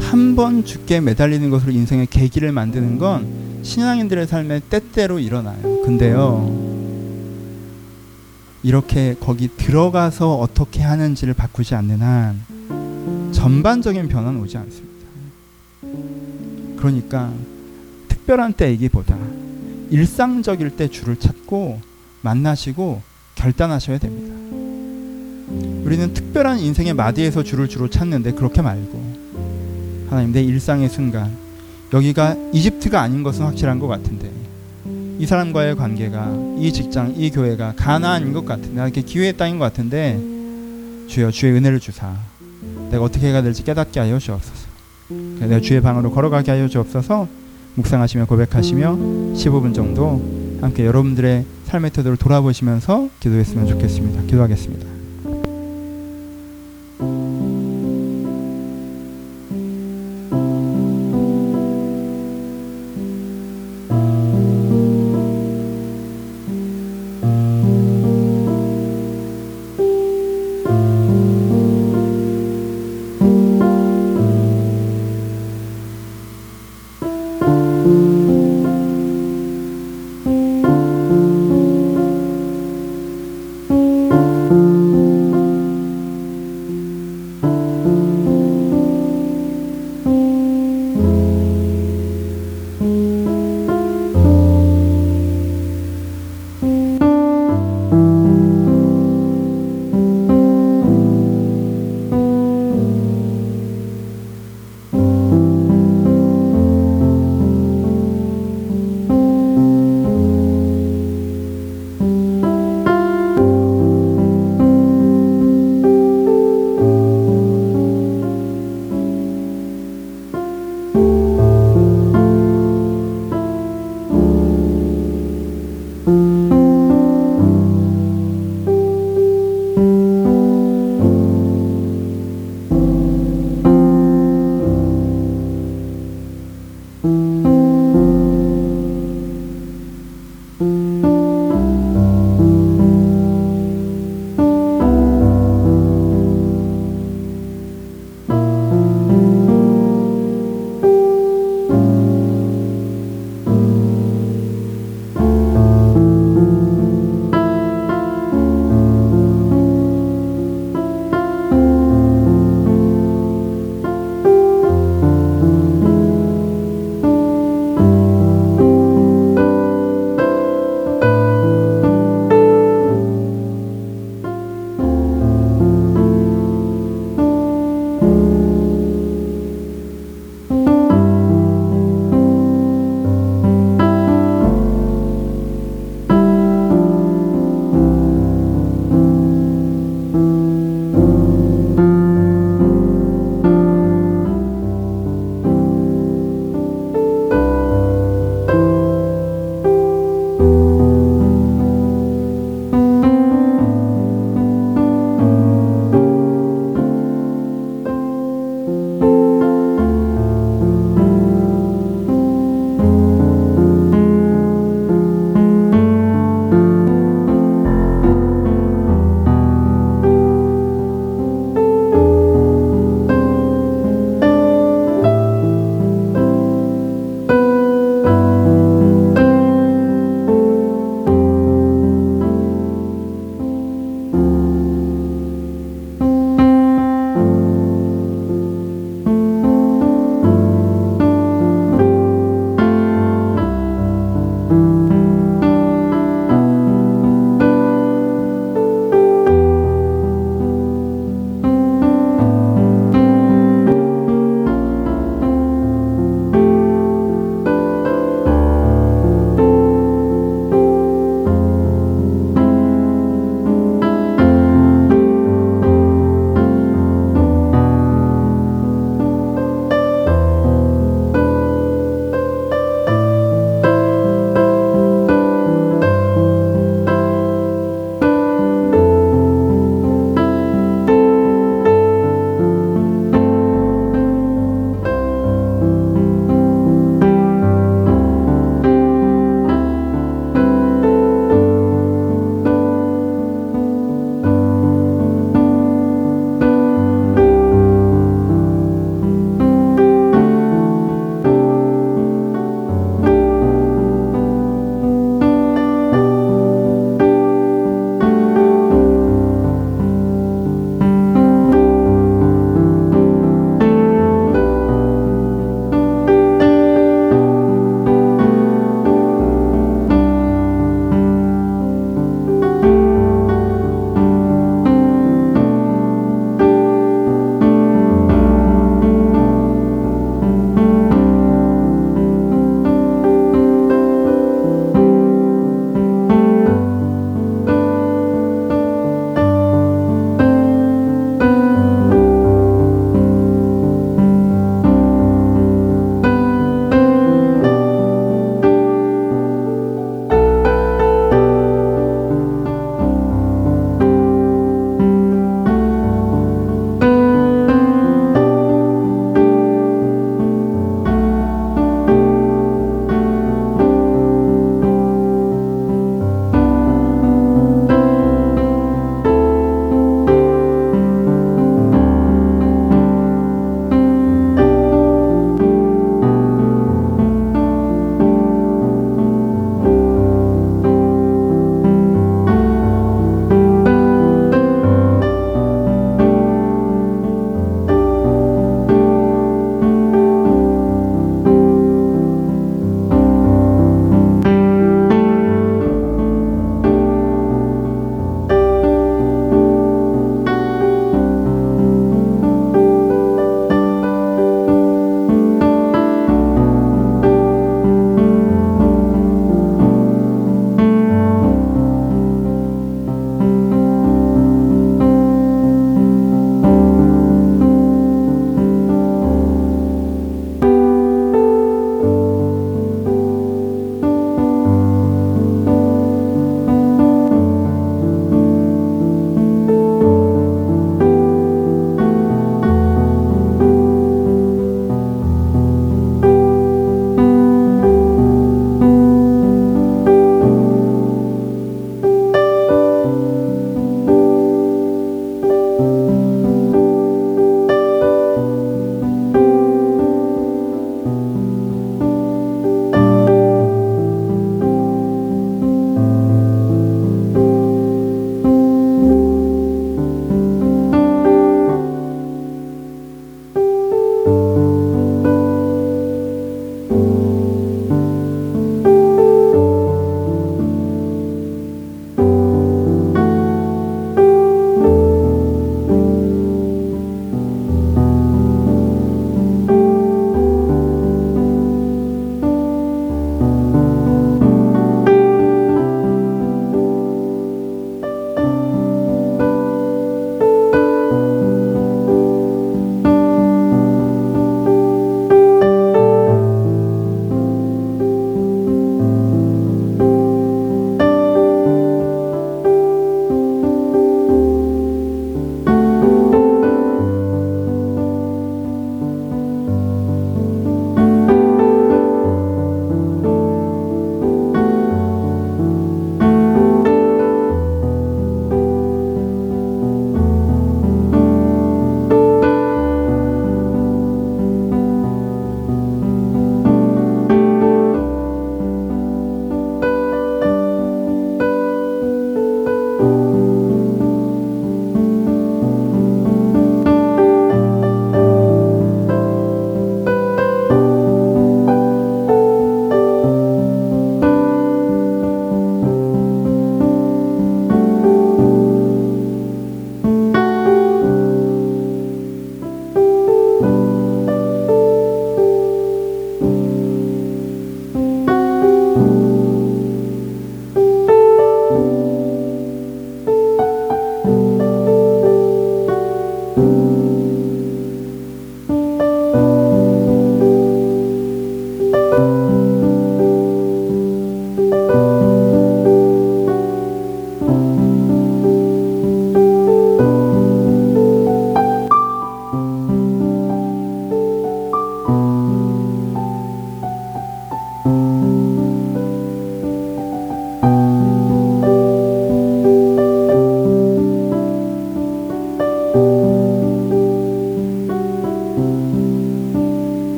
한 0.00 0.34
번 0.34 0.64
죽게 0.64 1.00
매달리는 1.00 1.48
것으로 1.50 1.70
인생의 1.70 2.08
계기를 2.08 2.50
만드는 2.50 2.98
건 2.98 3.60
신앙인들의 3.62 4.26
삶에 4.26 4.62
때때로 4.68 5.20
일어나요. 5.20 5.82
근데요, 5.82 6.50
이렇게 8.64 9.14
거기 9.20 9.46
들어가서 9.56 10.34
어떻게 10.34 10.82
하는지를 10.82 11.34
바꾸지 11.34 11.76
않는 11.76 12.02
한 12.02 12.42
전반적인 13.32 14.08
변화는 14.08 14.40
오지 14.40 14.58
않습니다. 14.58 14.95
그러니까 16.76 17.32
특별한 18.08 18.54
때이기보다 18.54 19.16
일상적일 19.90 20.76
때 20.76 20.88
주를 20.88 21.16
찾고 21.16 21.80
만나시고 22.22 23.02
결단하셔야 23.34 23.98
됩니다. 23.98 24.34
우리는 25.84 26.12
특별한 26.12 26.58
인생의 26.58 26.94
마디에서 26.94 27.44
주를 27.44 27.68
주로 27.68 27.88
찾는데 27.88 28.32
그렇게 28.32 28.62
말고 28.62 30.06
하나님 30.10 30.32
내 30.32 30.42
일상의 30.42 30.88
순간 30.88 31.36
여기가 31.92 32.36
이집트가 32.52 33.00
아닌 33.00 33.22
것은 33.22 33.44
확실한 33.44 33.78
것 33.78 33.86
같은데 33.86 34.30
이 35.18 35.26
사람과의 35.26 35.76
관계가 35.76 36.56
이 36.58 36.72
직장 36.72 37.14
이 37.16 37.30
교회가 37.30 37.74
가나안인 37.76 38.32
것 38.32 38.44
같은데 38.44 38.82
이렇게 38.82 39.02
기회의 39.02 39.36
땅인 39.36 39.58
것 39.58 39.64
같은데 39.66 40.20
주여 41.08 41.30
주의 41.30 41.52
은혜를 41.52 41.78
주사 41.78 42.16
내가 42.90 43.04
어떻게 43.04 43.28
해야 43.28 43.40
될지 43.42 43.62
깨닫게 43.62 44.00
하여 44.00 44.18
주옵소서 44.18 44.65
내가 45.08 45.60
주의 45.60 45.80
방으로 45.80 46.10
걸어가게 46.10 46.50
하여 46.50 46.68
주옵소서 46.68 47.28
묵상하시며 47.74 48.26
고백하시며 48.26 48.96
15분 49.34 49.74
정도 49.74 50.22
함께 50.60 50.86
여러분들의 50.86 51.44
삶의 51.66 51.90
태도를 51.90 52.16
돌아보시면서 52.16 53.08
기도했으면 53.20 53.66
좋겠습니다. 53.66 54.22
기도하겠습니다. 54.22 54.95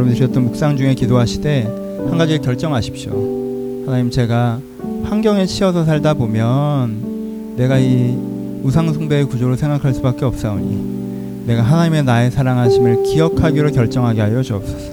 여러분들 0.00 0.18
드렸던 0.18 0.44
묵상 0.44 0.76
중에 0.76 0.94
기도하시되 0.94 1.62
한 2.08 2.18
가지를 2.18 2.40
결정하십시오. 2.40 3.84
하나님 3.86 4.10
제가 4.10 4.60
환경에 5.04 5.44
치여서 5.46 5.84
살다 5.84 6.14
보면 6.14 7.54
내가 7.56 7.78
이 7.78 8.16
우상 8.62 8.92
숭배의 8.92 9.24
구조를 9.26 9.56
생각할 9.56 9.92
수밖에 9.92 10.24
없사오니 10.24 11.44
내가 11.46 11.62
하나님의 11.62 12.04
나의 12.04 12.30
사랑하심을 12.30 13.02
기억하기로 13.02 13.72
결정하게 13.72 14.20
하여 14.22 14.42
주옵소서. 14.42 14.92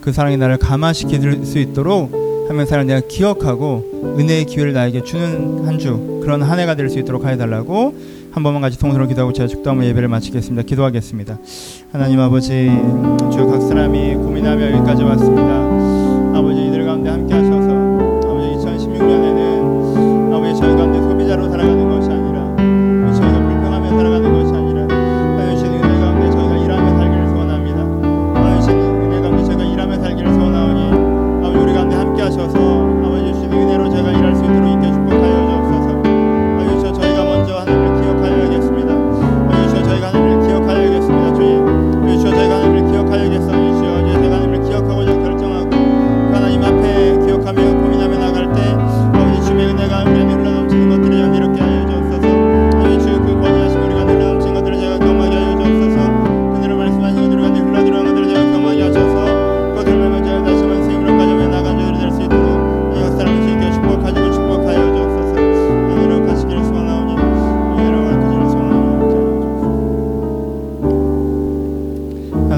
그 0.00 0.12
사랑이 0.12 0.36
나를 0.36 0.56
감화시킬 0.56 1.44
수 1.44 1.58
있도록 1.58 2.12
하면서 2.48 2.82
내가 2.82 3.00
기억하고 3.06 4.16
은혜의 4.18 4.46
기회를 4.46 4.72
나에게 4.72 5.02
주는 5.04 5.64
한 5.66 5.78
주 5.78 6.20
그런 6.22 6.42
한 6.42 6.58
해가 6.58 6.74
될 6.74 6.90
수 6.90 6.98
있도록 6.98 7.24
하여 7.24 7.36
달라고 7.36 7.94
한 8.32 8.42
번만 8.42 8.62
같이 8.62 8.78
통으로 8.78 9.06
기도하고 9.08 9.32
제가 9.32 9.46
축도하며 9.48 9.86
예배를 9.86 10.08
마치겠습니다. 10.08 10.62
기도하겠습니다. 10.66 11.38
하나님 11.92 12.20
아버지 12.20 12.68
주 13.32 13.46
각 13.50 13.60
사람이 13.62 14.14
고민하며 14.14 14.70
여기까지 14.72 15.02
왔습니다. 15.02 15.69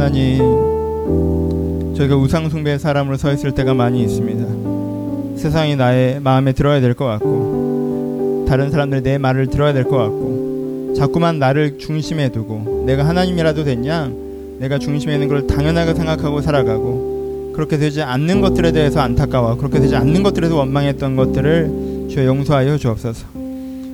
하나님 0.03 1.95
저희가 1.95 2.17
우상 2.17 2.51
숭배의 2.51 2.81
사람으로 2.81 3.17
서 3.17 3.33
있을 3.33 3.53
때가 3.53 3.73
많이 3.73 4.03
있습니다. 4.03 5.39
세상이 5.39 5.77
나의 5.77 6.19
마음에 6.19 6.51
들어야 6.51 6.81
될 6.81 6.95
것 6.95 7.05
같고 7.05 8.47
다른 8.49 8.73
사람들이 8.73 9.03
내 9.03 9.17
말을 9.17 9.47
들어야 9.47 9.73
될 9.73 9.85
것 9.85 9.97
같고 9.99 10.95
자꾸만 10.97 11.39
나를 11.39 11.79
중심에 11.79 12.31
두고 12.31 12.83
내가 12.85 13.07
하나님이라도 13.07 13.63
됐냐 13.63 14.11
내가 14.59 14.81
중심에 14.81 15.15
있는 15.15 15.29
걸 15.29 15.47
당연하게 15.47 15.95
생각하고 15.95 16.41
살아가고 16.41 17.53
그렇게 17.55 17.79
되지 17.79 18.03
않는 18.03 18.41
것들에 18.41 18.73
대해서 18.73 18.99
안타까워 18.99 19.57
그렇게 19.57 19.79
되지 19.79 19.95
않는 19.95 20.25
것들에서 20.25 20.57
원망했던 20.57 21.15
것들을 21.15 22.09
주여 22.11 22.27
용서하여 22.27 22.77
주옵소서. 22.77 23.25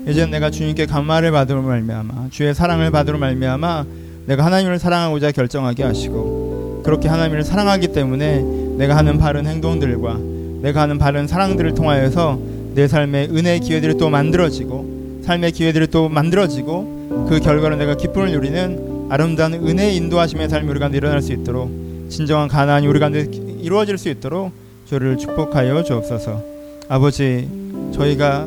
이제는 0.08 0.30
내가 0.30 0.50
주님께 0.50 0.86
감화를 0.86 1.32
받으러 1.32 1.60
말미암아 1.60 2.28
주의 2.30 2.54
사랑을 2.54 2.90
받으러 2.90 3.18
말미암아 3.18 3.84
내가 4.28 4.44
하나님을 4.44 4.78
사랑하고자 4.78 5.32
결정하게 5.32 5.84
하시고 5.84 6.82
그렇게 6.84 7.08
하나님을 7.08 7.44
사랑하기 7.44 7.88
때문에 7.88 8.42
내가 8.76 8.94
하는 8.94 9.16
바른 9.16 9.46
행동들과 9.46 10.18
내가 10.60 10.82
하는 10.82 10.98
바른 10.98 11.26
사랑들을 11.26 11.74
통하여서 11.74 12.38
내 12.74 12.86
삶의 12.86 13.30
은혜의 13.30 13.60
기회들이 13.60 13.96
또 13.96 14.10
만들어지고 14.10 15.22
삶의 15.24 15.52
기회들이 15.52 15.86
또 15.86 16.10
만들어지고 16.10 17.26
그 17.30 17.40
결과로 17.40 17.76
내가 17.76 17.96
기쁨을 17.96 18.30
누리는 18.32 19.06
아름다운 19.08 19.54
은혜의 19.54 19.96
인도하심의 19.96 20.50
삶이 20.50 20.68
우리 20.68 20.78
가운데 20.78 20.98
일어날 20.98 21.22
수 21.22 21.32
있도록 21.32 21.70
진정한 22.10 22.48
가난이 22.48 22.86
우리 22.86 23.00
가운데 23.00 23.26
이루어질 23.62 23.96
수 23.96 24.10
있도록 24.10 24.52
저를 24.90 25.16
축복하여 25.16 25.82
주옵소서. 25.82 26.42
아버지 26.90 27.48
저희가 27.94 28.46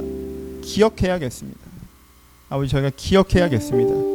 기억해야겠습니다. 0.61 1.59
아버지 2.49 2.69
저희가 2.69 2.91
기억해야겠습니다. 2.95 4.10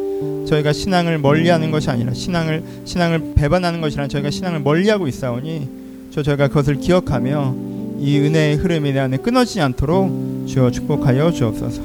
저희가 0.49 0.73
신앙을 0.73 1.19
멀리하는 1.19 1.71
것이 1.71 1.91
아니라 1.91 2.15
신앙을 2.15 2.63
신앙을 2.85 3.35
배반하는 3.35 3.81
것이 3.81 3.99
아니라 3.99 4.09
저희가 4.09 4.31
신앙을 4.31 4.61
멀리하고 4.61 5.09
있사오니 5.09 6.11
저 6.13 6.23
저희가 6.23 6.49
그것을 6.49 6.77
기억하며 6.77 7.55
이 7.99 8.19
은혜의 8.19 8.57
흐름이 8.57 8.93
내 8.93 9.01
안에 9.01 9.17
끊어지지 9.19 9.61
않도록 9.61 10.47
주여 10.47 10.71
축복하여 10.71 11.33
주옵소서. 11.33 11.83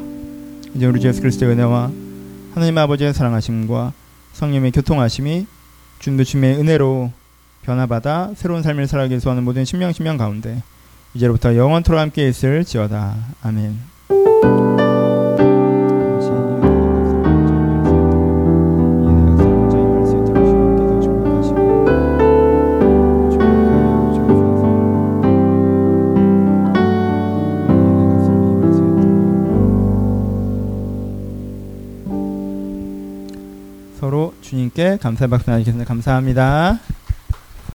이제 0.76 0.86
우리 0.86 1.00
주 1.00 1.08
예수 1.08 1.22
그리스도의 1.22 1.54
은혜와 1.54 1.92
하나님 2.54 2.78
아버지의 2.78 3.14
사랑하심과 3.14 3.94
성령의 4.34 4.72
교통하심이 4.72 5.46
주님의 6.00 6.56
은혜로 6.56 7.12
변화받아 7.64 8.32
새로운 8.36 8.64
삶을 8.64 8.88
살아가기 8.88 9.12
위해서 9.12 9.34
모든 9.36 9.66
신명 9.66 9.92
신명 9.92 10.18
가운데 10.18 10.64
이제부터 11.14 11.56
영원토록 11.56 12.00
함께 12.00 12.28
있을 12.28 12.66
지어다. 12.66 13.16
아멘. 13.44 15.01
주님께 34.62 34.98
감사의 35.02 35.30
박수 35.30 35.50
나누겠습니다. 35.50 35.88
감사합니다. 35.88 36.80